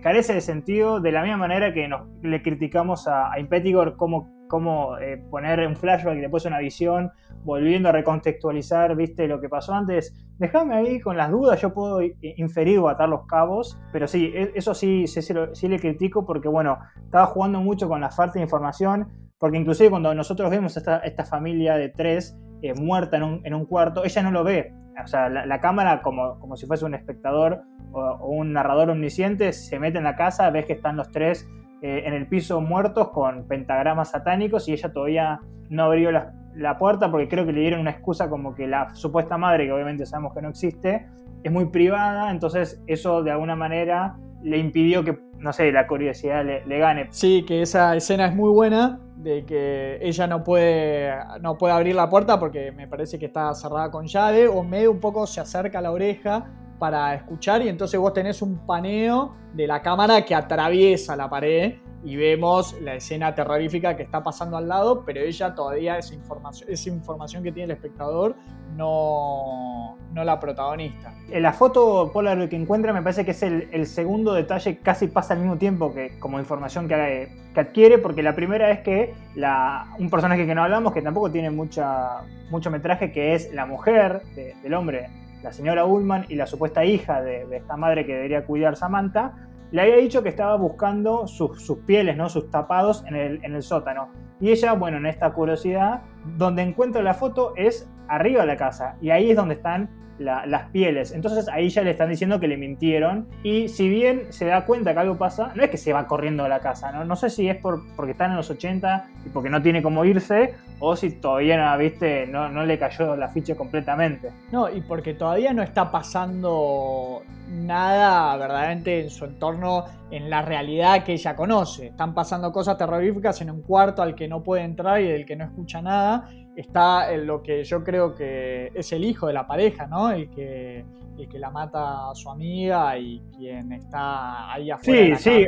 carece 0.01 0.33
de 0.33 0.41
sentido 0.41 0.99
de 0.99 1.11
la 1.11 1.21
misma 1.21 1.37
manera 1.37 1.71
que 1.73 1.87
nos, 1.87 2.07
le 2.21 2.41
criticamos 2.41 3.07
a, 3.07 3.31
a 3.31 3.39
Impetigor 3.39 3.95
cómo, 3.95 4.31
cómo 4.49 4.97
poner 5.29 5.65
un 5.65 5.77
flashback 5.77 6.17
y 6.17 6.21
después 6.21 6.43
una 6.45 6.59
visión 6.59 7.11
volviendo 7.43 7.89
a 7.89 7.91
recontextualizar, 7.91 8.95
viste, 8.95 9.27
lo 9.27 9.39
que 9.39 9.47
pasó 9.47 9.73
antes, 9.73 10.13
déjame 10.37 10.75
ahí 10.75 10.99
con 10.99 11.15
las 11.15 11.31
dudas, 11.31 11.61
yo 11.61 11.73
puedo 11.73 12.01
inferir 12.01 12.79
o 12.79 12.89
atar 12.89 13.07
los 13.07 13.25
cabos, 13.25 13.79
pero 13.91 14.07
sí, 14.07 14.31
e, 14.33 14.51
eso 14.55 14.73
sí, 14.73 15.07
sí, 15.07 15.21
sí, 15.21 15.67
le 15.67 15.79
critico 15.79 16.25
porque, 16.25 16.49
bueno, 16.49 16.79
estaba 17.03 17.25
jugando 17.27 17.61
mucho 17.61 17.87
con 17.87 18.01
la 18.01 18.09
falta 18.09 18.33
de 18.33 18.41
información, 18.41 19.07
porque 19.37 19.57
inclusive 19.57 19.89
cuando 19.89 20.13
nosotros 20.13 20.49
vemos 20.49 20.75
esta, 20.75 20.97
esta 20.99 21.23
familia 21.23 21.75
de 21.75 21.89
tres 21.89 22.37
eh, 22.61 22.73
muerta 22.73 23.17
en 23.17 23.23
un, 23.23 23.41
en 23.45 23.53
un, 23.53 23.65
cuarto, 23.65 24.03
ella 24.03 24.21
no 24.23 24.31
lo 24.31 24.43
ve, 24.43 24.73
o 25.01 25.07
sea, 25.07 25.29
la, 25.29 25.61
cámara 25.61 26.01
como, 26.01 26.39
como 26.39 26.57
si 26.57 26.65
fuese 26.65 26.83
un 26.83 26.93
espectador 26.93 27.61
o, 27.93 28.27
un 28.27 28.51
narrador 28.51 28.89
omnisciente 28.89 29.53
se 29.53 29.79
mete 29.79 29.97
en 29.97 30.03
la 30.03 30.15
casa, 30.15 30.49
ves 30.49 30.65
que 30.65 30.73
están 30.73 30.97
los 30.97 31.09
tres 31.09 31.47
eh, 31.81 32.03
en 32.05 32.13
el 32.13 32.27
piso 32.27 32.61
muertos 32.61 33.09
con 33.09 33.47
pentagramas 33.47 34.11
satánicos 34.11 34.67
y 34.67 34.73
ella 34.73 34.91
todavía 34.91 35.39
no 35.69 35.83
abrió 35.83 36.11
las, 36.11 36.33
la 36.55 36.77
puerta 36.77 37.09
porque 37.09 37.27
creo 37.27 37.45
que 37.45 37.53
le 37.53 37.61
dieron 37.61 37.79
una 37.79 37.91
excusa 37.91 38.29
como 38.29 38.53
que 38.53 38.67
la 38.67 38.93
supuesta 38.95 39.37
madre, 39.37 39.65
que 39.65 39.71
obviamente 39.71 40.05
sabemos 40.05 40.33
que 40.33 40.41
no 40.41 40.49
existe, 40.49 41.07
es 41.43 41.51
muy 41.51 41.65
privada, 41.65 42.31
entonces 42.31 42.81
eso 42.87 43.23
de 43.23 43.31
alguna 43.31 43.55
manera 43.55 44.17
le 44.43 44.57
impidió 44.57 45.03
que, 45.03 45.19
no 45.37 45.53
sé, 45.53 45.71
la 45.71 45.87
curiosidad 45.87 46.45
le, 46.45 46.79
gane. 46.79 47.07
Sí, 47.11 47.43
que 47.47 47.61
esa 47.61 47.95
escena 47.95 48.25
es 48.25 48.35
muy 48.35 48.49
buena, 48.49 48.99
de 49.17 49.45
que 49.45 49.99
ella 50.01 50.27
no 50.27 50.43
puede, 50.43 51.13
no 51.41 51.57
puede 51.57 51.73
abrir 51.73 51.95
la 51.95 52.09
puerta 52.09 52.39
porque 52.39 52.71
me 52.71 52.87
parece 52.87 53.19
que 53.19 53.25
está 53.25 53.53
cerrada 53.53 53.91
con 53.91 54.07
llave, 54.07 54.47
o 54.47 54.63
medio 54.63 54.91
un 54.91 54.99
poco 54.99 55.27
se 55.27 55.41
acerca 55.41 55.79
a 55.79 55.81
la 55.81 55.91
oreja 55.91 56.51
para 56.79 57.13
escuchar 57.13 57.61
y 57.61 57.69
entonces 57.69 57.99
vos 57.99 58.13
tenés 58.13 58.41
un 58.41 58.65
paneo 58.65 59.35
de 59.53 59.67
la 59.67 59.81
cámara 59.81 60.23
que 60.23 60.33
atraviesa 60.33 61.15
la 61.15 61.29
pared 61.29 61.75
y 62.03 62.15
vemos 62.15 62.79
la 62.81 62.95
escena 62.95 63.35
terrorífica 63.35 63.97
que 63.97 64.03
está 64.03 64.23
pasando 64.23 64.55
al 64.55 64.67
lado, 64.67 65.03
pero 65.05 65.19
ella 65.19 65.53
todavía 65.53 65.97
esa 65.97 66.13
información, 66.15 66.69
esa 66.69 66.89
información 66.89 67.43
que 67.43 67.51
tiene 67.51 67.65
el 67.65 67.71
espectador 67.71 68.35
no, 68.75 69.97
no 70.13 70.23
la 70.23 70.39
protagonista. 70.39 71.13
En 71.29 71.43
la 71.43 71.51
foto 71.51 72.09
Polaroid 72.13 72.47
que 72.47 72.55
encuentra 72.55 72.93
me 72.93 73.01
parece 73.01 73.25
que 73.25 73.31
es 73.31 73.43
el, 73.43 73.85
segundo 73.85 74.33
detalle, 74.33 74.77
casi 74.77 75.07
pasa 75.07 75.33
al 75.33 75.41
mismo 75.41 75.57
tiempo 75.57 75.93
que 75.93 76.17
como 76.19 76.39
información 76.39 76.87
que, 76.87 77.29
que 77.53 77.59
adquiere, 77.59 77.97
porque 77.97 78.23
la 78.23 78.33
primera 78.33 78.71
es 78.71 78.79
que 78.79 79.13
la, 79.35 79.93
un 79.99 80.09
personaje 80.09 80.45
que 80.45 80.55
no 80.55 80.63
hablamos, 80.63 80.93
que 80.93 81.01
tampoco 81.01 81.29
tiene 81.29 81.49
mucha, 81.49 82.21
mucho 82.49 82.71
metraje, 82.71 83.11
que 83.11 83.33
es 83.33 83.53
la 83.53 83.65
mujer 83.65 84.21
del 84.35 84.73
hombre, 84.73 85.09
la 85.43 85.51
señora 85.51 85.85
Ullman 85.85 86.25
y 86.29 86.35
la 86.35 86.45
supuesta 86.45 86.83
hija 86.85 87.21
de, 87.21 87.47
esta 87.51 87.77
madre 87.77 88.05
que 88.05 88.13
debería 88.13 88.45
cuidar 88.45 88.75
Samantha, 88.75 89.33
le 89.71 89.81
había 89.81 89.97
dicho 89.97 90.23
que 90.23 90.29
estaba 90.29 90.55
buscando 90.55 91.27
sus, 91.27 91.77
pieles, 91.85 92.17
¿no? 92.17 92.27
sus 92.27 92.49
tapados 92.49 93.03
en 93.07 93.15
el, 93.15 93.45
en 93.45 93.53
el, 93.53 93.61
sótano. 93.61 94.09
Y 94.39 94.49
ella, 94.49 94.73
bueno, 94.73 94.97
en 94.97 95.05
esta 95.05 95.31
curiosidad, 95.31 96.01
donde 96.37 96.63
encuentra 96.63 97.03
la 97.03 97.13
foto 97.13 97.53
es 97.55 97.87
arriba 98.07 98.41
de 98.41 98.47
la 98.47 98.57
casa. 98.57 98.95
Y 98.99 99.11
ahí 99.11 99.29
es 99.29 99.37
donde 99.37 99.53
están 99.53 99.89
las 100.19 100.69
pieles. 100.69 101.11
Entonces 101.11 101.47
ahí 101.49 101.69
ya 101.69 101.81
le 101.81 101.91
están 101.91 102.09
diciendo 102.09 102.39
que 102.39 102.47
le 102.47 102.57
mintieron. 102.57 103.27
Y 103.43 103.69
si 103.69 103.89
bien 103.89 104.27
se 104.29 104.45
da 104.45 104.65
cuenta 104.65 104.93
que 104.93 104.99
algo 104.99 105.17
pasa, 105.17 105.51
no 105.55 105.63
es 105.63 105.69
que 105.69 105.77
se 105.77 105.93
va 105.93 106.07
corriendo 106.07 106.43
de 106.43 106.49
la 106.49 106.59
casa. 106.59 106.91
No, 106.91 107.05
no 107.05 107.15
sé 107.15 107.29
si 107.29 107.49
es 107.49 107.57
por, 107.57 107.81
porque 107.95 108.11
están 108.11 108.31
en 108.31 108.37
los 108.37 108.49
80 108.49 109.07
y 109.25 109.29
porque 109.29 109.49
no 109.49 109.61
tiene 109.61 109.81
cómo 109.81 110.05
irse, 110.05 110.55
o 110.79 110.95
si 110.95 111.11
todavía 111.11 111.57
no, 111.57 111.77
¿viste? 111.77 112.27
No, 112.27 112.49
no 112.49 112.65
le 112.65 112.77
cayó 112.77 113.15
la 113.15 113.29
ficha 113.29 113.55
completamente. 113.55 114.31
No, 114.51 114.69
y 114.69 114.81
porque 114.81 115.13
todavía 115.13 115.53
no 115.53 115.61
está 115.61 115.91
pasando 115.91 117.21
nada 117.47 118.37
verdaderamente 118.37 119.01
en 119.01 119.09
su 119.09 119.25
entorno, 119.25 119.85
en 120.11 120.29
la 120.29 120.41
realidad 120.41 121.03
que 121.03 121.13
ella 121.13 121.35
conoce. 121.35 121.87
Están 121.87 122.13
pasando 122.13 122.51
cosas 122.51 122.77
terroríficas 122.77 123.41
en 123.41 123.51
un 123.51 123.61
cuarto 123.61 124.01
al 124.01 124.15
que 124.15 124.27
no 124.27 124.43
puede 124.43 124.63
entrar 124.63 125.01
y 125.01 125.07
del 125.07 125.25
que 125.25 125.35
no 125.35 125.45
escucha 125.45 125.81
nada 125.81 126.29
está 126.59 127.11
en 127.13 127.25
lo 127.25 127.41
que 127.41 127.63
yo 127.63 127.83
creo 127.83 128.13
que 128.13 128.71
es 128.73 128.91
el 128.91 129.05
hijo 129.05 129.27
de 129.27 129.33
la 129.33 129.47
pareja, 129.47 129.87
¿no? 129.87 130.11
El 130.11 130.29
que, 130.29 130.85
el 131.17 131.29
que 131.29 131.39
la 131.39 131.49
mata 131.49 132.09
a 132.09 132.15
su 132.15 132.29
amiga 132.29 132.97
y 132.97 133.21
quien 133.35 133.71
está 133.71 134.51
ahí 134.51 134.69
afuera. 134.69 135.17
Sí, 135.17 135.29
sí, 135.29 135.47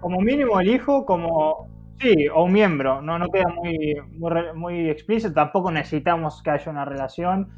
como 0.00 0.20
mínimo 0.20 0.60
el 0.60 0.68
hijo, 0.68 1.04
como. 1.04 1.68
Sí, 1.98 2.28
o 2.28 2.44
un 2.44 2.52
miembro, 2.52 3.00
no, 3.00 3.18
no 3.18 3.28
queda 3.28 3.48
muy, 3.48 3.96
muy, 4.54 4.90
explícito, 4.90 5.32
tampoco 5.32 5.70
necesitamos 5.70 6.42
que 6.42 6.50
haya 6.50 6.70
una 6.70 6.84
relación 6.84 7.48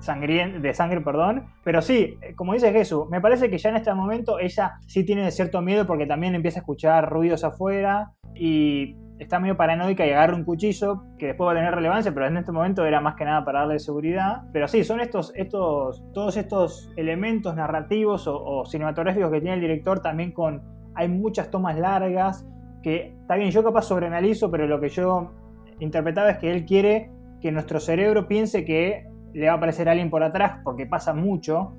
sangrienta, 0.00 0.58
de 0.58 0.74
sangre, 0.74 1.00
perdón, 1.00 1.46
pero 1.64 1.80
sí, 1.80 2.18
como 2.34 2.52
dice 2.52 2.72
Jesús, 2.72 3.08
me 3.08 3.22
parece 3.22 3.48
que 3.48 3.56
ya 3.56 3.70
en 3.70 3.76
este 3.76 3.94
momento 3.94 4.38
ella 4.38 4.74
sí 4.86 5.02
tiene 5.02 5.30
cierto 5.30 5.62
miedo 5.62 5.86
porque 5.86 6.04
también 6.04 6.34
empieza 6.34 6.58
a 6.58 6.60
escuchar 6.60 7.08
ruidos 7.08 7.42
afuera 7.42 8.12
y 8.34 8.96
está 9.18 9.38
medio 9.38 9.56
paranoica 9.56 10.06
y 10.06 10.10
agarra 10.10 10.34
un 10.34 10.44
cuchillo 10.44 11.04
que 11.18 11.26
después 11.26 11.46
va 11.46 11.52
a 11.52 11.54
tener 11.54 11.74
relevancia, 11.74 12.12
pero 12.12 12.26
en 12.26 12.36
este 12.36 12.52
momento 12.52 12.84
era 12.84 13.00
más 13.00 13.14
que 13.16 13.24
nada 13.24 13.44
para 13.44 13.60
darle 13.60 13.78
seguridad. 13.78 14.42
Pero 14.52 14.68
sí, 14.68 14.84
son 14.84 15.00
estos, 15.00 15.32
estos, 15.34 16.04
todos 16.12 16.36
estos 16.36 16.92
elementos 16.96 17.54
narrativos 17.54 18.26
o, 18.26 18.64
cinematográficos 18.66 19.30
que 19.30 19.40
tiene 19.40 19.54
el 19.54 19.60
director 19.60 20.00
también 20.00 20.32
con, 20.32 20.62
hay 20.94 21.08
muchas 21.08 21.50
tomas 21.50 21.78
largas 21.78 22.46
que, 22.82 23.16
está 23.20 23.36
bien, 23.36 23.50
yo 23.50 23.64
capaz 23.64 23.82
sobreanalizo, 23.82 24.50
pero 24.50 24.66
lo 24.66 24.80
que 24.80 24.88
yo 24.88 25.32
interpretaba 25.80 26.30
es 26.30 26.38
que 26.38 26.52
él 26.52 26.64
quiere 26.64 27.10
que 27.40 27.52
nuestro 27.52 27.80
cerebro 27.80 28.28
piense 28.28 28.64
que 28.64 29.06
le 29.32 29.46
va 29.46 29.52
a 29.52 29.56
aparecer 29.56 29.88
alguien 29.88 30.08
por 30.08 30.22
atrás 30.22 30.60
porque 30.64 30.86
pasa 30.86 31.12
mucho 31.12 31.74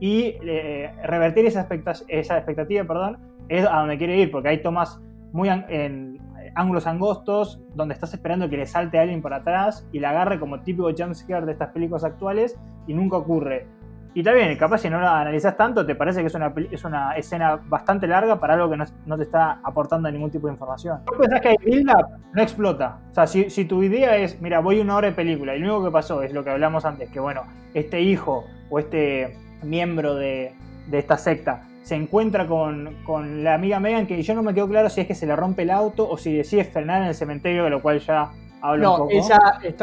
y 0.00 0.34
eh, 0.42 0.92
revertir 1.04 1.46
esa, 1.46 1.68
esa 2.08 2.36
expectativa, 2.36 2.84
perdón, 2.84 3.18
es 3.48 3.64
a 3.64 3.78
donde 3.78 3.98
quiere 3.98 4.18
ir, 4.18 4.30
porque 4.30 4.48
hay 4.48 4.62
tomas 4.62 5.00
muy 5.32 5.48
en, 5.48 6.15
ángulos 6.56 6.86
angostos, 6.86 7.60
donde 7.74 7.94
estás 7.94 8.12
esperando 8.14 8.48
que 8.48 8.56
le 8.56 8.66
salte 8.66 8.98
alguien 8.98 9.22
por 9.22 9.32
atrás 9.32 9.86
y 9.92 10.00
la 10.00 10.10
agarre 10.10 10.40
como 10.40 10.60
típico 10.60 10.90
jumpscare 10.96 11.46
de 11.46 11.52
estas 11.52 11.68
películas 11.70 12.02
actuales 12.02 12.58
y 12.86 12.94
nunca 12.94 13.18
ocurre. 13.18 13.66
Y 14.14 14.22
también, 14.22 14.56
capaz 14.56 14.78
si 14.78 14.88
no 14.88 14.98
la 14.98 15.20
analizas 15.20 15.58
tanto, 15.58 15.84
te 15.84 15.94
parece 15.94 16.22
que 16.22 16.28
es 16.28 16.34
una, 16.34 16.50
es 16.70 16.82
una 16.84 17.12
escena 17.16 17.56
bastante 17.56 18.06
larga 18.06 18.40
para 18.40 18.54
algo 18.54 18.70
que 18.70 18.78
no, 18.78 19.16
te 19.18 19.22
está 19.22 19.60
aportando 19.62 20.10
ningún 20.10 20.30
tipo 20.30 20.46
de 20.46 20.54
información. 20.54 21.00
¿Tú 21.04 21.18
pensás 21.18 21.42
que 21.42 21.48
hay 21.48 21.56
build 21.62 21.92
No 22.32 22.42
explota. 22.42 22.98
O 23.10 23.14
sea, 23.14 23.26
si, 23.26 23.50
si 23.50 23.66
tu 23.66 23.82
idea 23.82 24.16
es, 24.16 24.40
mira, 24.40 24.60
voy 24.60 24.80
una 24.80 24.96
hora 24.96 25.08
de 25.08 25.14
película 25.14 25.54
y 25.54 25.58
lo 25.58 25.66
único 25.66 25.84
que 25.84 25.92
pasó 25.92 26.22
es 26.22 26.32
lo 26.32 26.42
que 26.42 26.48
hablamos 26.48 26.86
antes, 26.86 27.10
que 27.10 27.20
bueno, 27.20 27.42
este 27.74 28.00
hijo 28.00 28.44
o 28.70 28.78
este 28.78 29.36
miembro 29.62 30.14
de, 30.14 30.54
de 30.86 30.98
esta 30.98 31.18
secta. 31.18 31.68
Se 31.86 31.94
encuentra 31.94 32.48
con, 32.48 32.96
con, 33.04 33.44
la 33.44 33.54
amiga 33.54 33.78
Megan, 33.78 34.08
que 34.08 34.20
yo 34.20 34.34
no 34.34 34.42
me 34.42 34.52
quedo 34.52 34.68
claro 34.68 34.90
si 34.90 35.02
es 35.02 35.06
que 35.06 35.14
se 35.14 35.24
le 35.24 35.36
rompe 35.36 35.62
el 35.62 35.70
auto 35.70 36.08
o 36.08 36.16
si 36.16 36.36
decide 36.36 36.64
frenar 36.64 37.02
en 37.02 37.08
el 37.08 37.14
cementerio, 37.14 37.62
de 37.62 37.70
lo 37.70 37.80
cual 37.80 38.00
ya 38.00 38.32
hablo 38.60 38.82
no, 38.82 38.92
un 38.92 38.98
poco. 38.98 39.10
ella 39.12 39.38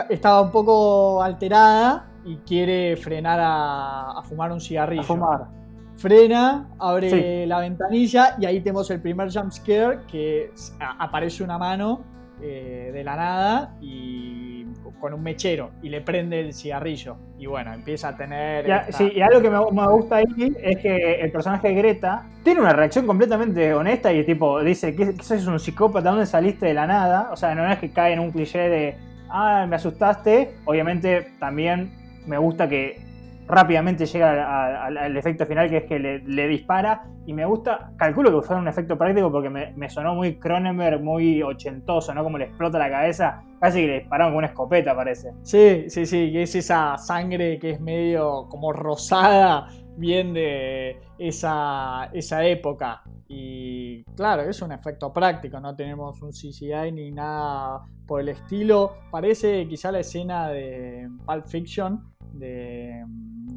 estaba 0.10 0.42
un 0.42 0.52
poco 0.52 1.24
alterada 1.24 2.10
y 2.26 2.36
quiere 2.38 2.98
frenar 2.98 3.40
a, 3.40 4.20
a 4.20 4.24
fumar 4.24 4.52
un 4.52 4.60
cigarrillo. 4.60 5.02
A 5.02 5.06
fumar. 5.06 5.48
Frena, 5.96 6.68
abre 6.78 7.10
sí. 7.10 7.48
la 7.48 7.60
ventanilla 7.60 8.36
y 8.38 8.48
ahí 8.48 8.60
tenemos 8.60 8.92
el 8.92 9.00
primer 9.00 9.32
jump 9.32 9.54
scare 9.54 10.00
que 10.12 10.52
aparece 11.00 11.42
una 11.42 11.58
mano 11.58 12.02
eh, 12.42 12.92
de 12.94 13.04
la 13.06 13.16
nada 13.16 13.78
y 13.80 14.53
con 15.00 15.14
un 15.14 15.22
mechero 15.22 15.72
y 15.82 15.90
le 15.90 16.02
prende 16.02 16.40
el 16.40 16.54
cigarrillo 16.54 17.18
y 17.38 17.46
bueno, 17.46 17.74
empieza 17.74 18.10
a 18.10 18.18
tener... 18.18 18.66
Ya, 18.66 18.78
esta... 18.88 18.98
Sí, 18.98 19.12
y 19.16 19.22
algo 19.22 19.42
que 19.42 19.50
me, 19.50 19.58
me, 19.58 19.88
gusta 19.88 20.18
ahí 20.18 20.54
es 20.62 20.78
que 20.80 21.22
el 21.22 21.32
personaje 21.32 21.70
de 21.70 21.74
Greta 21.76 22.26
tiene 22.44 22.62
una 22.62 22.74
reacción 22.74 23.06
completamente 23.06 23.74
honesta 23.74 24.14
y 24.14 24.24
tipo 24.26 24.62
dice 24.64 24.96
que, 24.96 25.16
que 25.16 25.24
sos 25.24 25.46
un 25.48 25.60
psicópata, 25.60 26.10
¿dónde 26.10 26.26
saliste 26.26 26.68
de 26.68 26.74
la 26.74 26.88
nada? 26.88 27.30
O 27.32 27.36
sea, 27.36 27.54
no 27.54 27.70
es 27.70 27.80
que 27.80 27.92
cae 27.92 28.14
en 28.14 28.20
un 28.20 28.32
cliché 28.32 28.70
de, 28.70 28.96
ah, 29.30 29.66
me 29.68 29.76
asustaste. 29.76 30.56
Obviamente 30.66 31.32
también 31.40 31.92
me 32.26 32.38
gusta 32.38 32.70
que 32.70 33.02
rápidamente 33.48 34.06
llega 34.06 34.86
al, 34.86 35.18
efecto 35.18 35.46
final 35.46 35.70
que 35.70 35.78
es 35.78 35.84
que 35.86 36.00
le, 36.00 36.48
dispara 36.48 37.06
y 37.26 37.34
me 37.34 37.46
gusta, 37.46 37.92
calculo 37.98 38.32
que 38.32 38.46
fue 38.46 38.56
un 38.56 38.68
efecto 38.68 38.98
práctico 38.98 39.32
porque 39.32 39.50
me, 39.50 39.74
me, 39.74 39.90
sonó 39.90 40.16
muy 40.16 40.38
Cronenberg, 40.40 41.02
muy 41.02 41.42
ochentoso, 41.42 42.14
¿no? 42.14 42.24
Como 42.24 42.38
le 42.38 42.46
explota 42.46 42.78
la 42.80 42.90
cabeza, 42.90 43.44
casi 43.60 43.82
que 43.82 43.88
le 43.88 44.00
dispararon 44.00 44.34
con 44.34 44.40
una 44.40 44.48
escopeta 44.48 44.96
parece. 44.96 45.32
Sí, 45.44 45.90
sí, 45.90 46.06
sí, 46.06 46.32
que 46.32 46.44
es 46.44 46.56
esa 46.56 46.98
sangre 46.98 47.60
que 47.60 47.72
es 47.72 47.82
medio 47.82 48.48
como 48.50 48.74
rosada, 48.74 49.68
bien 49.96 50.34
de 50.34 51.00
esa, 51.18 52.10
esa 52.14 52.46
época. 52.46 53.04
Y 53.28 54.04
claro, 54.16 54.44
es 54.44 54.62
un 54.62 54.72
efecto 54.72 55.12
práctico, 55.12 55.60
no 55.60 55.76
tenemos 55.76 56.22
un 56.22 56.32
CGI 56.32 56.92
ni 56.92 57.12
nada 57.12 57.82
por 58.06 58.22
el 58.22 58.30
estilo. 58.30 58.98
Parece 59.12 59.68
quizá 59.68 59.92
la 59.92 60.00
escena 60.00 60.50
de 60.50 61.10
Pulp 61.26 61.48
Fiction, 61.48 62.14
de 62.34 63.04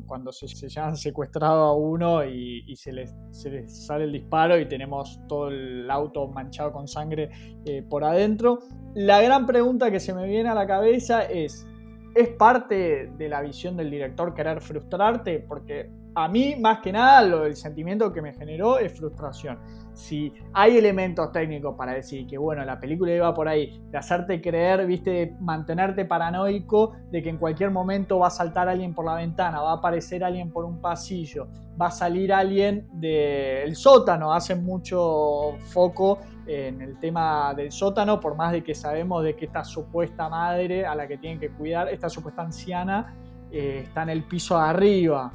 cuando 0.07 0.33
se, 0.33 0.49
se 0.49 0.81
han 0.81 0.97
secuestrado 0.97 1.65
a 1.65 1.75
uno 1.77 2.25
y, 2.25 2.65
y 2.67 2.77
se, 2.77 2.93
les, 2.93 3.15
se, 3.31 3.51
les, 3.51 3.87
sale 3.87 4.05
el 4.05 4.13
disparo 4.13 4.59
y 4.59 4.67
tenemos 4.67 5.21
todo 5.29 5.49
el 5.49 5.91
auto 5.91 6.29
manchado 6.29 6.73
con 6.73 6.89
sangre 6.89 7.31
eh, 7.65 7.83
por 7.83 8.05
adentro. 8.05 8.61
La 8.95 9.21
gran 9.21 9.47
pregunta 9.47 9.91
que 9.91 10.01
se 10.01 10.15
me 10.15 10.27
viene 10.27 10.49
a 10.49 10.55
la 10.55 10.67
cabeza 10.67 11.23
es, 11.25 11.67
¿es 12.15 12.29
parte 12.31 13.13
de 13.17 13.29
la 13.29 13.43
visión 13.43 13.77
del 13.77 13.91
director 13.91 14.35
querer 14.35 14.61
frustrarte? 14.61 15.41
Porque 15.41 15.91
a 16.19 16.29
mí, 16.29 16.57
más 16.57 16.79
que 16.79 16.93
nada, 16.93 17.23
lo, 17.23 17.45
el 17.45 17.57
sentimiento 17.57 18.11
que 18.11 18.23
me 18.23 18.33
generó 18.33 18.79
es 18.79 18.97
frustración. 18.97 19.59
Si 19.93 20.33
hay 20.55 20.79
elementos 20.79 21.31
técnicos 21.31 21.77
para 21.77 21.93
decir 21.93 22.27
que, 22.27 22.39
bueno, 22.39 22.65
la 22.65 22.81
película 22.81 23.13
iba 23.13 23.35
por 23.35 23.49
ahí, 23.49 23.83
de 23.91 23.99
hacerte 23.99 24.41
creer, 24.41 24.87
viste, 24.87 25.37
mantenerte 25.41 26.07
paranoico 26.07 26.95
de 27.11 27.23
que 27.23 27.29
en 27.29 27.37
cualquier 27.37 27.71
momento 27.71 28.19
va 28.19 28.29
a 28.29 28.31
saltar 28.31 28.67
alguien 28.67 28.95
por 28.95 29.05
la 29.05 29.15
ventana, 29.15 29.61
va 29.61 29.73
a 29.73 29.75
aparecer 29.75 30.25
alguien 30.25 30.51
por 30.51 30.65
un 30.65 30.81
pasillo, 30.81 31.49
va 31.79 31.89
a 31.89 31.91
salir 31.91 32.33
alguien 32.33 32.89
del 32.95 33.77
sótano. 33.77 34.33
Hacen 34.33 34.65
mucho 34.65 35.59
foco 35.69 36.21
en 36.47 36.81
el 36.81 36.99
tema 36.99 37.53
del 37.53 37.73
sótano, 37.73 38.21
por 38.21 38.37
más 38.37 38.53
de 38.53 38.65
que 38.65 38.75
sabemos 38.75 39.23
de 39.23 39.37
que 39.37 39.45
esta 39.45 39.65
supuesta 39.65 40.31
madre 40.31 40.87
a 40.87 40.95
la 40.95 41.07
que 41.07 41.19
tienen 41.19 41.39
que 41.39 41.51
cuidar, 41.51 41.91
esta 41.91 42.09
supuesta 42.09 42.41
anciana, 42.41 43.15
eh, 43.51 43.83
está 43.85 44.05
en 44.05 44.09
el 44.09 44.25
piso 44.25 44.57
de 44.57 44.65
arriba. 44.65 45.31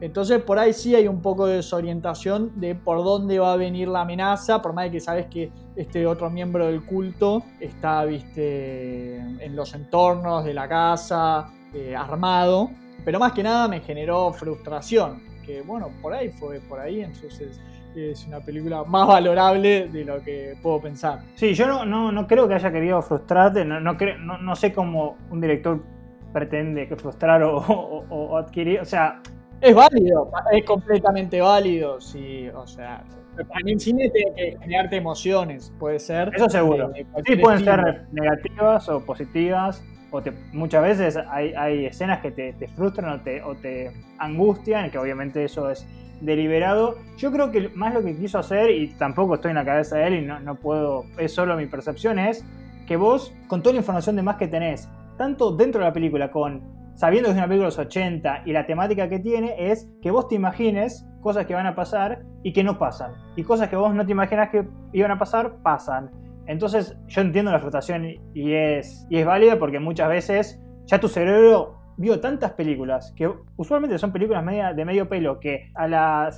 Entonces 0.00 0.42
por 0.42 0.58
ahí 0.58 0.72
sí 0.72 0.94
hay 0.94 1.08
un 1.08 1.22
poco 1.22 1.46
de 1.46 1.56
desorientación 1.56 2.52
de 2.60 2.74
por 2.74 3.02
dónde 3.02 3.38
va 3.38 3.54
a 3.54 3.56
venir 3.56 3.88
la 3.88 4.02
amenaza, 4.02 4.60
por 4.60 4.74
más 4.74 4.86
de 4.86 4.90
que 4.90 5.00
sabes 5.00 5.26
que 5.26 5.50
este 5.74 6.06
otro 6.06 6.30
miembro 6.30 6.66
del 6.66 6.84
culto 6.84 7.42
está, 7.60 8.04
viste, 8.04 9.16
en 9.16 9.56
los 9.56 9.74
entornos 9.74 10.44
de 10.44 10.52
la 10.52 10.68
casa, 10.68 11.50
eh, 11.72 11.96
armado. 11.96 12.70
Pero 13.04 13.18
más 13.18 13.32
que 13.32 13.42
nada 13.42 13.68
me 13.68 13.80
generó 13.80 14.32
frustración, 14.32 15.22
que 15.44 15.62
bueno, 15.62 15.90
por 16.02 16.12
ahí 16.12 16.28
fue 16.30 16.60
por 16.60 16.80
ahí, 16.80 17.00
entonces 17.00 17.60
es 17.94 18.26
una 18.26 18.40
película 18.40 18.84
más 18.84 19.06
valorable 19.06 19.88
de 19.88 20.04
lo 20.04 20.20
que 20.20 20.54
puedo 20.62 20.82
pensar. 20.82 21.20
Sí, 21.34 21.54
yo 21.54 21.66
no, 21.66 21.86
no, 21.86 22.12
no 22.12 22.26
creo 22.26 22.46
que 22.46 22.54
haya 22.54 22.70
querido 22.70 23.00
frustrarte, 23.00 23.64
no, 23.64 23.80
no, 23.80 23.96
no, 24.38 24.56
sé 24.56 24.72
cómo 24.72 25.16
un 25.30 25.40
director 25.40 25.82
pretende 26.32 26.86
que 26.86 26.96
frustrar 26.96 27.42
o, 27.44 27.56
o 27.56 28.36
adquirir, 28.36 28.80
o 28.80 28.84
sea, 28.84 29.22
es 29.60 29.74
válido, 29.74 30.30
es 30.52 30.64
completamente 30.64 31.40
válido, 31.40 32.00
sí, 32.00 32.48
o 32.48 32.66
sea, 32.66 33.04
también 33.44 33.78
cine 33.78 34.10
tiene 34.10 34.34
que 34.34 34.58
generarte 34.60 34.96
emociones, 34.96 35.72
puede 35.78 35.98
ser. 35.98 36.30
Eso 36.34 36.48
seguro. 36.48 36.88
De, 36.88 37.04
de 37.04 37.22
sí, 37.26 37.36
pueden 37.36 37.58
estilo. 37.58 37.82
ser 37.82 38.06
negativas 38.12 38.88
o 38.88 39.00
positivas, 39.04 39.82
o 40.10 40.22
te, 40.22 40.32
muchas 40.52 40.82
veces 40.82 41.18
hay, 41.28 41.52
hay 41.54 41.86
escenas 41.86 42.20
que 42.20 42.30
te, 42.30 42.52
te 42.54 42.68
frustran 42.68 43.20
o 43.20 43.22
te, 43.22 43.42
o 43.42 43.54
te, 43.54 43.92
angustian, 44.18 44.90
que 44.90 44.98
obviamente 44.98 45.44
eso 45.44 45.70
es 45.70 45.86
deliberado. 46.20 46.96
Yo 47.18 47.30
creo 47.30 47.50
que 47.50 47.68
más 47.74 47.92
lo 47.92 48.02
que 48.02 48.16
quiso 48.16 48.38
hacer, 48.38 48.70
y 48.70 48.88
tampoco 48.88 49.34
estoy 49.34 49.50
en 49.50 49.56
la 49.56 49.64
cabeza 49.64 49.96
de 49.96 50.06
él 50.06 50.14
y 50.14 50.22
no, 50.22 50.40
no 50.40 50.54
puedo, 50.54 51.04
es 51.18 51.32
solo 51.32 51.56
mi 51.56 51.66
percepción, 51.66 52.18
es 52.18 52.44
que 52.86 52.96
vos, 52.96 53.34
con 53.48 53.62
toda 53.62 53.74
la 53.74 53.80
información 53.80 54.16
de 54.16 54.22
más 54.22 54.36
que 54.36 54.46
tenés, 54.46 54.88
tanto 55.18 55.50
dentro 55.50 55.80
de 55.80 55.88
la 55.88 55.92
película 55.92 56.30
con 56.30 56.75
sabiendo 56.96 57.28
que 57.28 57.32
es 57.32 57.36
una 57.36 57.46
película 57.46 57.70
de 57.70 57.76
los 57.76 57.78
80 57.78 58.42
y 58.46 58.52
la 58.52 58.66
temática 58.66 59.08
que 59.08 59.18
tiene 59.18 59.54
es 59.70 59.88
que 60.02 60.10
vos 60.10 60.28
te 60.28 60.34
imagines 60.34 61.06
cosas 61.20 61.46
que 61.46 61.54
van 61.54 61.66
a 61.66 61.74
pasar 61.74 62.24
y 62.42 62.52
que 62.52 62.64
no 62.64 62.78
pasan. 62.78 63.12
Y 63.36 63.44
cosas 63.44 63.68
que 63.68 63.76
vos 63.76 63.94
no 63.94 64.04
te 64.04 64.12
imaginas 64.12 64.48
que 64.50 64.66
iban 64.92 65.10
a 65.10 65.18
pasar, 65.18 65.62
pasan. 65.62 66.10
Entonces 66.46 66.96
yo 67.06 67.20
entiendo 67.20 67.52
la 67.52 67.60
frustración 67.60 68.06
y 68.32 68.52
es, 68.52 69.06
y 69.10 69.18
es 69.18 69.26
válida 69.26 69.58
porque 69.58 69.78
muchas 69.78 70.08
veces 70.08 70.60
ya 70.86 70.98
tu 70.98 71.08
cerebro 71.08 71.76
vio 71.98 72.20
tantas 72.20 72.52
películas 72.52 73.12
que 73.16 73.30
usualmente 73.56 73.98
son 73.98 74.12
películas 74.12 74.44
media, 74.44 74.72
de 74.72 74.84
medio 74.84 75.08
pelo 75.08 75.38
que 75.40 75.70
a 75.74 75.88
la 75.88 76.30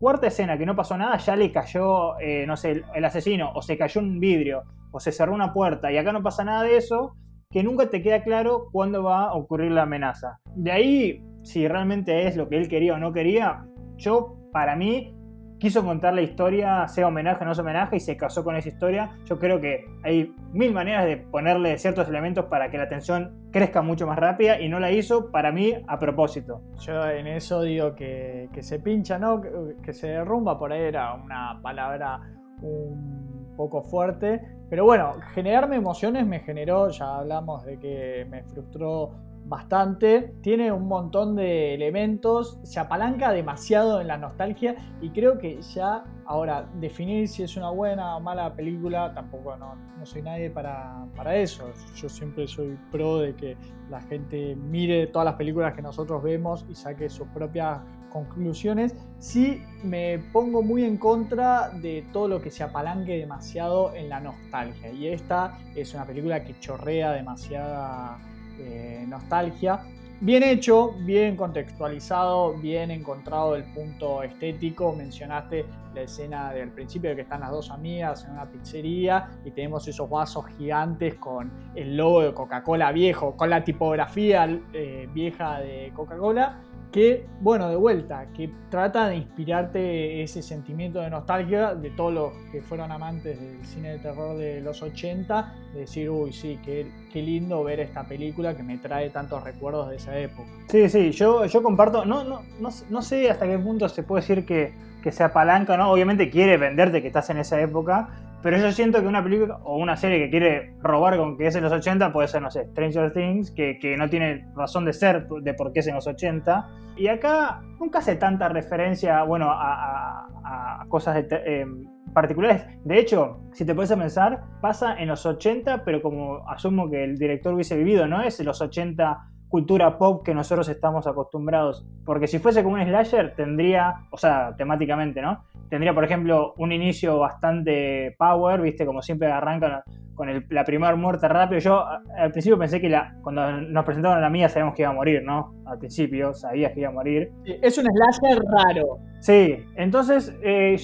cuarta 0.00 0.26
escena 0.26 0.58
que 0.58 0.66
no 0.66 0.76
pasó 0.76 0.98
nada 0.98 1.16
ya 1.16 1.36
le 1.36 1.50
cayó, 1.52 2.18
eh, 2.18 2.44
no 2.46 2.56
sé, 2.56 2.72
el, 2.72 2.84
el 2.94 3.04
asesino 3.04 3.52
o 3.54 3.62
se 3.62 3.78
cayó 3.78 4.00
un 4.00 4.18
vidrio 4.18 4.64
o 4.90 5.00
se 5.00 5.12
cerró 5.12 5.32
una 5.32 5.52
puerta 5.52 5.90
y 5.90 5.96
acá 5.96 6.12
no 6.12 6.22
pasa 6.22 6.44
nada 6.44 6.62
de 6.62 6.76
eso 6.76 7.16
que 7.50 7.62
nunca 7.62 7.90
te 7.90 8.02
queda 8.02 8.22
claro 8.22 8.68
cuándo 8.72 9.02
va 9.02 9.28
a 9.28 9.34
ocurrir 9.34 9.72
la 9.72 9.82
amenaza. 9.82 10.40
De 10.54 10.72
ahí, 10.72 11.24
si 11.42 11.68
realmente 11.68 12.26
es 12.26 12.36
lo 12.36 12.48
que 12.48 12.56
él 12.56 12.68
quería 12.68 12.94
o 12.94 12.98
no 12.98 13.12
quería, 13.12 13.66
yo, 13.96 14.36
para 14.52 14.76
mí, 14.76 15.14
quiso 15.58 15.84
contar 15.84 16.14
la 16.14 16.22
historia, 16.22 16.86
sea 16.88 17.06
homenaje 17.06 17.42
o 17.42 17.46
no 17.46 17.54
sea 17.54 17.62
homenaje, 17.62 17.96
y 17.96 18.00
se 18.00 18.16
casó 18.16 18.44
con 18.44 18.56
esa 18.56 18.68
historia. 18.68 19.12
Yo 19.24 19.38
creo 19.38 19.60
que 19.60 19.84
hay 20.02 20.34
mil 20.52 20.72
maneras 20.72 21.06
de 21.06 21.16
ponerle 21.16 21.78
ciertos 21.78 22.08
elementos 22.08 22.46
para 22.46 22.70
que 22.70 22.76
la 22.76 22.88
tensión 22.88 23.48
crezca 23.50 23.80
mucho 23.80 24.06
más 24.06 24.18
rápida, 24.18 24.60
y 24.60 24.68
no 24.68 24.80
la 24.80 24.90
hizo, 24.90 25.30
para 25.30 25.52
mí, 25.52 25.72
a 25.86 25.98
propósito. 25.98 26.60
Yo 26.80 27.08
en 27.08 27.26
eso 27.28 27.62
digo 27.62 27.94
que, 27.94 28.48
que 28.52 28.62
se 28.62 28.80
pincha, 28.80 29.18
¿no? 29.18 29.40
Que, 29.40 29.50
que 29.82 29.92
se 29.92 30.08
derrumba, 30.08 30.58
por 30.58 30.72
ahí 30.72 30.82
era 30.82 31.14
una 31.14 31.60
palabra 31.62 32.20
un 32.60 33.54
poco 33.56 33.82
fuerte, 33.82 34.40
pero 34.74 34.86
bueno, 34.86 35.14
generarme 35.34 35.76
emociones 35.76 36.26
me 36.26 36.40
generó, 36.40 36.88
ya 36.88 37.18
hablamos 37.18 37.64
de 37.64 37.78
que 37.78 38.26
me 38.28 38.42
frustró 38.42 39.12
bastante, 39.44 40.34
tiene 40.42 40.72
un 40.72 40.88
montón 40.88 41.36
de 41.36 41.74
elementos, 41.74 42.58
se 42.64 42.80
apalanca 42.80 43.30
demasiado 43.30 44.00
en 44.00 44.08
la 44.08 44.18
nostalgia 44.18 44.74
y 45.00 45.10
creo 45.10 45.38
que 45.38 45.62
ya 45.62 46.02
ahora 46.26 46.68
definir 46.80 47.28
si 47.28 47.44
es 47.44 47.56
una 47.56 47.70
buena 47.70 48.16
o 48.16 48.20
mala 48.20 48.52
película, 48.52 49.14
tampoco 49.14 49.56
no, 49.56 49.76
no 49.96 50.04
soy 50.04 50.22
nadie 50.22 50.50
para, 50.50 51.06
para, 51.14 51.36
eso. 51.36 51.70
Yo 51.94 52.08
siempre 52.08 52.48
soy 52.48 52.76
pro 52.90 53.18
de 53.18 53.36
que 53.36 53.56
la 53.90 54.00
gente 54.00 54.56
mire 54.56 55.06
todas 55.06 55.26
las 55.26 55.36
películas 55.36 55.72
que 55.74 55.82
nosotros 55.82 56.20
vemos 56.20 56.66
y 56.68 56.74
saque 56.74 57.08
sus 57.08 57.28
propias 57.28 57.78
conclusiones, 58.14 58.94
sí 59.18 59.60
me 59.82 60.20
pongo 60.32 60.62
muy 60.62 60.84
en 60.84 60.98
contra 60.98 61.70
de 61.70 62.04
todo 62.12 62.28
lo 62.28 62.40
que 62.40 62.52
se 62.52 62.62
apalanque 62.62 63.18
demasiado 63.18 63.92
en 63.92 64.08
la 64.08 64.20
nostalgia. 64.20 64.92
Y 64.92 65.08
esta 65.08 65.58
es 65.74 65.92
una 65.94 66.06
película 66.06 66.44
que 66.44 66.56
chorrea 66.60 67.10
demasiada 67.10 68.18
eh, 68.60 69.04
nostalgia. 69.08 69.80
Bien 70.20 70.44
hecho, 70.44 70.92
bien 71.00 71.36
contextualizado, 71.36 72.54
bien 72.54 72.92
encontrado 72.92 73.56
el 73.56 73.64
punto 73.64 74.22
estético. 74.22 74.92
Mencionaste 74.92 75.66
la 75.92 76.02
escena 76.02 76.52
del 76.52 76.70
principio 76.70 77.10
de 77.10 77.16
que 77.16 77.22
están 77.22 77.40
las 77.40 77.50
dos 77.50 77.70
amigas 77.72 78.24
en 78.24 78.30
una 78.30 78.46
pizzería 78.48 79.28
y 79.44 79.50
tenemos 79.50 79.88
esos 79.88 80.08
vasos 80.08 80.46
gigantes 80.56 81.16
con 81.16 81.50
el 81.74 81.96
logo 81.96 82.22
de 82.22 82.32
Coca-Cola 82.32 82.92
viejo, 82.92 83.36
con 83.36 83.50
la 83.50 83.64
tipografía 83.64 84.48
eh, 84.72 85.08
vieja 85.12 85.58
de 85.58 85.90
Coca-Cola 85.96 86.60
que, 86.94 87.26
bueno, 87.40 87.68
de 87.68 87.74
vuelta, 87.74 88.28
que 88.36 88.48
trata 88.70 89.08
de 89.08 89.16
inspirarte 89.16 90.22
ese 90.22 90.42
sentimiento 90.42 91.00
de 91.00 91.10
nostalgia 91.10 91.74
de 91.74 91.90
todos 91.90 92.14
los 92.14 92.32
que 92.52 92.62
fueron 92.62 92.92
amantes 92.92 93.40
del 93.40 93.66
cine 93.66 93.94
de 93.94 93.98
terror 93.98 94.38
de 94.38 94.60
los 94.60 94.80
80, 94.80 95.54
de 95.72 95.80
decir, 95.80 96.08
uy, 96.08 96.32
sí, 96.32 96.56
qué, 96.64 96.86
qué 97.12 97.20
lindo 97.20 97.64
ver 97.64 97.80
esta 97.80 98.04
película 98.04 98.56
que 98.56 98.62
me 98.62 98.78
trae 98.78 99.10
tantos 99.10 99.42
recuerdos 99.42 99.90
de 99.90 99.96
esa 99.96 100.16
época. 100.16 100.48
Sí, 100.68 100.88
sí, 100.88 101.10
yo, 101.10 101.44
yo 101.46 101.64
comparto, 101.64 102.04
no, 102.04 102.22
no, 102.22 102.42
no, 102.60 102.68
no 102.88 103.02
sé 103.02 103.28
hasta 103.28 103.44
qué 103.48 103.58
punto 103.58 103.88
se 103.88 104.04
puede 104.04 104.20
decir 104.20 104.46
que, 104.46 104.72
que 105.02 105.10
se 105.10 105.24
apalanca, 105.24 105.76
¿no? 105.76 105.90
Obviamente 105.90 106.30
quiere 106.30 106.58
venderte 106.58 107.02
que 107.02 107.08
estás 107.08 107.28
en 107.28 107.38
esa 107.38 107.60
época, 107.60 108.08
pero 108.44 108.58
yo 108.58 108.70
siento 108.72 109.00
que 109.00 109.06
una 109.06 109.24
película 109.24 109.58
o 109.64 109.78
una 109.78 109.96
serie 109.96 110.18
que 110.18 110.28
quiere 110.28 110.74
robar 110.82 111.16
con 111.16 111.38
que 111.38 111.46
es 111.46 111.56
en 111.56 111.62
los 111.64 111.72
80 111.72 112.12
puede 112.12 112.28
ser, 112.28 112.42
no 112.42 112.50
sé, 112.50 112.66
Stranger 112.72 113.10
Things, 113.10 113.50
que, 113.50 113.78
que 113.78 113.96
no 113.96 114.10
tiene 114.10 114.46
razón 114.54 114.84
de 114.84 114.92
ser 114.92 115.26
de 115.26 115.54
por 115.54 115.72
qué 115.72 115.80
es 115.80 115.86
en 115.86 115.94
los 115.94 116.06
80. 116.06 116.68
Y 116.98 117.08
acá 117.08 117.62
nunca 117.80 118.00
hace 118.00 118.16
tanta 118.16 118.50
referencia, 118.50 119.22
bueno, 119.22 119.50
a, 119.50 120.26
a, 120.44 120.84
cosas 120.90 121.24
eh, 121.30 121.64
particulares. 122.12 122.66
De 122.84 122.98
hecho, 122.98 123.40
si 123.54 123.64
te 123.64 123.74
puedes 123.74 123.90
pensar, 123.90 124.42
pasa 124.60 124.94
en 124.98 125.08
los 125.08 125.24
80, 125.24 125.82
pero 125.82 126.02
como 126.02 126.46
asumo 126.46 126.90
que 126.90 127.02
el 127.02 127.16
director 127.16 127.54
hubiese 127.54 127.78
vivido, 127.78 128.06
no 128.06 128.20
es 128.20 128.38
en 128.40 128.44
los 128.44 128.60
80 128.60 129.26
cultura 129.54 129.98
pop 129.98 130.24
que 130.24 130.34
nosotros 130.34 130.68
estamos 130.68 131.06
acostumbrados. 131.06 131.86
Porque 132.04 132.26
si 132.26 132.40
fuese 132.40 132.64
como 132.64 132.74
un 132.74 132.82
slasher, 132.82 133.36
tendría, 133.36 133.94
o 134.10 134.18
sea, 134.18 134.56
temáticamente, 134.56 135.22
¿no? 135.22 135.44
Tendría, 135.70 135.94
por 135.94 136.02
ejemplo, 136.02 136.54
un 136.56 136.72
inicio 136.72 137.20
bastante 137.20 138.16
power, 138.18 138.60
¿viste? 138.60 138.84
Como 138.84 139.00
siempre 139.00 139.30
arrancan 139.30 139.82
con 140.16 140.28
el, 140.28 140.44
la 140.50 140.64
primera 140.64 140.96
muerte 140.96 141.28
rápido. 141.28 141.60
Yo 141.60 141.84
al 141.86 142.32
principio 142.32 142.58
pensé 142.58 142.80
que 142.80 142.88
la, 142.88 143.14
cuando 143.22 143.60
nos 143.60 143.84
presentaron 143.84 144.18
a 144.18 144.20
la 144.22 144.28
mía 144.28 144.48
sabíamos 144.48 144.74
que 144.74 144.82
iba 144.82 144.90
a 144.90 144.94
morir, 144.94 145.22
¿no? 145.22 145.54
Al 145.66 145.78
principio 145.78 146.34
sabías 146.34 146.72
que 146.72 146.80
iba 146.80 146.88
a 146.88 146.92
morir. 146.92 147.30
Es 147.44 147.78
un 147.78 147.84
slasher 147.84 148.42
raro. 148.42 148.98
Sí, 149.20 149.56
entonces, 149.76 150.36
eh, 150.42 150.76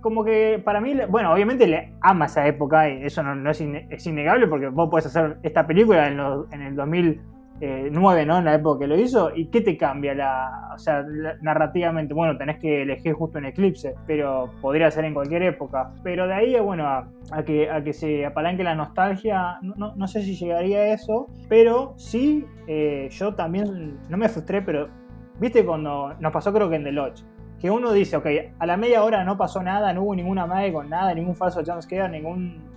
como 0.00 0.24
que 0.24 0.60
para 0.64 0.80
mí, 0.80 0.94
bueno, 1.08 1.32
obviamente 1.32 1.68
le 1.68 1.92
ama 2.00 2.26
esa 2.26 2.44
época 2.48 2.90
y 2.90 3.04
eso 3.04 3.22
no, 3.22 3.36
no 3.36 3.52
es, 3.52 3.60
in, 3.60 3.76
es, 3.88 4.04
innegable 4.04 4.48
porque 4.48 4.66
vos 4.66 4.90
podés 4.90 5.06
hacer 5.06 5.38
esta 5.44 5.64
película 5.64 6.08
en, 6.08 6.18
en 6.50 6.62
el 6.62 6.74
2000 6.74 7.35
eh, 7.60 7.88
9, 7.90 8.26
¿no? 8.26 8.38
En 8.38 8.44
la 8.44 8.54
época 8.54 8.80
que 8.80 8.86
lo 8.86 8.98
hizo. 8.98 9.34
¿Y 9.34 9.46
qué 9.46 9.60
te 9.60 9.76
cambia 9.76 10.14
la, 10.14 10.70
o 10.74 10.78
sea, 10.78 11.04
narrativamente? 11.40 12.12
Bueno, 12.12 12.36
tenés 12.36 12.58
que 12.58 12.82
elegir 12.82 13.14
justo 13.14 13.38
en 13.38 13.46
Eclipse, 13.46 13.94
pero 14.06 14.50
podría 14.60 14.90
ser 14.90 15.06
en 15.06 15.14
cualquier 15.14 15.42
época. 15.42 15.92
Pero 16.02 16.26
de 16.26 16.34
ahí, 16.34 16.60
bueno, 16.60 16.86
a, 16.86 17.42
que, 17.44 17.70
a 17.70 17.82
que 17.82 17.92
se 17.92 18.26
apalanque 18.26 18.62
la 18.62 18.74
nostalgia, 18.74 19.58
no, 19.62 19.94
no, 19.94 20.08
sé 20.08 20.22
si 20.22 20.36
llegaría 20.36 20.78
a 20.78 20.86
eso, 20.92 21.28
pero 21.48 21.94
sí, 21.96 22.44
eh, 22.66 23.08
yo 23.10 23.34
también, 23.34 23.98
no 24.08 24.16
me 24.16 24.28
frustré, 24.28 24.60
pero 24.60 24.88
viste 25.40 25.64
cuando 25.64 26.14
nos 26.20 26.32
pasó 26.32 26.52
creo 26.52 26.68
que 26.68 26.76
en 26.76 26.84
The 26.84 26.92
Lodge. 26.92 27.22
Que 27.58 27.70
uno 27.70 27.92
dice, 27.92 28.18
ok, 28.18 28.26
a 28.58 28.66
la 28.66 28.76
media 28.76 29.02
hora 29.02 29.24
no 29.24 29.38
pasó 29.38 29.62
nada, 29.62 29.94
no 29.94 30.02
hubo 30.02 30.14
ninguna 30.14 30.46
mague 30.46 30.74
con 30.74 30.90
nada, 30.90 31.14
ningún 31.14 31.34
falso 31.34 31.62
jumpscare, 31.64 32.10
ningún 32.10 32.75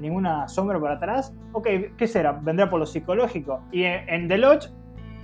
ninguna 0.00 0.48
sombra 0.48 0.78
por 0.78 0.90
atrás. 0.90 1.34
Ok, 1.52 1.68
¿qué 1.96 2.06
será? 2.06 2.32
Vendrá 2.32 2.68
por 2.68 2.80
lo 2.80 2.86
psicológico. 2.86 3.60
Y 3.70 3.84
en, 3.84 4.28
The 4.28 4.38
Lodge, 4.38 4.68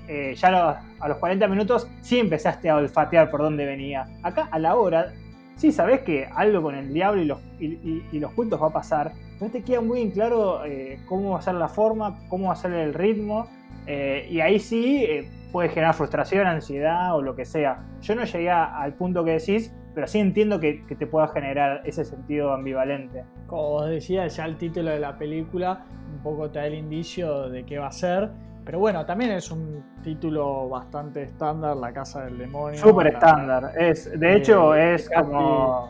eh, 0.08 0.34
ya 0.36 0.82
a 1.00 1.08
los 1.08 1.18
40 1.18 1.48
minutos, 1.48 1.88
sí 2.00 2.18
empezaste 2.18 2.68
a 2.70 2.76
olfatear 2.76 3.30
por 3.30 3.40
dónde 3.40 3.64
venía. 3.66 4.06
Acá, 4.22 4.48
a 4.50 4.58
la 4.58 4.76
hora, 4.76 5.12
sí 5.56 5.72
sabes 5.72 6.00
que 6.00 6.28
algo 6.34 6.62
con 6.62 6.74
el 6.74 6.92
diablo 6.92 7.22
y 7.22 7.24
los, 7.24 7.40
y, 7.58 8.18
los 8.18 8.32
cultos 8.32 8.60
va 8.60 8.68
a 8.68 8.72
pasar. 8.72 9.12
No 9.40 9.48
te 9.48 9.62
queda 9.62 9.80
muy 9.80 10.00
en 10.00 10.10
claro 10.10 10.64
eh, 10.64 11.00
cómo 11.06 11.32
va 11.32 11.38
a 11.38 11.42
ser 11.42 11.54
la 11.54 11.68
forma, 11.68 12.18
cómo 12.28 12.48
va 12.48 12.54
a 12.54 12.56
ser 12.56 12.72
el 12.72 12.94
ritmo. 12.94 13.46
Eh, 13.86 14.26
y 14.30 14.40
ahí 14.40 14.58
sí 14.58 15.06
puede 15.52 15.68
generar 15.68 15.94
frustración, 15.94 16.46
ansiedad 16.46 17.14
o 17.16 17.22
lo 17.22 17.34
que 17.34 17.44
sea. 17.44 17.84
Yo 18.02 18.14
no 18.14 18.24
llegué 18.24 18.50
al 18.50 18.94
punto 18.94 19.24
que 19.24 19.32
decís, 19.32 19.72
pero 19.96 20.06
sí 20.06 20.18
entiendo 20.18 20.60
que, 20.60 20.84
que, 20.84 20.94
te 20.94 21.06
pueda 21.06 21.26
generar 21.28 21.80
ese 21.86 22.04
sentido 22.04 22.52
ambivalente. 22.52 23.24
Como 23.46 23.70
vos 23.70 23.88
decías, 23.88 24.36
ya 24.36 24.44
el 24.44 24.58
título 24.58 24.90
de 24.90 25.00
la 25.00 25.16
película 25.16 25.86
un 26.14 26.22
poco 26.22 26.50
te 26.50 26.58
da 26.58 26.66
el 26.66 26.74
indicio 26.74 27.48
de 27.48 27.64
qué 27.64 27.78
va 27.78 27.86
a 27.86 27.92
ser. 27.92 28.28
Pero 28.66 28.78
bueno, 28.78 29.06
también 29.06 29.30
es 29.30 29.50
un 29.50 29.82
título 30.04 30.68
bastante 30.68 31.22
estándar, 31.22 31.78
La 31.78 31.94
Casa 31.94 32.26
del 32.26 32.36
Demonio. 32.36 32.78
Súper 32.78 33.06
estándar. 33.06 33.72
Es, 33.74 34.20
de 34.20 34.36
hecho, 34.36 34.74
eh, 34.74 34.96
es 34.96 35.08
casi... 35.08 35.30
como 35.30 35.88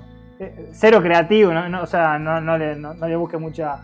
cero 0.70 1.02
creativo, 1.02 1.52
¿no? 1.52 1.68
no 1.68 1.82
o 1.82 1.86
sea, 1.86 2.16
no, 2.16 2.40
no, 2.40 2.56
le, 2.56 2.76
no, 2.76 2.94
le 2.94 3.16
busque 3.16 3.38
mucha 3.38 3.80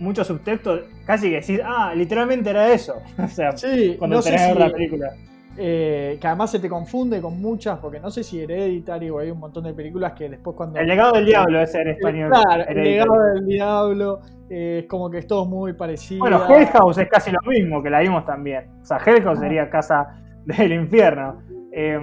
mucho 0.00 0.24
subtexto, 0.24 0.80
casi 1.06 1.30
que 1.30 1.36
decís, 1.36 1.60
ah, 1.64 1.92
literalmente 1.94 2.50
era 2.50 2.72
eso. 2.72 3.00
o 3.18 3.28
sea, 3.28 3.56
sí, 3.56 3.94
cuando 4.00 4.20
tenés 4.20 4.40
sé 4.40 4.48
si, 4.48 4.52
ver 4.52 4.66
la 4.66 4.72
película. 4.72 5.14
Eh, 5.56 6.18
que 6.20 6.26
además 6.26 6.50
se 6.50 6.58
te 6.58 6.68
confunde 6.68 7.20
con 7.20 7.40
muchas, 7.40 7.78
porque 7.78 8.00
no 8.00 8.10
sé 8.10 8.22
si 8.22 8.40
Hereditary 8.40 9.10
o 9.10 9.18
hay 9.18 9.30
un 9.30 9.38
montón 9.38 9.64
de 9.64 9.74
películas 9.74 10.12
que 10.12 10.28
después 10.28 10.56
cuando... 10.56 10.78
El 10.78 10.86
legado 10.86 11.12
del 11.12 11.26
diablo 11.26 11.60
es 11.60 11.74
en 11.74 11.88
español. 11.88 12.30
Claro, 12.30 12.64
el 12.68 12.82
legado 12.82 13.22
del 13.34 13.46
diablo, 13.46 14.20
eh, 14.48 14.80
es 14.82 14.88
como 14.88 15.10
que 15.10 15.18
es 15.18 15.26
todo 15.26 15.44
muy 15.44 15.74
parecido. 15.74 16.20
Bueno, 16.20 16.42
Hell 16.48 16.66
House 16.68 16.98
es 16.98 17.08
casi 17.08 17.30
lo 17.30 17.40
mismo, 17.46 17.82
que 17.82 17.90
la 17.90 18.00
vimos 18.00 18.24
también. 18.24 18.70
O 18.80 18.84
sea, 18.84 18.98
Hell 19.04 19.22
House 19.22 19.40
sería 19.40 19.68
casa 19.68 20.22
del 20.46 20.72
infierno. 20.72 21.42
Eh, 21.70 21.98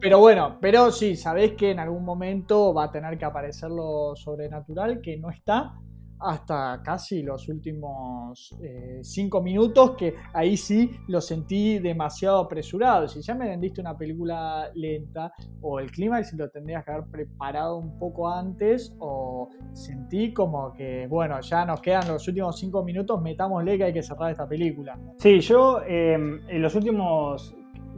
pero 0.00 0.18
bueno, 0.20 0.58
pero 0.60 0.90
sí, 0.92 1.16
sabés 1.16 1.52
que 1.52 1.72
en 1.72 1.80
algún 1.80 2.04
momento 2.04 2.72
va 2.72 2.84
a 2.84 2.90
tener 2.92 3.18
que 3.18 3.24
aparecer 3.24 3.70
lo 3.70 4.14
sobrenatural, 4.14 5.00
que 5.00 5.16
no 5.16 5.30
está, 5.30 5.74
hasta 6.20 6.80
casi 6.84 7.22
los 7.22 7.48
últimos 7.48 8.54
eh, 8.62 9.00
cinco 9.02 9.42
minutos, 9.42 9.92
que 9.96 10.14
ahí 10.32 10.56
sí 10.56 10.90
lo 11.08 11.20
sentí 11.20 11.78
demasiado 11.78 12.38
apresurado. 12.38 13.08
Si 13.08 13.20
ya 13.22 13.34
me 13.34 13.48
vendiste 13.48 13.80
una 13.80 13.96
película 13.96 14.70
lenta, 14.74 15.32
o 15.60 15.78
el 15.80 15.90
clímax 15.90 16.32
lo 16.34 16.48
tendrías 16.48 16.84
que 16.84 16.92
haber 16.92 17.06
preparado 17.06 17.76
un 17.78 17.98
poco 17.98 18.28
antes, 18.28 18.94
o 18.98 19.50
sentí 19.72 20.32
como 20.32 20.72
que, 20.72 21.06
bueno, 21.08 21.40
ya 21.40 21.64
nos 21.64 21.80
quedan 21.80 22.08
los 22.08 22.26
últimos 22.26 22.58
cinco 22.58 22.82
minutos, 22.82 23.20
metámosle 23.20 23.76
que 23.78 23.84
hay 23.84 23.92
que 23.92 24.02
cerrar 24.02 24.30
esta 24.30 24.48
película. 24.48 24.98
Sí, 25.18 25.40
yo 25.40 25.80
eh, 25.86 26.14
en 26.14 26.62
los 26.62 26.74
últimos 26.74 27.54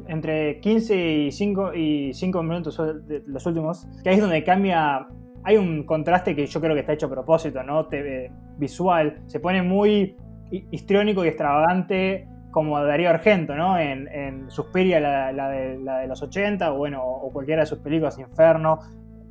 entre 0.07 0.61
15 0.61 1.13
y 1.13 1.33
5, 1.33 1.75
y 1.75 2.15
5 2.15 2.43
minutos, 2.43 2.81
los 3.27 3.47
últimos, 3.47 3.87
que 4.03 4.11
ahí 4.11 4.17
es 4.17 4.21
donde 4.23 4.43
cambia 4.43 5.07
hay 5.49 5.57
un 5.57 5.85
contraste 5.85 6.37
que 6.37 6.45
yo 6.45 6.61
creo 6.61 6.75
que 6.75 6.81
está 6.81 6.93
hecho 6.93 7.07
a 7.07 7.11
propósito, 7.11 7.63
¿no? 7.63 7.87
Te, 7.87 8.31
visual. 8.59 9.23
Se 9.25 9.41
pone 9.41 9.63
muy 9.63 10.15
histriónico 10.51 11.25
y 11.25 11.29
extravagante 11.29 12.29
como 12.51 12.79
Darío 12.85 13.09
Argento, 13.09 13.57
¿no? 13.57 13.79
En, 13.79 14.09
en 14.09 14.51
Suspiria, 14.51 15.01
la, 15.01 15.33
la, 15.33 15.49
de, 15.49 15.79
la, 15.79 15.99
de, 16.01 16.07
los 16.07 16.21
80, 16.21 16.71
o 16.71 16.77
bueno, 16.77 17.03
o 17.03 17.33
cualquiera 17.33 17.63
de 17.63 17.67
sus 17.67 17.79
películas, 17.79 18.19
Inferno. 18.19 18.81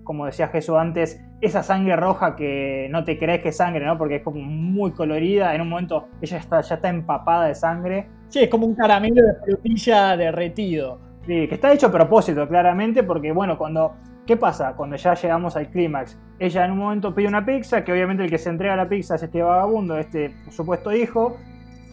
Como 0.03 0.26
decía 0.26 0.47
Jesús 0.47 0.76
antes, 0.76 1.24
esa 1.39 1.61
sangre 1.61 1.95
roja 1.95 2.36
que 2.36 2.88
no 2.89 3.03
te 3.03 3.20
crees 3.20 3.43
que 3.43 3.49
es 3.49 3.57
sangre, 3.57 3.86
¿no? 3.86 3.95
Porque 3.99 4.15
es 4.15 4.24
como 4.24 4.41
muy 4.41 4.93
colorida. 4.93 5.53
En 5.53 5.61
un 5.61 5.70
momento 5.70 6.07
ella 6.20 6.38
está, 6.38 6.61
ya 6.61 6.76
está 6.76 6.89
empapada 6.89 7.45
de 7.45 7.53
sangre. 7.53 8.07
Sí, 8.30 8.39
es 8.39 8.49
como 8.49 8.65
un 8.65 8.74
caramelo 8.74 9.22
de 9.22 9.36
frutilla 9.36 10.18
derretido. 10.18 10.99
Sí, 11.28 11.47
que 11.47 11.53
está 11.53 11.72
hecho 11.72 11.88
a 11.88 11.91
propósito, 11.91 12.47
claramente, 12.47 13.03
porque 13.03 13.32
bueno, 13.32 13.55
cuando 13.55 13.93
¿Qué 14.28 14.36
pasa? 14.36 14.74
Cuando 14.74 14.98
ya 14.98 15.14
llegamos 15.14 15.56
al 15.56 15.70
clímax, 15.70 16.20
ella 16.38 16.66
en 16.66 16.72
un 16.72 16.80
momento 16.80 17.16
pide 17.16 17.30
una 17.30 17.46
pizza, 17.46 17.86
que 17.86 17.94
obviamente 17.94 18.26
el 18.26 18.30
que 18.30 18.38
se 18.38 18.50
entrega 18.50 18.76
la 18.76 18.90
pizza 18.90 19.16
es 19.16 19.24
este 19.24 19.42
vagabundo, 19.42 19.98
este 19.98 20.36
supuesto 20.50 20.92
hijo, 20.92 21.38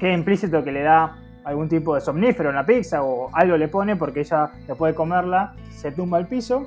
que 0.01 0.13
implícito 0.13 0.65
que 0.65 0.73
le 0.73 0.83
da 0.83 1.17
algún 1.45 1.69
tipo 1.69 1.95
de 1.95 2.01
somnífero 2.01 2.49
en 2.49 2.57
la 2.57 2.67
pizza 2.67 3.05
o 3.05 3.31
algo 3.33 3.57
le 3.57 3.69
pone 3.69 3.95
porque 3.95 4.21
ella 4.21 4.51
después 4.67 4.93
de 4.93 4.97
comerla 4.97 5.55
se 5.71 5.93
tumba 5.93 6.19
al 6.19 6.27
piso 6.27 6.67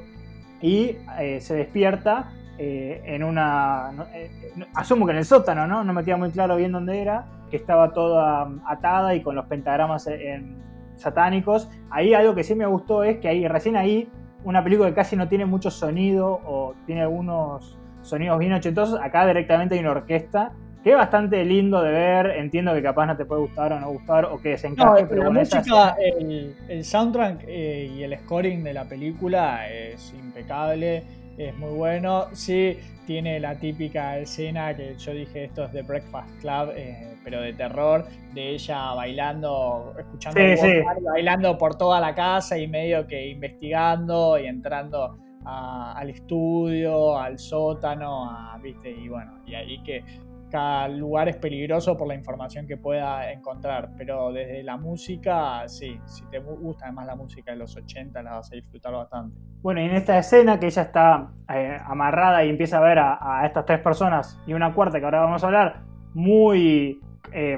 y 0.61 0.95
eh, 1.19 1.39
se 1.41 1.55
despierta 1.55 2.31
eh, 2.57 3.01
en 3.05 3.25
una... 3.25 3.91
Eh, 4.13 4.31
asumo 4.73 5.05
que 5.05 5.11
en 5.11 5.17
el 5.17 5.25
sótano, 5.25 5.67
¿no? 5.67 5.83
No 5.83 5.91
me 5.91 6.05
queda 6.05 6.15
muy 6.15 6.31
claro 6.31 6.55
bien 6.55 6.71
dónde 6.71 7.01
era, 7.01 7.25
que 7.51 7.57
estaba 7.57 7.91
toda 7.91 8.49
atada 8.65 9.15
y 9.15 9.21
con 9.21 9.35
los 9.35 9.47
pentagramas 9.47 10.07
en, 10.07 10.63
satánicos. 10.95 11.69
Ahí 11.89 12.13
algo 12.13 12.35
que 12.35 12.45
sí 12.45 12.55
me 12.55 12.65
gustó 12.65 13.03
es 13.03 13.17
que 13.17 13.27
ahí 13.27 13.45
recién 13.49 13.75
ahí 13.75 14.09
una 14.43 14.63
película 14.63 14.89
que 14.89 14.95
casi 14.95 15.15
no 15.15 15.27
tiene 15.27 15.45
mucho 15.45 15.71
sonido 15.71 16.41
o 16.45 16.75
tiene 16.85 17.01
algunos 17.01 17.77
sonidos 18.01 18.39
bien 18.39 18.53
ochentosos, 18.53 18.99
acá 19.01 19.25
directamente 19.27 19.75
hay 19.75 19.81
una 19.81 19.91
orquesta 19.91 20.53
que 20.83 20.91
es 20.91 20.95
bastante 20.95 21.43
lindo 21.43 21.81
de 21.81 21.91
ver, 21.91 22.27
entiendo 22.37 22.73
que 22.73 22.81
capaz 22.81 23.07
no 23.07 23.17
te 23.17 23.25
puede 23.25 23.41
gustar 23.41 23.73
o 23.73 23.79
no 23.79 23.89
gustar 23.89 24.25
o 24.25 24.39
que 24.41 24.49
desencaje, 24.49 25.03
no, 25.03 25.09
pero 25.09 25.23
la 25.23 25.29
música, 25.31 25.97
el, 25.99 26.55
el, 26.69 26.85
soundtrack 26.85 27.43
eh, 27.45 27.91
y 27.93 28.03
el 28.03 28.17
scoring 28.19 28.63
de 28.63 28.73
la 28.73 28.85
película 28.85 29.67
es 29.69 30.13
impecable, 30.13 31.03
es 31.37 31.55
muy 31.57 31.73
bueno, 31.75 32.27
sí 32.33 32.77
tiene 33.05 33.39
la 33.39 33.55
típica 33.55 34.17
escena 34.17 34.75
que 34.75 34.95
yo 34.97 35.13
dije 35.13 35.45
esto 35.45 35.63
es 35.63 35.71
de 35.71 35.81
Breakfast 35.81 36.29
Club, 36.41 36.73
eh, 36.75 37.15
pero 37.23 37.41
de 37.41 37.53
terror, 37.53 38.05
de 38.33 38.49
ella 38.49 38.93
bailando, 38.93 39.95
escuchando 39.97 40.39
sí, 40.39 40.57
sí. 40.57 40.81
bailando 41.03 41.57
por 41.57 41.75
toda 41.75 42.01
la 42.01 42.13
casa 42.13 42.57
y 42.57 42.67
medio 42.67 43.07
que 43.07 43.29
investigando 43.29 44.37
y 44.37 44.47
entrando 44.47 45.17
a, 45.45 45.93
al 45.93 46.09
estudio, 46.09 47.17
al 47.17 47.39
sótano, 47.39 48.29
a, 48.29 48.59
¿viste? 48.61 48.91
y 48.91 49.07
bueno, 49.07 49.39
y 49.45 49.55
ahí 49.55 49.81
que 49.83 50.03
cada 50.49 50.87
lugar 50.87 51.27
es 51.29 51.35
peligroso 51.35 51.97
por 51.97 52.07
la 52.07 52.15
información 52.15 52.67
que 52.67 52.77
pueda 52.77 53.31
encontrar, 53.31 53.91
pero 53.97 54.31
desde 54.31 54.63
la 54.63 54.77
música, 54.77 55.67
sí, 55.67 55.99
si 56.05 56.23
te 56.25 56.39
gusta 56.39 56.85
además 56.85 57.07
la 57.07 57.15
música 57.15 57.51
de 57.51 57.57
los 57.57 57.75
80, 57.75 58.21
la 58.23 58.35
vas 58.35 58.51
a 58.51 58.55
disfrutar 58.55 58.93
bastante. 58.93 59.37
Bueno, 59.61 59.81
y 59.81 59.85
en 59.85 59.95
esta 59.95 60.17
escena 60.17 60.59
que 60.59 60.67
ella 60.67 60.83
está 60.83 61.31
eh, 61.53 61.77
amarrada 61.85 62.45
y 62.45 62.49
empieza 62.49 62.77
a 62.77 62.81
ver 62.81 62.99
a, 62.99 63.45
estas 63.45 63.65
tres 63.65 63.79
personas 63.79 64.39
y 64.47 64.53
una 64.53 64.73
cuarta 64.73 64.99
que 64.99 65.05
ahora 65.05 65.21
vamos 65.21 65.43
a 65.43 65.47
hablar, 65.47 65.81
muy, 66.13 66.99
eh, 67.33 67.57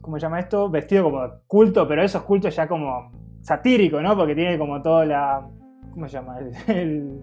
¿cómo 0.00 0.18
se 0.18 0.22
llama 0.22 0.40
esto? 0.40 0.68
Vestido 0.68 1.04
como 1.04 1.22
culto, 1.46 1.86
pero 1.86 2.02
esos 2.02 2.22
cultos 2.22 2.54
ya 2.54 2.66
como 2.66 3.12
satírico, 3.42 4.00
¿no? 4.00 4.16
Porque 4.16 4.34
tiene 4.34 4.58
como 4.58 4.82
toda 4.82 5.06
la, 5.06 5.48
¿cómo 5.92 6.08
se 6.08 6.16
llama? 6.16 6.38
el 6.66 7.22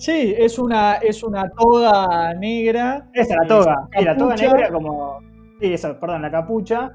Sí, 0.00 0.34
es 0.38 0.58
una, 0.58 0.94
es 0.94 1.22
una 1.22 1.50
toga 1.50 2.32
negra. 2.32 3.06
Esa, 3.12 3.36
la 3.36 3.46
toga. 3.46 3.88
Sí, 3.94 4.02
la 4.02 4.16
toga 4.16 4.34
negra 4.34 4.70
como. 4.70 5.18
Sí, 5.60 5.74
eso, 5.74 6.00
perdón, 6.00 6.22
la 6.22 6.30
capucha 6.30 6.90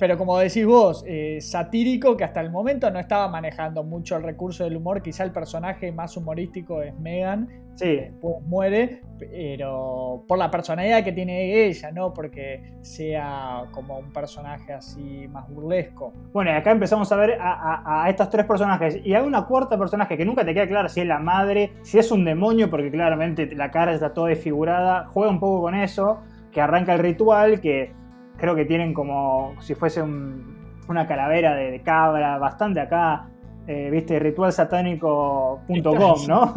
pero 0.00 0.16
como 0.16 0.38
decís 0.38 0.64
vos, 0.64 1.04
eh, 1.06 1.38
satírico 1.42 2.16
que 2.16 2.24
hasta 2.24 2.40
el 2.40 2.50
momento 2.50 2.90
no 2.90 2.98
estaba 2.98 3.28
manejando 3.28 3.84
mucho 3.84 4.16
el 4.16 4.22
recurso 4.22 4.64
del 4.64 4.78
humor. 4.78 5.02
Quizá 5.02 5.24
el 5.24 5.30
personaje 5.30 5.92
más 5.92 6.16
humorístico 6.16 6.80
es 6.80 6.98
Megan, 6.98 7.46
sí. 7.74 7.96
después 7.96 8.36
muere, 8.46 9.02
pero 9.18 10.24
por 10.26 10.38
la 10.38 10.50
personalidad 10.50 11.04
que 11.04 11.12
tiene 11.12 11.66
ella, 11.66 11.92
no 11.92 12.14
porque 12.14 12.62
sea 12.80 13.64
como 13.72 13.98
un 13.98 14.10
personaje 14.10 14.72
así 14.72 15.28
más 15.28 15.46
burlesco. 15.50 16.14
Bueno, 16.32 16.50
y 16.50 16.54
acá 16.54 16.70
empezamos 16.70 17.12
a 17.12 17.16
ver 17.16 17.36
a, 17.38 18.06
estos 18.08 18.30
tres 18.30 18.46
personajes. 18.46 19.00
Y 19.04 19.12
hay 19.12 19.22
una 19.22 19.44
cuarta 19.44 19.76
personaje 19.76 20.16
que 20.16 20.24
nunca 20.24 20.46
te 20.46 20.54
queda 20.54 20.66
claro 20.66 20.88
si 20.88 21.02
es 21.02 21.06
la 21.06 21.18
madre, 21.18 21.72
si 21.82 21.98
es 21.98 22.10
un 22.10 22.24
demonio, 22.24 22.70
porque 22.70 22.90
claramente 22.90 23.54
la 23.54 23.70
cara 23.70 23.92
está 23.92 24.14
toda 24.14 24.28
desfigurada. 24.28 25.08
Juega 25.12 25.30
un 25.30 25.40
poco 25.40 25.60
con 25.60 25.74
eso, 25.74 26.20
que 26.52 26.62
arranca 26.62 26.94
el 26.94 27.00
ritual, 27.00 27.60
que 27.60 27.99
creo 28.40 28.56
que 28.56 28.64
tienen 28.64 28.94
como 28.94 29.54
si 29.60 29.74
fuese 29.74 30.02
una 30.02 31.06
calavera 31.06 31.54
de, 31.54 31.82
cabra, 31.82 32.38
bastante 32.38 32.80
acá, 32.80 33.28
eh, 33.66 33.90
viste, 33.92 34.18
ritualsatánico.com, 34.18 36.26
¿no? 36.26 36.54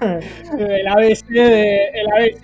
el 0.58 0.88
ABC, 0.88 1.30
el 1.30 2.06
ABC 2.12 2.42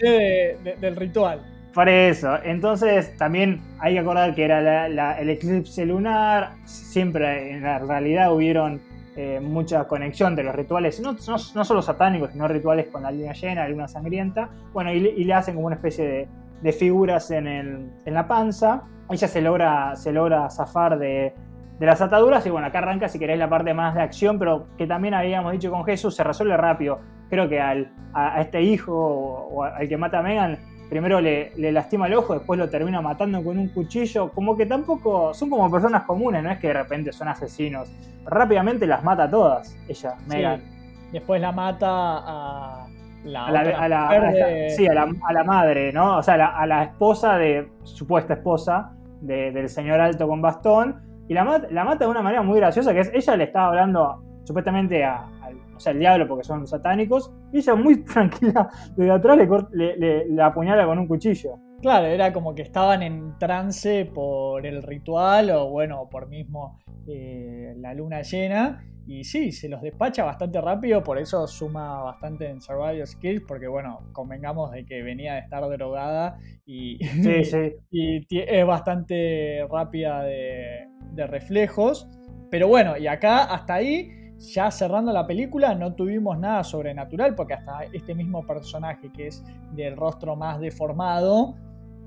del 0.81 0.95
ritual. 0.97 1.43
Por 1.75 1.89
eso, 1.89 2.39
entonces 2.45 3.17
también 3.17 3.61
hay 3.81 3.95
que 3.95 4.01
acordar 4.01 4.35
que 4.35 4.45
era 4.45 4.87
el 5.19 5.31
eclipse 5.31 5.87
lunar, 5.87 6.53
siempre 6.65 7.53
en 7.53 7.63
la 7.63 7.79
realidad 7.79 8.35
hubieron 8.35 8.83
eh, 9.17 9.41
mucha 9.43 9.89
conexión 9.89 10.37
de 10.37 10.43
los 10.43 10.55
rituales, 10.55 11.01
no, 11.01 11.17
no, 11.27 11.65
solo 11.65 11.83
satánicos, 11.83 12.33
sino 12.33 12.47
rituales 12.47 12.89
con 12.89 13.03
la 13.03 13.11
luna 13.11 13.33
llena, 13.33 13.63
la 13.63 13.71
luna 13.71 13.89
sangrienta, 13.89 14.51
bueno, 14.73 14.93
y 14.93 15.25
le 15.25 15.35
hacen 15.35 15.55
como 15.55 15.67
una 15.67 15.77
especie 15.77 16.07
de, 16.07 16.29
de 16.63 16.73
figuras 16.73 17.31
en, 17.31 17.47
el, 17.47 17.91
en 18.05 18.15
la 18.15 18.27
panza. 18.27 18.83
Ella 19.11 19.29
se 19.29 19.41
logra, 19.41 19.97
se 19.97 20.13
logra 20.13 20.49
zafar 20.49 20.99
de, 20.99 21.35
de 21.79 21.87
las 21.87 22.01
ataduras 22.01 22.47
y 22.47 22.51
bueno, 22.51 22.69
acá 22.69 22.79
arranca 22.79 23.09
si 23.09 23.19
queréis 23.19 23.39
la 23.39 23.49
parte 23.49 23.75
más 23.75 23.95
de 23.95 24.03
acción, 24.03 24.39
pero 24.39 24.69
que 24.79 24.87
también 24.87 25.15
habíamos 25.15 25.53
dicho 25.53 25.71
con 25.71 25.85
Jesús, 25.85 26.15
se 26.15 26.23
resuelve 26.23 26.57
rápido. 26.57 27.01
Creo 27.29 27.49
que 27.49 27.61
al, 27.61 27.91
a, 28.15 28.41
este 28.41 28.63
hijo 28.63 28.95
o, 28.95 29.65
al 29.65 29.89
que 29.89 29.97
mata 29.97 30.21
a 30.21 30.23
Megan, 30.23 30.59
primero 30.89 31.21
le, 31.21 31.53
le, 31.57 31.73
lastima 31.73 32.07
el 32.07 32.15
ojo, 32.15 32.35
después 32.35 32.59
lo 32.59 32.69
termina 32.69 33.01
matando 33.01 33.43
con 33.43 33.59
un 33.59 33.69
cuchillo, 33.69 34.31
como 34.31 34.57
que 34.57 34.67
tampoco 34.67 35.35
son 35.35 35.51
como 35.51 35.71
personas 35.71 36.05
comunes, 36.05 36.43
no 36.43 36.51
es 36.51 36.59
que 36.59 36.69
de 36.69 36.75
repente 36.75 37.13
son 37.13 37.29
asesinos. 37.29 37.91
Rápidamente 38.25 38.87
las 38.87 39.03
mata 39.03 39.25
a 39.25 39.31
todas, 39.31 39.77
ella, 39.89 40.15
Megan. 40.29 40.63
Después 41.11 41.41
la 41.41 41.53
mata 41.53 41.89
a, 41.91 42.82
a, 43.25 43.51
la, 43.89 44.69
sí, 44.71 44.87
a 44.87 44.95
la, 44.95 45.45
madre, 45.45 45.93
¿no? 45.93 46.19
O 46.19 46.23
sea, 46.23 46.35
a 46.35 46.67
la, 46.67 46.83
esposa 46.85 47.37
de, 47.37 47.71
supuesta 47.83 48.35
esposa 48.35 48.93
del 49.21 49.69
señor 49.69 50.01
alto 50.01 50.27
con 50.27 50.43
bastón, 50.43 51.01
y 51.29 51.35
la, 51.35 51.63
la 51.71 51.85
mata 51.85 52.05
de 52.05 52.11
una 52.11 52.23
manera 52.23 52.43
muy 52.43 52.59
graciosa, 52.59 52.93
que 52.93 53.01
es, 53.01 53.11
ella 53.15 53.37
le 53.37 53.45
estaba 53.45 53.69
hablando 53.69 54.23
supuestamente 54.45 55.05
a, 55.05 55.29
o 55.77 55.81
sea, 55.81 55.93
al 55.93 55.99
diablo 55.99 56.29
porque 56.29 56.45
son 56.45 56.67
satánicos, 56.67 57.33
y 57.53 57.59
ella 57.59 57.75
muy 57.75 58.05
tranquila 58.05 58.69
desde 58.97 59.11
atrás 59.11 59.39
le, 59.73 60.27
le, 60.29 60.43
apuñala 60.43 60.85
con 60.87 60.99
un 60.99 61.07
cuchillo. 61.07 61.59
Claro, 61.83 62.07
era 62.07 62.33
como 62.33 62.55
que 62.55 62.63
estaban 62.63 63.03
en 63.03 63.37
trance 63.39 64.07
por 64.07 64.65
el 64.65 64.83
ritual 64.83 65.51
o 65.51 65.69
bueno, 65.69 66.09
por 66.09 66.29
mismo 66.29 66.79
eh, 67.09 67.75
la 67.77 67.93
luna 67.93 68.23
llena 68.23 68.85
y 69.07 69.25
sí, 69.25 69.51
se 69.51 69.69
los 69.69 69.83
despacha 69.83 70.25
bastante 70.25 70.61
rápido, 70.61 71.03
por 71.03 71.19
eso 71.19 71.47
suma 71.49 72.03
bastante 72.03 72.49
en 72.49 72.61
Survival 72.61 73.05
Skills, 73.07 73.43
porque 73.47 73.67
bueno, 73.67 74.01
convengamos 74.13 74.71
de 74.71 74.87
que 74.87 75.03
venía 75.03 75.35
de 75.35 75.41
estar 75.41 75.69
drogada 75.69 76.39
y, 76.65 76.99
y 77.91 78.27
es 78.31 78.67
bastante 78.67 79.67
rápida 79.71 80.23
de, 80.23 80.87
reflejos. 81.27 82.09
Pero 82.51 82.69
bueno, 82.69 82.97
y 82.97 83.07
acá 83.07 83.45
hasta 83.45 83.75
ahí, 83.75 84.35
ya 84.39 84.71
cerrando 84.71 85.13
la 85.13 85.27
película, 85.27 85.75
no 85.75 85.95
tuvimos 85.95 86.39
nada 86.39 86.63
sobrenatural, 86.63 87.35
porque 87.35 87.55
hasta 87.55 87.85
este 87.93 88.15
mismo 88.15 88.47
personaje 88.47 89.11
que 89.13 89.29
es 89.29 89.43
del 89.73 89.97
rostro 89.97 90.37
más 90.37 90.61
deformado, 90.61 91.57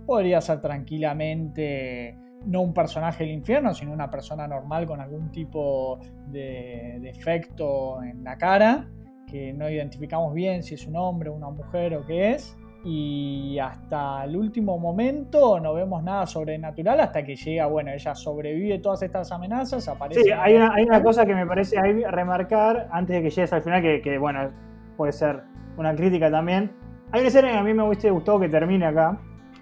podría 0.06 0.42
ser 0.42 0.62
tranquilamente 0.62 2.18
no 2.46 2.62
un 2.62 2.74
personaje 2.74 3.24
del 3.24 3.34
infierno, 3.34 3.74
sino 3.74 3.92
una 3.92 4.10
persona 4.10 4.48
normal 4.48 4.86
con 4.86 5.02
algún 5.02 5.32
tipo 5.32 6.00
de 6.28 7.00
defecto 7.02 8.02
en 8.04 8.24
la 8.24 8.38
cara, 8.38 8.88
que 9.28 9.54
no 9.54 9.70
identificamos 9.70 10.34
bien 10.34 10.64
si 10.64 10.76
es 10.76 10.86
un 10.88 10.96
hombre, 10.96 11.30
una 11.30 11.50
mujer 11.50 11.96
o 11.96 12.06
qué 12.06 12.32
es. 12.32 12.56
Y 12.88 13.58
hasta 13.58 14.24
el 14.26 14.38
último 14.38 14.78
momento 14.78 15.60
no 15.60 15.74
vemos 15.74 16.04
nada 16.04 16.28
sobrenatural 16.28 17.00
hasta 17.00 17.24
que 17.24 17.36
llega, 17.36 17.66
bueno, 17.66 17.92
ella 17.92 18.14
sobrevive 18.14 18.78
todas 18.78 19.02
estas 19.02 19.32
amenazas, 19.32 19.88
aparece... 19.88 20.22
Sí, 20.22 20.30
hay 20.32 20.54
una, 20.56 20.72
hay 20.72 20.84
una 20.84 21.02
cosa 21.02 21.26
que 21.26 21.34
me 21.34 21.48
parece 21.48 21.80
ahí 21.80 22.04
remarcar 22.04 22.88
antes 22.92 23.16
de 23.16 23.24
que 23.24 23.32
llegues 23.32 23.54
al 23.54 23.64
final, 23.64 23.82
que, 23.82 24.02
que 24.02 24.20
bueno, 24.20 24.52
puede 24.98 25.14
ser 25.14 25.42
una 25.78 25.96
crítica 25.96 26.30
también. 26.30 26.72
Hay 27.12 27.22
una 27.22 27.30
escena 27.30 27.50
que 27.50 27.58
a 27.58 27.64
mí 27.64 27.74
me 27.74 27.82
hubiese 27.82 28.12
gustado 28.12 28.40
que 28.40 28.50
termine 28.50 28.86
acá, 28.86 29.20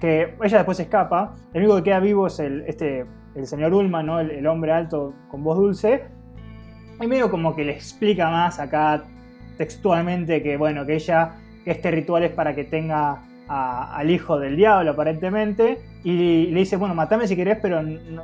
ella 0.07 0.57
después 0.57 0.79
escapa, 0.79 1.35
el 1.53 1.63
único 1.63 1.77
que 1.77 1.83
queda 1.83 1.99
vivo 1.99 2.27
es 2.27 2.39
el, 2.39 2.63
este, 2.67 3.05
el 3.35 3.47
señor 3.47 3.73
Ullman, 3.73 4.05
¿no? 4.05 4.19
el, 4.19 4.45
hombre 4.47 4.71
alto 4.71 5.13
con 5.29 5.43
voz 5.43 5.57
dulce, 5.57 6.03
y 7.01 7.07
medio 7.07 7.29
como 7.29 7.55
que 7.55 7.65
le 7.65 7.73
explica 7.73 8.29
más 8.29 8.59
acá 8.59 9.03
textualmente 9.57 10.41
que, 10.41 10.57
bueno, 10.57 10.85
que 10.85 10.95
ella, 10.95 11.35
este 11.65 11.91
ritual 11.91 12.23
es 12.23 12.31
para 12.31 12.55
que 12.55 12.63
tenga 12.63 13.21
al 13.47 14.09
hijo 14.09 14.39
del 14.39 14.55
diablo 14.55 14.91
aparentemente, 14.91 15.79
y 16.03 16.47
le 16.47 16.59
dice, 16.59 16.75
bueno, 16.75 16.95
matame 16.95 17.27
si 17.27 17.35
querés, 17.35 17.57
pero 17.61 17.81
no, 17.81 18.23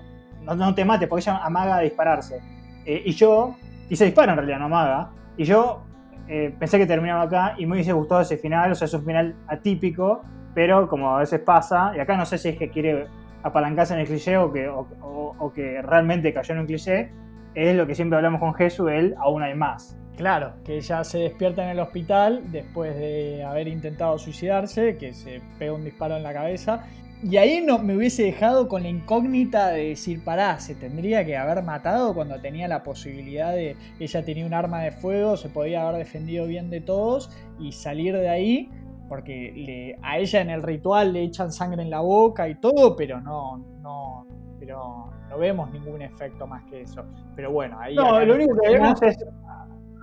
no, 0.56 0.76
te 0.76 0.86
mate, 0.86 1.08
porque 1.08 1.22
ella 1.22 1.38
amaga 1.44 1.78
a 1.78 1.80
dispararse. 1.82 2.42
Eh, 2.86 3.04
y 3.06 3.12
yo, 3.12 3.56
y 3.90 3.96
se 3.96 4.06
dispara 4.06 4.32
en 4.32 4.38
realidad, 4.38 4.60
no 4.60 4.66
amaga, 4.66 5.12
y 5.38 5.44
yo 5.44 5.84
eh, 6.28 6.54
pensé 6.58 6.78
que 6.78 6.86
terminaba 6.86 7.24
acá 7.24 7.56
y 7.58 7.66
me 7.66 7.74
hubiese 7.74 7.94
gustado 7.94 8.22
ese 8.22 8.38
final, 8.38 8.72
o 8.72 8.76
sea, 8.76 8.86
es 8.86 8.94
un 8.94 9.06
final 9.06 9.36
atípico, 9.48 10.22
pero 10.54 10.88
como 10.88 11.16
a 11.16 11.20
veces 11.20 11.40
pasa, 11.40 11.94
y 11.96 12.00
acá 12.00 12.18
no 12.18 12.26
sé 12.26 12.38
si 12.38 12.50
es 12.50 12.58
que 12.58 12.70
quiere 12.70 13.08
apalancarse 13.44 13.94
en 13.94 14.02
el 14.02 14.08
cliché 14.08 14.38
o 14.38 14.52
que, 14.52 14.68
o, 14.68 15.52
que 15.54 15.82
realmente 15.82 16.34
cayó 16.34 16.54
en 16.54 16.62
un 16.62 16.66
cliché, 16.66 17.12
es 17.56 17.76
lo 17.76 17.88
que 17.88 17.96
siempre 17.96 18.18
hablamos 18.18 18.40
con 18.40 18.54
Jesús, 18.54 18.90
él 18.92 19.16
aún 19.20 19.44
hay 19.44 19.56
más. 19.56 19.96
Claro, 20.18 20.54
que 20.66 20.76
ella 20.76 21.04
se 21.06 21.20
despierta 21.20 21.64
en 21.64 21.70
el 21.70 21.80
hospital 21.80 22.44
después 22.52 22.94
de 22.98 23.44
haber 23.44 23.70
intentado 23.70 24.18
suicidarse, 24.18 24.98
que 24.98 25.14
se 25.14 25.42
pega 25.58 25.74
un 25.74 25.86
disparo 25.86 26.18
en 26.18 26.24
la 26.24 26.34
cabeza. 26.34 26.84
Y 27.24 27.38
ahí 27.38 27.62
no, 27.66 27.80
me 27.80 27.96
hubiese 27.96 28.24
dejado 28.24 28.68
con 28.68 28.84
la 28.84 28.90
incógnita 28.90 29.70
de 29.70 29.90
decir, 29.90 30.24
pará, 30.24 30.60
se 30.60 30.76
tendría 30.76 31.26
que 31.26 31.36
haber 31.36 31.64
matado 31.64 32.14
cuando 32.14 32.40
tenía 32.40 32.68
la 32.68 32.84
posibilidad 32.84 33.54
de, 33.54 33.76
ella 34.00 34.24
tenía 34.24 34.46
un 34.46 34.54
arma 34.54 34.82
de 34.82 34.92
fuego, 34.92 35.36
se 35.36 35.50
podía 35.50 35.88
haber 35.88 36.00
defendido 36.00 36.48
bien 36.48 36.70
de 36.70 36.80
todos 36.80 37.30
y 37.60 37.74
salir 37.74 38.18
de 38.18 38.30
ahí 38.30 38.70
porque 39.10 39.98
a 40.04 40.20
ella 40.20 40.42
en 40.42 40.52
el 40.52 40.62
ritual 40.62 41.12
le 41.12 41.24
echan 41.24 41.52
sangre 41.52 41.82
en 41.82 41.90
la 41.90 42.00
boca 42.00 42.48
y 42.48 42.56
todo, 42.56 42.96
pero 42.96 43.20
no, 43.20 43.58
no, 43.82 44.28
pero 44.60 45.12
no 45.28 45.38
vemos 45.38 45.72
ningún 45.72 46.04
efecto 46.04 46.46
más 46.46 46.64
que 46.66 46.82
eso. 46.82 47.04
Pero 47.36 47.52
bueno, 47.52 47.78
ahí. 47.80 47.96
No, 47.96 48.24
lo 48.24 48.36
único 48.36 48.56
que 48.62 48.70
vemos 48.70 49.02
es. 49.02 49.18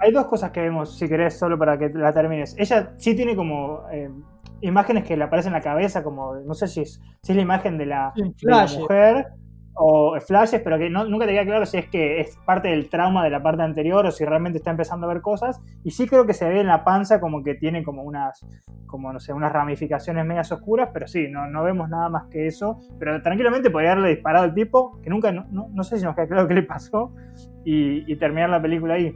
Hay 0.00 0.12
dos 0.12 0.26
cosas 0.26 0.50
que 0.50 0.61
vemos, 0.61 0.98
si 0.98 1.09
querés, 1.09 1.38
solo 1.38 1.59
para 1.59 1.78
que 1.78 1.88
la 1.88 2.12
termines. 2.12 2.54
Ella 2.59 2.92
sí 2.98 3.16
tiene 3.16 3.34
como 3.34 3.84
eh, 3.90 4.11
imágenes 4.61 5.04
que 5.04 5.16
le 5.16 5.24
aparecen 5.24 5.50
en 5.50 5.59
la 5.59 5.62
cabeza, 5.62 6.02
como, 6.02 6.34
no 6.34 6.52
sé 6.52 6.66
si 6.68 6.82
es, 6.82 7.00
si 7.22 7.32
es 7.32 7.36
la 7.36 7.42
imagen 7.42 7.78
de 7.78 7.86
la, 7.86 8.12
de 8.14 8.34
la 8.42 8.66
mujer 8.66 9.26
o 9.78 10.18
flashes, 10.20 10.62
pero 10.62 10.78
que 10.78 10.88
nunca 10.88 11.26
te 11.26 11.32
queda 11.32 11.44
claro 11.44 11.66
si 11.66 11.76
es 11.76 11.88
que 11.88 12.20
es 12.20 12.38
parte 12.46 12.68
del 12.68 12.88
trauma 12.88 13.22
de 13.22 13.30
la 13.30 13.42
parte 13.42 13.62
anterior 13.62 14.06
o 14.06 14.10
si 14.10 14.24
realmente 14.24 14.58
está 14.58 14.70
empezando 14.70 15.06
a 15.06 15.12
ver 15.12 15.22
cosas. 15.22 15.60
Y 15.84 15.90
sí 15.90 16.06
creo 16.06 16.26
que 16.26 16.32
se 16.32 16.48
ve 16.48 16.60
en 16.60 16.66
la 16.66 16.82
panza 16.82 17.20
como 17.20 17.42
que 17.42 17.54
tiene 17.54 17.84
como 17.84 18.02
unas, 18.02 18.44
como 18.86 19.12
no 19.12 19.20
sé, 19.20 19.34
unas 19.34 19.52
ramificaciones 19.52 20.24
medias 20.24 20.50
oscuras, 20.50 20.88
pero 20.94 21.06
sí, 21.06 21.28
no, 21.30 21.46
no 21.48 21.62
vemos 21.62 21.90
nada 21.90 22.08
más 22.08 22.24
que 22.28 22.46
eso. 22.46 22.80
Pero 22.98 23.20
tranquilamente 23.20 23.70
podría 23.70 23.92
haberle 23.92 24.14
disparado 24.14 24.44
al 24.44 24.54
tipo, 24.54 24.98
que 25.02 25.10
nunca, 25.10 25.30
no, 25.30 25.84
sé 25.84 25.98
si 25.98 26.04
nos 26.04 26.14
queda 26.14 26.26
claro 26.26 26.48
qué 26.48 26.54
le 26.54 26.62
pasó, 26.62 27.12
y, 27.64 28.10
y 28.10 28.16
terminar 28.16 28.48
la 28.48 28.62
película 28.62 28.94
ahí. 28.94 29.14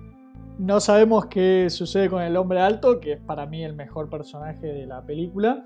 No 0.58 0.78
sabemos 0.78 1.24
qué 1.26 1.70
sucede 1.70 2.10
con 2.10 2.22
el 2.22 2.36
hombre 2.36 2.60
alto, 2.60 3.00
que 3.00 3.14
es 3.14 3.20
para 3.20 3.46
mí 3.46 3.64
el 3.64 3.74
mejor 3.74 4.10
personaje 4.10 4.66
de 4.66 4.86
la 4.86 5.00
película. 5.06 5.64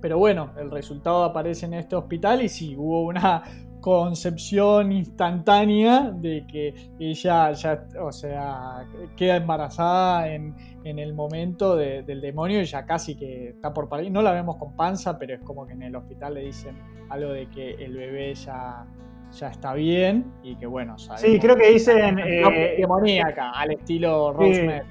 pero 0.00 0.16
bueno, 0.16 0.52
el 0.60 0.70
resultado 0.70 1.24
aparece 1.24 1.66
en 1.66 1.74
este 1.74 1.96
hospital 1.96 2.40
y 2.42 2.48
sí, 2.48 2.76
hubo 2.78 3.02
una 3.02 3.42
concepción 3.86 4.90
instantánea 4.90 6.10
de 6.10 6.44
que 6.44 6.74
ella 6.98 7.52
ya, 7.52 7.86
o 8.00 8.10
sea, 8.10 8.84
queda 9.16 9.36
embarazada 9.36 10.28
en, 10.28 10.56
el 10.82 11.14
momento 11.14 11.76
del 11.76 12.20
demonio 12.20 12.60
y 12.60 12.64
ya 12.64 12.84
casi 12.84 13.14
que 13.14 13.50
está 13.50 13.72
por 13.72 13.88
parir. 13.88 14.10
No 14.10 14.22
la 14.22 14.32
vemos 14.32 14.56
con 14.56 14.74
panza, 14.74 15.16
pero 15.16 15.34
es 15.34 15.40
como 15.40 15.64
que 15.68 15.74
en 15.74 15.82
el 15.82 15.94
hospital 15.94 16.34
le 16.34 16.40
dicen 16.40 16.76
algo 17.10 17.30
de 17.30 17.46
que 17.46 17.74
el 17.74 17.96
bebé 17.96 18.34
ya, 18.34 18.84
ya 19.30 19.48
está 19.50 19.72
bien 19.72 20.32
y 20.42 20.56
que 20.56 20.66
bueno, 20.66 20.98
Sí, 20.98 21.38
creo 21.38 21.54
que 21.54 21.70
dicen... 21.70 22.18
Eh, 22.18 22.74
demoníaca, 22.76 23.52
al 23.52 23.70
estilo 23.70 24.32
Rosemary. 24.32 24.84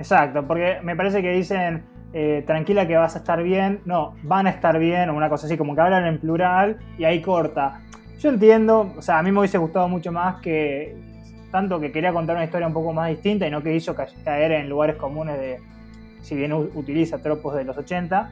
exacto, 0.00 0.44
porque 0.44 0.78
me 0.82 0.96
parece 0.96 1.22
que 1.22 1.30
dicen 1.30 1.84
eh, 2.16 2.44
tranquila 2.46 2.86
que 2.86 2.96
vas 2.96 3.16
a 3.16 3.18
estar 3.18 3.42
bien, 3.42 3.80
no, 3.84 4.14
van 4.22 4.46
a 4.46 4.50
estar 4.50 4.78
bien, 4.78 5.10
o 5.10 5.16
una 5.16 5.28
cosa 5.28 5.46
así, 5.46 5.56
como 5.56 5.74
que 5.74 5.80
hablan 5.80 6.06
en 6.06 6.20
plural 6.20 6.78
y 6.96 7.02
ahí 7.02 7.20
corta. 7.20 7.80
Yo 8.20 8.30
entiendo, 8.30 8.94
o 8.96 9.02
sea, 9.02 9.18
a 9.18 9.22
mí 9.24 9.32
me 9.32 9.40
hubiese 9.40 9.58
gustado 9.58 9.88
mucho 9.88 10.12
más 10.12 10.40
que, 10.40 10.96
tanto 11.50 11.80
que 11.80 11.90
quería 11.90 12.12
contar 12.12 12.36
una 12.36 12.44
historia 12.44 12.68
un 12.68 12.72
poco 12.72 12.92
más 12.92 13.08
distinta 13.10 13.48
y 13.48 13.50
no 13.50 13.62
que 13.64 13.74
hizo 13.74 13.96
caer 14.24 14.52
en 14.52 14.68
lugares 14.68 14.94
comunes 14.94 15.38
de, 15.38 15.58
si 16.20 16.36
bien 16.36 16.52
utiliza 16.52 17.18
tropos 17.18 17.56
de 17.56 17.64
los 17.64 17.76
80, 17.76 18.30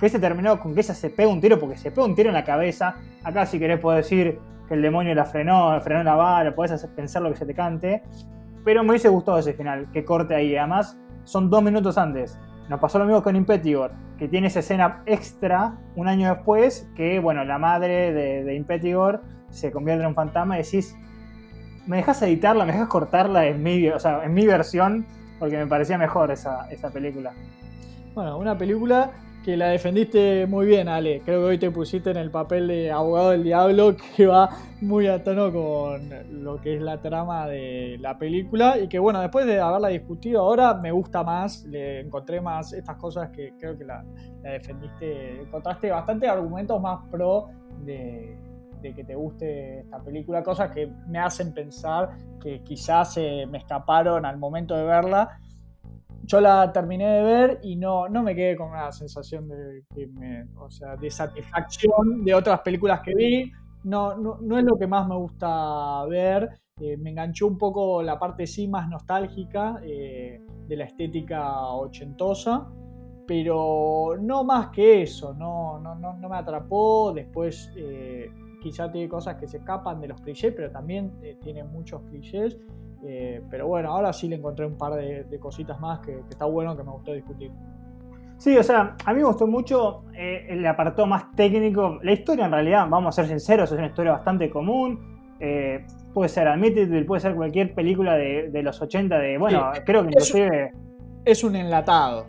que 0.00 0.08
se 0.08 0.18
terminó 0.18 0.58
con 0.58 0.74
que 0.74 0.80
ella 0.80 0.92
se 0.92 1.08
pega 1.08 1.28
un 1.28 1.40
tiro, 1.40 1.60
porque 1.60 1.76
se 1.76 1.92
pega 1.92 2.06
un 2.06 2.16
tiro 2.16 2.30
en 2.30 2.34
la 2.34 2.44
cabeza. 2.44 2.96
Acá, 3.22 3.46
si 3.46 3.60
querés, 3.60 3.78
puedo 3.78 3.96
decir 3.96 4.40
que 4.66 4.74
el 4.74 4.82
demonio 4.82 5.14
la 5.14 5.26
frenó, 5.26 5.80
frenó 5.80 6.02
la 6.02 6.16
bala, 6.16 6.54
podés 6.56 6.72
hacer 6.72 6.90
pensar 6.90 7.22
lo 7.22 7.30
que 7.30 7.36
se 7.36 7.46
te 7.46 7.54
cante. 7.54 8.02
Pero 8.64 8.82
me 8.82 8.90
hubiese 8.90 9.08
gustado 9.08 9.38
ese 9.38 9.52
final, 9.52 9.90
que 9.92 10.04
corte 10.04 10.34
ahí. 10.34 10.56
Además, 10.56 10.98
son 11.22 11.48
dos 11.48 11.62
minutos 11.62 11.96
antes. 11.96 12.36
Nos 12.68 12.80
pasó 12.80 12.98
lo 12.98 13.04
mismo 13.04 13.22
con 13.22 13.36
Impetigor, 13.36 13.92
que 14.18 14.28
tiene 14.28 14.48
esa 14.48 14.60
escena 14.60 15.02
extra 15.06 15.78
un 15.94 16.08
año 16.08 16.28
después, 16.34 16.88
que 16.96 17.20
bueno, 17.20 17.44
la 17.44 17.58
madre 17.58 18.12
de, 18.12 18.44
de 18.44 18.54
Impetigor 18.54 19.22
se 19.50 19.70
convierte 19.70 20.02
en 20.02 20.08
un 20.08 20.14
fantasma 20.14 20.58
y 20.58 20.62
decís, 20.62 20.96
¿me 21.86 21.98
dejas 21.98 22.20
editarla, 22.22 22.64
me 22.64 22.72
dejas 22.72 22.88
cortarla 22.88 23.46
en 23.46 23.62
mi, 23.62 23.88
o 23.88 23.98
sea, 23.98 24.24
en 24.24 24.34
mi 24.34 24.46
versión? 24.46 25.06
Porque 25.38 25.56
me 25.56 25.66
parecía 25.66 25.98
mejor 25.98 26.30
esa, 26.30 26.68
esa 26.70 26.90
película. 26.90 27.32
Bueno, 28.14 28.38
una 28.38 28.56
película 28.56 29.10
que 29.46 29.56
la 29.56 29.68
defendiste 29.68 30.44
muy 30.48 30.66
bien, 30.66 30.88
Ale. 30.88 31.22
Creo 31.24 31.42
que 31.42 31.46
hoy 31.46 31.58
te 31.58 31.70
pusiste 31.70 32.10
en 32.10 32.16
el 32.16 32.32
papel 32.32 32.66
de 32.66 32.90
abogado 32.90 33.30
del 33.30 33.44
diablo 33.44 33.96
que 34.16 34.26
va 34.26 34.50
muy 34.80 35.06
a 35.06 35.22
tono 35.22 35.52
con 35.52 36.10
lo 36.42 36.60
que 36.60 36.74
es 36.74 36.82
la 36.82 37.00
trama 37.00 37.46
de 37.46 37.96
la 38.00 38.18
película. 38.18 38.76
Y 38.76 38.88
que 38.88 38.98
bueno, 38.98 39.20
después 39.20 39.46
de 39.46 39.60
haberla 39.60 39.86
discutido 39.86 40.40
ahora 40.40 40.74
me 40.74 40.90
gusta 40.90 41.22
más, 41.22 41.64
le 41.66 42.00
encontré 42.00 42.40
más 42.40 42.72
estas 42.72 42.96
cosas 42.96 43.30
que 43.30 43.54
creo 43.56 43.78
que 43.78 43.84
la, 43.84 44.04
defendiste, 44.42 45.42
encontraste 45.42 45.92
bastante 45.92 46.26
argumentos 46.26 46.82
más 46.82 47.06
pro 47.08 47.46
de, 47.84 48.36
que 48.82 49.04
te 49.04 49.14
guste 49.14 49.80
esta 49.80 50.00
película, 50.00 50.42
cosas 50.42 50.72
que 50.72 50.90
me 51.06 51.20
hacen 51.20 51.54
pensar 51.54 52.10
que 52.40 52.62
quizás 52.62 53.16
me 53.16 53.58
escaparon 53.58 54.26
al 54.26 54.38
momento 54.38 54.76
de 54.76 54.84
verla 54.84 55.38
yo 56.26 56.40
la 56.40 56.72
terminé 56.72 57.06
de 57.06 57.22
ver 57.22 57.60
y 57.62 57.76
no, 57.76 58.08
no 58.08 58.22
me 58.22 58.34
quedé 58.34 58.56
con 58.56 58.70
una 58.70 58.90
sensación 58.90 59.48
de, 59.48 59.84
o 60.58 60.68
sea, 60.68 60.96
de 60.96 61.10
satisfacción 61.10 62.24
de 62.24 62.34
otras 62.34 62.60
películas 62.60 63.00
que 63.00 63.14
vi. 63.14 63.52
No, 63.84 64.16
no, 64.16 64.58
es 64.58 64.64
lo 64.64 64.76
que 64.76 64.88
más 64.88 65.06
me 65.06 65.14
gusta 65.14 66.04
ver. 66.06 66.50
Eh, 66.80 66.96
me 66.96 67.10
enganchó 67.10 67.46
un 67.46 67.56
poco 67.56 68.02
la 68.02 68.18
parte 68.18 68.46
sí 68.46 68.66
más 68.66 68.88
nostálgica 68.88 69.80
eh, 69.82 70.44
de 70.66 70.76
la 70.76 70.84
estética 70.84 71.62
ochentosa, 71.68 72.66
pero 73.26 74.16
no 74.20 74.42
más 74.42 74.68
que 74.70 75.02
eso, 75.02 75.32
no, 75.32 75.78
no, 75.78 75.94
no, 75.94 76.28
me 76.28 76.36
atrapó. 76.36 77.12
Después 77.14 77.72
eh, 77.76 78.28
quizá 78.60 78.90
tiene 78.90 79.08
cosas 79.08 79.36
que 79.36 79.46
se 79.46 79.58
escapan 79.58 80.00
de 80.00 80.08
los 80.08 80.20
clichés, 80.20 80.52
pero 80.54 80.70
también 80.72 81.12
tiene 81.40 81.62
muchos 81.62 82.02
clichés. 82.02 82.58
Eh, 83.04 83.42
pero 83.50 83.66
bueno, 83.66 83.90
ahora 83.90 84.12
sí 84.12 84.28
le 84.28 84.36
encontré 84.36 84.66
un 84.66 84.76
par 84.76 84.94
de, 84.94 85.38
cositas 85.38 85.78
más 85.80 86.00
que, 86.00 86.20
está 86.28 86.44
bueno, 86.46 86.76
que 86.76 86.82
me 86.82 86.90
gustó 86.90 87.12
discutir. 87.12 87.50
Sí, 88.38 88.56
o 88.56 88.62
sea, 88.62 88.96
a 89.04 89.12
mí 89.12 89.20
me 89.20 89.26
gustó 89.26 89.46
mucho 89.46 90.04
eh, 90.14 90.46
el 90.50 90.66
apartado 90.66 91.06
más 91.06 91.32
técnico. 91.34 91.98
La 92.02 92.12
historia, 92.12 92.46
en 92.46 92.52
realidad, 92.52 92.86
vamos 92.88 93.18
a 93.18 93.22
ser 93.22 93.28
sinceros, 93.28 93.70
es 93.72 93.78
una 93.78 93.86
historia 93.86 94.12
bastante 94.12 94.50
común. 94.50 95.16
Eh, 95.40 95.86
puede 96.12 96.28
ser 96.28 96.48
Admitted, 96.48 97.06
puede 97.06 97.20
ser 97.20 97.34
cualquier 97.34 97.74
película 97.74 98.14
de, 98.14 98.62
los 98.62 98.80
80, 98.80 99.18
de, 99.18 99.38
bueno, 99.38 99.70
creo 99.84 100.02
que 100.02 100.08
inclusive... 100.08 100.72
Es 101.24 101.44
un 101.44 101.56
enlatado. 101.56 102.26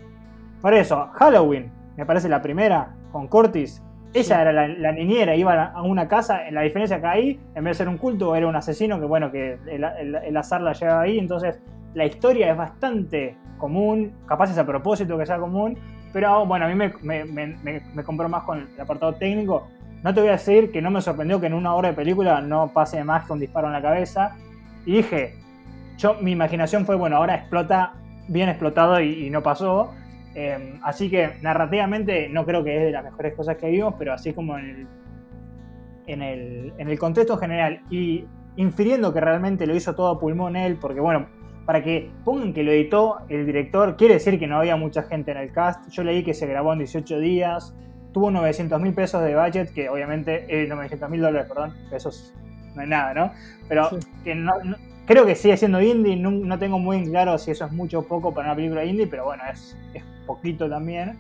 Por 0.61 0.73
eso, 0.73 1.07
Halloween, 1.13 1.71
me 1.95 2.05
parece 2.05 2.27
la 2.27 2.41
primera, 2.41 2.95
con 3.11 3.27
Curtis, 3.27 3.81
ella 4.19 4.41
era 4.41 4.51
la, 4.51 4.91
niñera, 4.91 5.35
iba 5.35 5.65
a 5.65 5.81
una 5.81 6.07
casa, 6.07 6.41
la 6.51 6.61
diferencia 6.61 6.99
que 6.99 7.07
ahí, 7.07 7.39
en 7.55 7.63
vez 7.63 7.77
de 7.77 7.83
ser 7.83 7.89
un 7.89 7.97
culto, 7.97 8.35
era 8.35 8.47
un 8.47 8.55
asesino 8.55 8.99
que, 8.99 9.05
bueno, 9.05 9.31
que 9.31 9.57
el, 9.67 10.37
azar 10.37 10.61
la 10.61 10.73
lleva 10.73 11.01
ahí, 11.01 11.19
entonces 11.19 11.59
la 11.93 12.05
historia 12.05 12.51
es 12.51 12.57
bastante 12.57 13.35
común, 13.57 14.13
capaz 14.25 14.51
es 14.51 14.57
a 14.57 14.65
propósito 14.65 15.17
que 15.17 15.25
sea 15.25 15.37
común, 15.37 15.77
pero 16.13 16.45
bueno, 16.45 16.65
a 16.65 16.69
mí 16.69 16.75
me, 16.75 16.93
me, 17.25 18.03
compró 18.03 18.29
más 18.29 18.43
con 18.43 18.67
el 18.73 18.81
apartado 18.81 19.13
técnico. 19.13 19.67
No 20.03 20.13
te 20.13 20.21
voy 20.21 20.29
a 20.29 20.33
decir 20.33 20.71
que 20.71 20.81
no 20.81 20.89
me 20.89 21.01
sorprendió 21.01 21.39
que 21.39 21.47
en 21.47 21.53
una 21.53 21.73
hora 21.75 21.89
de 21.89 21.95
película 21.95 22.39
no 22.41 22.71
pase 22.73 23.03
más 23.03 23.25
que 23.25 23.33
un 23.33 23.39
disparo 23.39 23.67
en 23.67 23.73
la 23.73 23.81
cabeza. 23.81 24.35
Y 24.85 24.97
dije, 24.97 25.35
yo, 25.97 26.15
mi 26.21 26.31
imaginación 26.31 26.85
fue, 26.85 26.95
bueno, 26.95 27.17
ahora 27.17 27.35
explota, 27.35 27.93
bien 28.27 28.47
explotado 28.49 29.01
y 29.01 29.29
no 29.29 29.43
pasó. 29.43 29.91
Em, 30.39 30.79
así 30.83 31.09
que 31.09 31.31
narrativamente 31.41 32.29
no 32.29 32.45
creo 32.45 32.63
que 32.63 32.77
es 32.77 32.83
de 32.83 32.91
las 32.91 33.03
mejores 33.03 33.33
cosas 33.33 33.57
que 33.57 33.71
vimos, 33.71 33.95
pero 33.97 34.13
así 34.13 34.33
como 34.33 34.55
en 34.59 34.87
el, 36.05 36.73
en 36.77 36.87
el, 36.87 36.99
contexto 36.99 37.37
general 37.37 37.81
y 37.89 38.23
infiriendo 38.55 39.11
que 39.11 39.19
realmente 39.19 39.65
lo 39.65 39.75
hizo 39.75 39.95
todo 39.95 40.09
a 40.09 40.19
pulmón 40.19 40.55
él, 40.55 40.77
porque 40.79 40.99
bueno, 40.99 41.25
para 41.65 41.83
que 41.83 42.11
pongan 42.23 42.53
que 42.53 42.61
lo 42.61 42.71
editó 42.71 43.17
el 43.29 43.47
director, 43.47 43.97
quiere 43.97 44.13
decir 44.13 44.37
que 44.37 44.45
no 44.45 44.59
había 44.59 44.75
mucha 44.75 45.01
gente 45.01 45.31
en 45.31 45.37
el 45.37 45.51
cast. 45.51 45.89
Yo 45.89 46.03
leí 46.03 46.23
que 46.23 46.35
se 46.35 46.45
grabó 46.45 46.71
en 46.73 46.79
18 46.79 47.19
días, 47.19 47.75
tuvo 48.13 48.29
900 48.29 48.79
mil 48.79 48.93
pesos 48.93 49.23
de 49.23 49.35
budget, 49.35 49.73
que 49.73 49.89
obviamente, 49.89 50.45
eh, 50.49 50.67
900 50.67 51.09
mil 51.09 51.21
dólares, 51.21 51.47
perdón, 51.47 51.73
pesos 51.89 52.35
no 52.75 52.83
es 52.83 52.87
nada, 52.87 53.11
¿no? 53.15 53.31
Pero 53.67 53.89
que 54.23 54.35
no, 54.35 54.53
creo 55.07 55.25
que 55.25 55.33
sigue 55.33 55.57
siendo 55.57 55.81
indie, 55.81 56.15
no, 56.15 56.59
tengo 56.59 56.77
muy 56.77 57.03
claro 57.05 57.39
si 57.39 57.49
eso 57.49 57.65
es 57.65 57.71
mucho 57.71 58.01
o 58.01 58.03
poco 58.03 58.35
para 58.35 58.49
una 58.49 58.55
película 58.55 58.85
indie, 58.85 59.07
pero 59.07 59.25
bueno, 59.25 59.41
es, 59.51 59.75
es 59.95 60.03
poquito 60.27 60.69
también. 60.69 61.17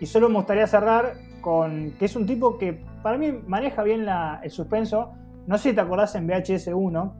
Y 0.00 0.06
solo 0.06 0.30
me 0.30 0.36
gustaría 0.36 0.66
cerrar 0.66 1.12
con 1.42 1.92
que 1.98 2.06
es 2.06 2.16
un 2.16 2.24
tipo 2.24 2.56
que 2.56 2.82
para 3.02 3.18
mí 3.18 3.32
maneja 3.46 3.82
bien 3.82 4.06
el 4.42 4.50
suspenso. 4.50 5.12
No 5.46 5.58
sé 5.58 5.70
si 5.70 5.74
te 5.74 5.82
acordás 5.82 6.14
en 6.14 6.26
VHS 6.26 6.68
1, 6.68 7.16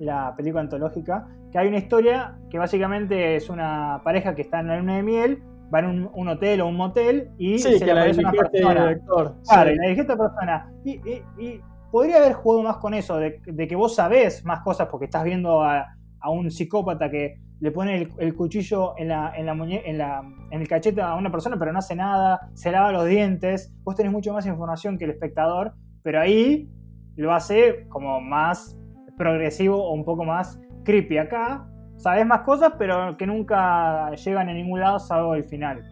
la 0.00 0.34
película 0.36 0.60
antológica, 0.60 1.28
que 1.50 1.58
hay 1.58 1.68
una 1.68 1.78
historia 1.78 2.36
que 2.50 2.58
básicamente 2.58 3.36
es 3.36 3.48
una 3.48 4.02
pareja 4.04 4.34
que 4.34 4.42
está 4.42 4.60
en 4.60 4.66
la 4.68 4.76
luna 4.76 4.96
de 4.96 5.02
miel, 5.02 5.42
va 5.72 5.78
en 5.78 6.10
un, 6.12 6.28
hotel 6.28 6.60
o 6.60 6.66
un 6.66 6.76
motel 6.76 7.30
y 7.38 7.58
se 7.58 7.84
le 7.84 7.92
aparece 7.92 8.20
una 8.20 8.32
persona. 8.32 8.88
Director, 8.88 9.36
claro, 9.48 9.70
y 9.70 9.76
la 9.76 9.82
dirige 9.84 10.00
esta 10.02 10.16
persona. 10.16 10.72
Y, 10.84 11.60
podría 11.90 12.16
haber 12.16 12.32
jugado 12.32 12.62
más 12.62 12.76
con 12.78 12.94
eso, 12.94 13.16
de, 13.18 13.40
que 13.40 13.76
vos 13.76 13.94
sabés 13.94 14.44
más 14.44 14.60
cosas 14.60 14.88
porque 14.90 15.04
estás 15.06 15.24
viendo 15.24 15.62
a, 15.62 15.94
a 16.20 16.30
un 16.30 16.50
psicópata 16.50 17.10
que 17.10 17.38
le 17.62 17.70
pone 17.70 18.08
el, 18.18 18.34
cuchillo 18.34 18.94
en, 18.98 19.06
la, 19.06 19.32
en, 19.36 19.46
la 19.46 19.52
en, 19.52 19.96
la, 19.96 20.20
en 20.50 20.60
el 20.60 20.66
cachete 20.66 21.00
a 21.00 21.14
una 21.14 21.30
persona, 21.30 21.56
pero 21.60 21.72
no 21.72 21.78
hace 21.78 21.94
nada, 21.94 22.50
se 22.54 22.72
lava 22.72 22.90
los 22.90 23.06
dientes, 23.06 23.72
vos 23.84 23.94
tenés 23.94 24.10
mucho 24.10 24.32
más 24.32 24.44
información 24.46 24.98
que 24.98 25.04
el 25.04 25.12
espectador, 25.12 25.72
pero 26.02 26.20
ahí 26.20 26.68
lo 27.14 27.32
hace 27.32 27.86
como 27.88 28.20
más 28.20 28.76
progresivo 29.16 29.76
o 29.76 29.92
un 29.92 30.04
poco 30.04 30.24
más 30.24 30.60
creepy. 30.84 31.18
Acá 31.18 31.64
sabes 31.98 32.26
más 32.26 32.40
cosas, 32.40 32.72
pero 32.76 33.16
que 33.16 33.28
nunca 33.28 34.10
llegan 34.10 34.48
a 34.48 34.54
ningún 34.54 34.80
lado 34.80 34.98
salvo 34.98 35.36
el 35.36 35.44
final. 35.44 35.84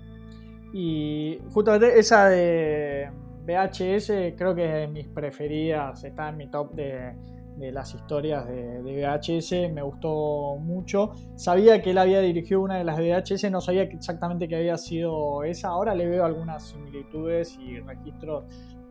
Y 0.73 1.39
justamente 1.53 2.01
esa 2.01 2.29
de 2.29 3.12
VHS 3.47 4.35
creo 4.37 4.57
que 4.57 4.64
es 4.64 4.73
de 4.73 4.89
mis 4.89 5.07
preferidas, 5.07 6.03
está 6.03 6.31
en 6.31 6.37
mi 6.37 6.51
top 6.51 6.75
de, 6.75 7.12
de 7.61 7.73
las 7.73 7.95
historias 7.95 8.47
de, 8.47 8.81
VHS, 8.81 9.73
me 9.73 9.83
gustó 9.83 10.57
mucho. 10.57 11.13
Sabía 11.37 11.83
que 11.83 11.91
él 11.91 11.99
había 11.99 12.21
dirigido 12.21 12.63
una 12.63 12.79
de 12.79 12.85
las 12.85 12.99
VHS, 12.99 13.51
no 13.51 13.61
sabía 13.61 13.83
exactamente 13.83 14.49
que 14.49 14.57
había 14.57 14.79
sido 14.79 15.45
esa. 15.45 15.69
Ahora 15.69 15.95
le 15.95 16.09
veo 16.09 16.25
algunas 16.25 16.69
similitudes 16.69 17.59
y 17.61 17.79
registros 17.81 18.45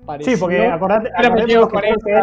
parecidos. 0.05 0.37
Sí, 0.37 0.41
porque 0.41 0.67
acordate, 0.67 1.09
que 1.09 2.21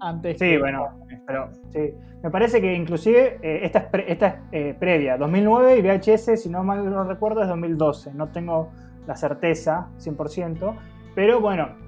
antes. 0.00 0.38
Sí, 0.38 0.56
bueno, 0.56 0.86
pero 1.26 1.50
sí. 1.70 1.92
Me 2.22 2.30
parece 2.30 2.60
que 2.60 2.74
inclusive 2.74 3.38
eh, 3.42 3.64
esta 3.64 3.90
es, 3.92 4.04
esta 4.06 4.26
es 4.26 4.34
eh, 4.52 4.76
previa, 4.78 5.16
2009 5.16 5.78
y 5.78 5.82
VHS, 5.82 6.40
si 6.40 6.48
no 6.48 6.62
mal 6.62 6.88
no 6.88 7.04
recuerdo, 7.04 7.42
es 7.42 7.48
2012. 7.48 8.14
No 8.14 8.28
tengo 8.28 8.70
la 9.06 9.16
certeza 9.16 9.88
100%, 9.98 10.76
pero 11.14 11.40
bueno, 11.40 11.87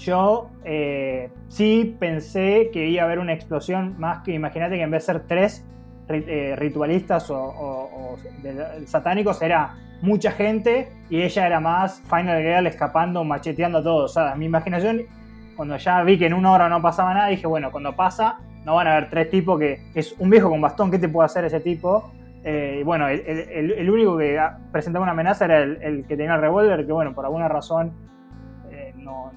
yo 0.00 0.50
eh, 0.64 1.30
sí 1.48 1.96
pensé 1.98 2.70
que 2.72 2.88
iba 2.88 3.02
a 3.02 3.04
haber 3.04 3.18
una 3.18 3.32
explosión 3.32 3.98
más 3.98 4.22
que 4.24 4.32
imagínate 4.32 4.76
que 4.76 4.82
en 4.82 4.90
vez 4.90 5.06
de 5.06 5.12
ser 5.12 5.22
tres, 5.26 5.64
eh, 6.08 6.54
ritualistas 6.56 7.30
o, 7.30 8.16
satánicos 8.86 9.40
era 9.42 9.76
mucha 10.02 10.32
gente 10.32 10.90
y 11.08 11.20
ella 11.20 11.46
era 11.46 11.60
más 11.60 12.02
Final 12.08 12.42
Girl 12.42 12.66
escapando, 12.66 13.22
macheteando 13.22 13.78
a 13.78 13.82
todos. 13.82 14.10
O 14.10 14.14
sea, 14.14 14.34
mi 14.34 14.46
imaginación, 14.46 15.02
cuando 15.54 15.76
ya 15.76 16.02
vi 16.02 16.18
que 16.18 16.26
en 16.26 16.34
una 16.34 16.52
hora 16.52 16.68
no 16.68 16.82
pasaba 16.82 17.14
nada, 17.14 17.28
dije, 17.28 17.46
bueno, 17.46 17.70
cuando 17.70 17.94
pasa, 17.94 18.40
no 18.64 18.74
van 18.74 18.88
a 18.88 18.96
haber 18.96 19.10
tres 19.10 19.30
tipos 19.30 19.58
que 19.60 19.82
es 19.94 20.16
un 20.18 20.30
viejo 20.30 20.48
con 20.48 20.60
bastón, 20.60 20.90
¿qué 20.90 20.98
te 20.98 21.08
puede 21.08 21.26
hacer 21.26 21.44
ese 21.44 21.60
tipo? 21.60 22.10
Eh, 22.42 22.78
y 22.80 22.82
bueno, 22.82 23.06
el, 23.06 23.90
único 23.90 24.16
que 24.16 24.40
presentaba 24.72 25.02
una 25.02 25.12
amenaza 25.12 25.44
era 25.44 25.62
el, 25.62 26.04
que 26.08 26.16
tenía 26.16 26.34
el 26.34 26.40
revólver, 26.40 26.86
que 26.86 26.92
bueno, 26.92 27.14
por 27.14 27.26
alguna 27.26 27.48
razón 27.48 27.92
no, 28.96 29.32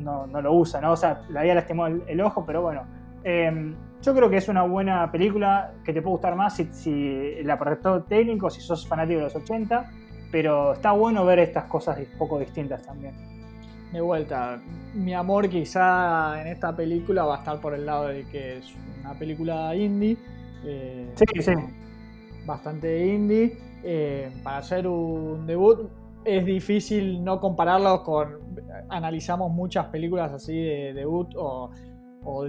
lo 0.00 0.52
usa, 0.52 0.80
¿no? 0.80 0.92
O 0.92 0.96
sea, 0.96 1.22
le 1.28 1.38
había 1.38 1.54
lastimado 1.54 2.00
el, 2.06 2.20
ojo, 2.20 2.44
pero 2.44 2.62
bueno. 2.62 2.82
Em, 3.22 3.74
yo 4.02 4.14
creo 4.14 4.30
que 4.30 4.38
es 4.38 4.48
una 4.48 4.62
buena 4.62 5.12
película 5.12 5.74
que 5.84 5.92
te 5.92 6.00
puede 6.00 6.12
gustar 6.12 6.34
más 6.34 6.56
si, 6.56 6.64
si 6.72 7.34
el 7.36 7.50
apartado 7.50 8.02
técnico, 8.04 8.48
si 8.48 8.60
sos 8.62 8.86
fanático 8.86 9.18
de 9.18 9.24
los 9.24 9.36
80, 9.36 9.90
pero 10.32 10.72
está 10.72 10.92
bueno 10.92 11.24
ver 11.26 11.38
estas 11.40 11.64
cosas 11.64 11.98
un 11.98 12.18
poco 12.18 12.38
distintas 12.38 12.82
también. 12.82 13.14
De 13.92 14.00
vuelta, 14.00 14.58
mi 14.94 15.12
amor 15.12 15.48
quizá 15.48 16.40
en 16.40 16.46
esta 16.46 16.74
película 16.74 17.24
va 17.24 17.36
a 17.36 17.38
estar 17.38 17.60
por 17.60 17.74
el 17.74 17.84
lado 17.84 18.08
de 18.08 18.24
que 18.26 18.58
es 18.58 18.74
una 19.00 19.12
película 19.14 19.74
indie. 19.74 20.16
Eh, 20.64 21.12
sí, 21.16 21.42
sí 21.42 21.52
bastante 22.46 23.06
indie. 23.06 23.58
Eh, 23.82 24.30
para 24.42 24.58
hacer 24.58 24.86
un 24.86 25.46
debut 25.46 25.88
es 26.24 26.44
difícil 26.44 27.24
no 27.24 27.40
compararlo 27.40 28.02
con... 28.02 28.38
Analizamos 28.88 29.50
muchas 29.52 29.86
películas 29.86 30.32
así 30.32 30.56
de 30.56 30.92
debut 30.94 31.34
o, 31.36 31.70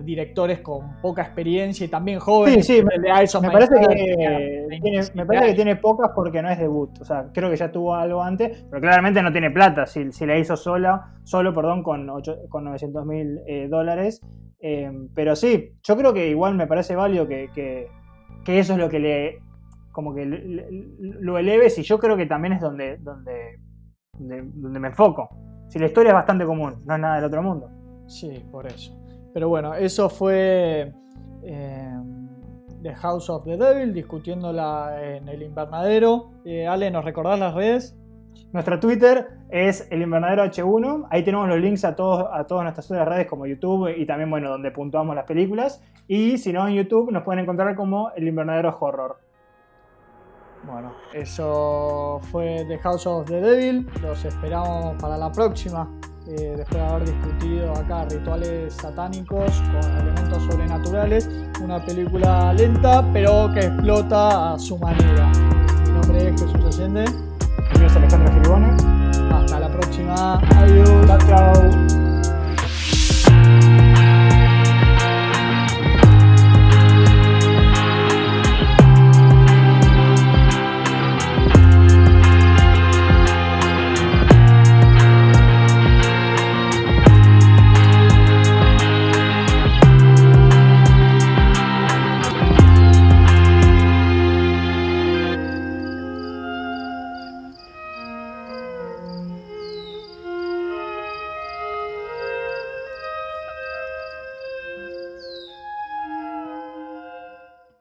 directores 0.04 0.60
con 0.60 1.00
poca 1.02 1.22
experiencia 1.22 1.86
y 1.86 1.88
también 1.88 2.20
jóvenes. 2.20 2.66
Sí, 2.66 2.80
sí, 2.80 2.84
me, 2.84 3.50
parece 3.50 3.76
que, 3.80 4.68
tiene, 4.82 5.02
me 5.14 5.26
parece 5.26 5.46
que 5.48 5.54
tiene 5.54 5.78
pocas 5.78 6.12
porque 6.14 6.42
no 6.42 6.50
es 6.50 6.60
debut. 6.60 6.90
O 7.00 7.06
sea, 7.06 7.28
creo 7.34 7.50
que 7.50 7.56
ya 7.56 7.72
tuvo 7.72 7.96
algo 7.96 8.22
antes, 8.22 8.66
pero 8.70 8.82
claramente 8.82 9.24
no 9.24 9.32
tiene 9.32 9.50
plata. 9.50 9.86
Si, 9.86 10.12
si 10.12 10.26
la 10.26 10.38
hizo 10.38 10.58
sola, 10.58 11.14
solo 11.24 11.54
perdón, 11.54 11.84
con, 11.84 12.06
con 12.50 12.66
900 12.66 13.06
mil 13.06 13.40
eh, 13.48 13.70
dólares. 13.70 14.22
Eh, 14.60 14.92
pero 15.16 15.38
sí, 15.38 15.72
yo 15.84 15.96
creo 15.96 16.14
que 16.14 16.28
igual 16.28 16.56
me 16.56 16.68
parece 16.68 16.98
válido 16.98 17.26
que, 17.26 17.50
que 17.54 18.60
eso 18.60 18.74
es 18.74 18.80
lo 18.80 18.90
que 18.90 19.00
le 19.00 19.40
como 19.92 20.14
que 20.14 20.26
lo 20.26 21.38
eleves 21.38 21.78
y 21.78 21.84
yo 21.84 22.00
creo 22.00 22.18
que 22.18 22.26
también 22.26 22.54
es 22.54 22.62
donde, 22.62 22.98
donde, 22.98 23.60
donde, 24.14 24.80
me 24.80 24.88
enfoco. 24.88 25.30
Si 25.72 25.80
la 25.80 25.86
historia 25.86 26.10
es 26.10 26.16
bastante 26.16 26.46
común, 26.46 26.76
no 26.86 26.96
es 26.96 27.00
nada 27.00 27.16
del 27.16 27.24
otro 27.24 27.42
mundo. 27.42 27.70
Sí, 28.06 28.44
por 28.52 28.68
eso. 28.68 28.94
Pero 29.34 29.48
bueno, 29.48 29.74
eso 29.74 30.10
fue 30.10 30.92
eh, 31.44 31.96
The 32.82 32.94
House 32.96 33.30
of 33.30 33.46
the 33.46 33.56
Devil, 33.56 33.94
discutiéndola 33.94 34.98
en 35.02 35.30
el 35.30 35.44
invernadero. 35.44 36.32
Eh, 36.44 36.68
Ale, 36.68 36.92
¿nos 36.92 37.06
recordás 37.06 37.40
las 37.40 37.54
redes? 37.54 37.98
Nuestra 38.52 38.82
Twitter 38.82 39.30
es 39.50 39.88
el 39.92 40.02
invernadero 40.02 40.44
H1. 40.44 41.08
Ahí 41.10 41.24
tenemos 41.24 41.48
los 41.48 41.58
links 41.58 41.86
a, 41.86 41.96
todos, 41.96 42.28
a 42.34 42.46
todas 42.46 42.64
nuestras 42.64 42.92
otras 42.92 43.08
redes 43.08 43.28
como 43.28 43.48
YouTube 43.48 43.96
y 43.96 44.06
también, 44.06 44.30
bueno, 44.30 44.50
donde 44.50 44.72
puntuamos 44.72 45.16
las 45.16 45.24
películas. 45.24 45.82
Y 46.06 46.38
si 46.38 46.52
no, 46.52 46.68
en 46.68 46.74
YouTube 46.74 47.14
nos 47.14 47.24
pueden 47.24 47.44
encontrar 47.44 47.78
como 47.78 48.12
el 48.18 48.28
invernadero 48.28 48.78
horror. 48.78 49.20
Bueno, 50.64 50.94
eso 51.14 52.20
fue 52.32 52.66
The 52.68 52.78
House 52.80 53.08
of 53.08 53.26
the 53.26 53.42
Devil. 53.42 53.90
Los 54.02 54.24
esperamos 54.26 54.96
para 55.02 55.18
la 55.18 55.32
próxima. 55.32 55.90
Eh, 56.28 56.54
después 56.56 56.82
de 56.82 56.82
haber 56.82 57.06
discutido 57.06 57.74
acá 57.74 58.06
rituales 58.06 58.74
satánicos 58.76 59.52
con 59.72 59.92
elementos 59.98 60.44
sobrenaturales. 60.44 61.30
Una 61.62 61.84
película 61.84 62.54
lenta, 62.54 63.04
pero 63.12 63.52
que 63.54 63.62
explota 63.62 64.54
a 64.54 64.60
su 64.60 64.78
manera. 64.78 65.32
Mi 65.86 65.92
nombre 65.92 66.30
es 66.30 66.42
Jesús 66.42 66.64
Allende. 66.64 67.06
Mi 67.10 67.70
nombre 67.70 67.88
es 67.88 67.96
Alejandro 67.96 68.34
Giribone. 68.34 68.72
Hasta 69.34 69.60
la 69.60 69.70
próxima. 69.70 70.40
Adiós. 70.58 71.08
Chao, 71.08 71.18
chao. 71.28 72.01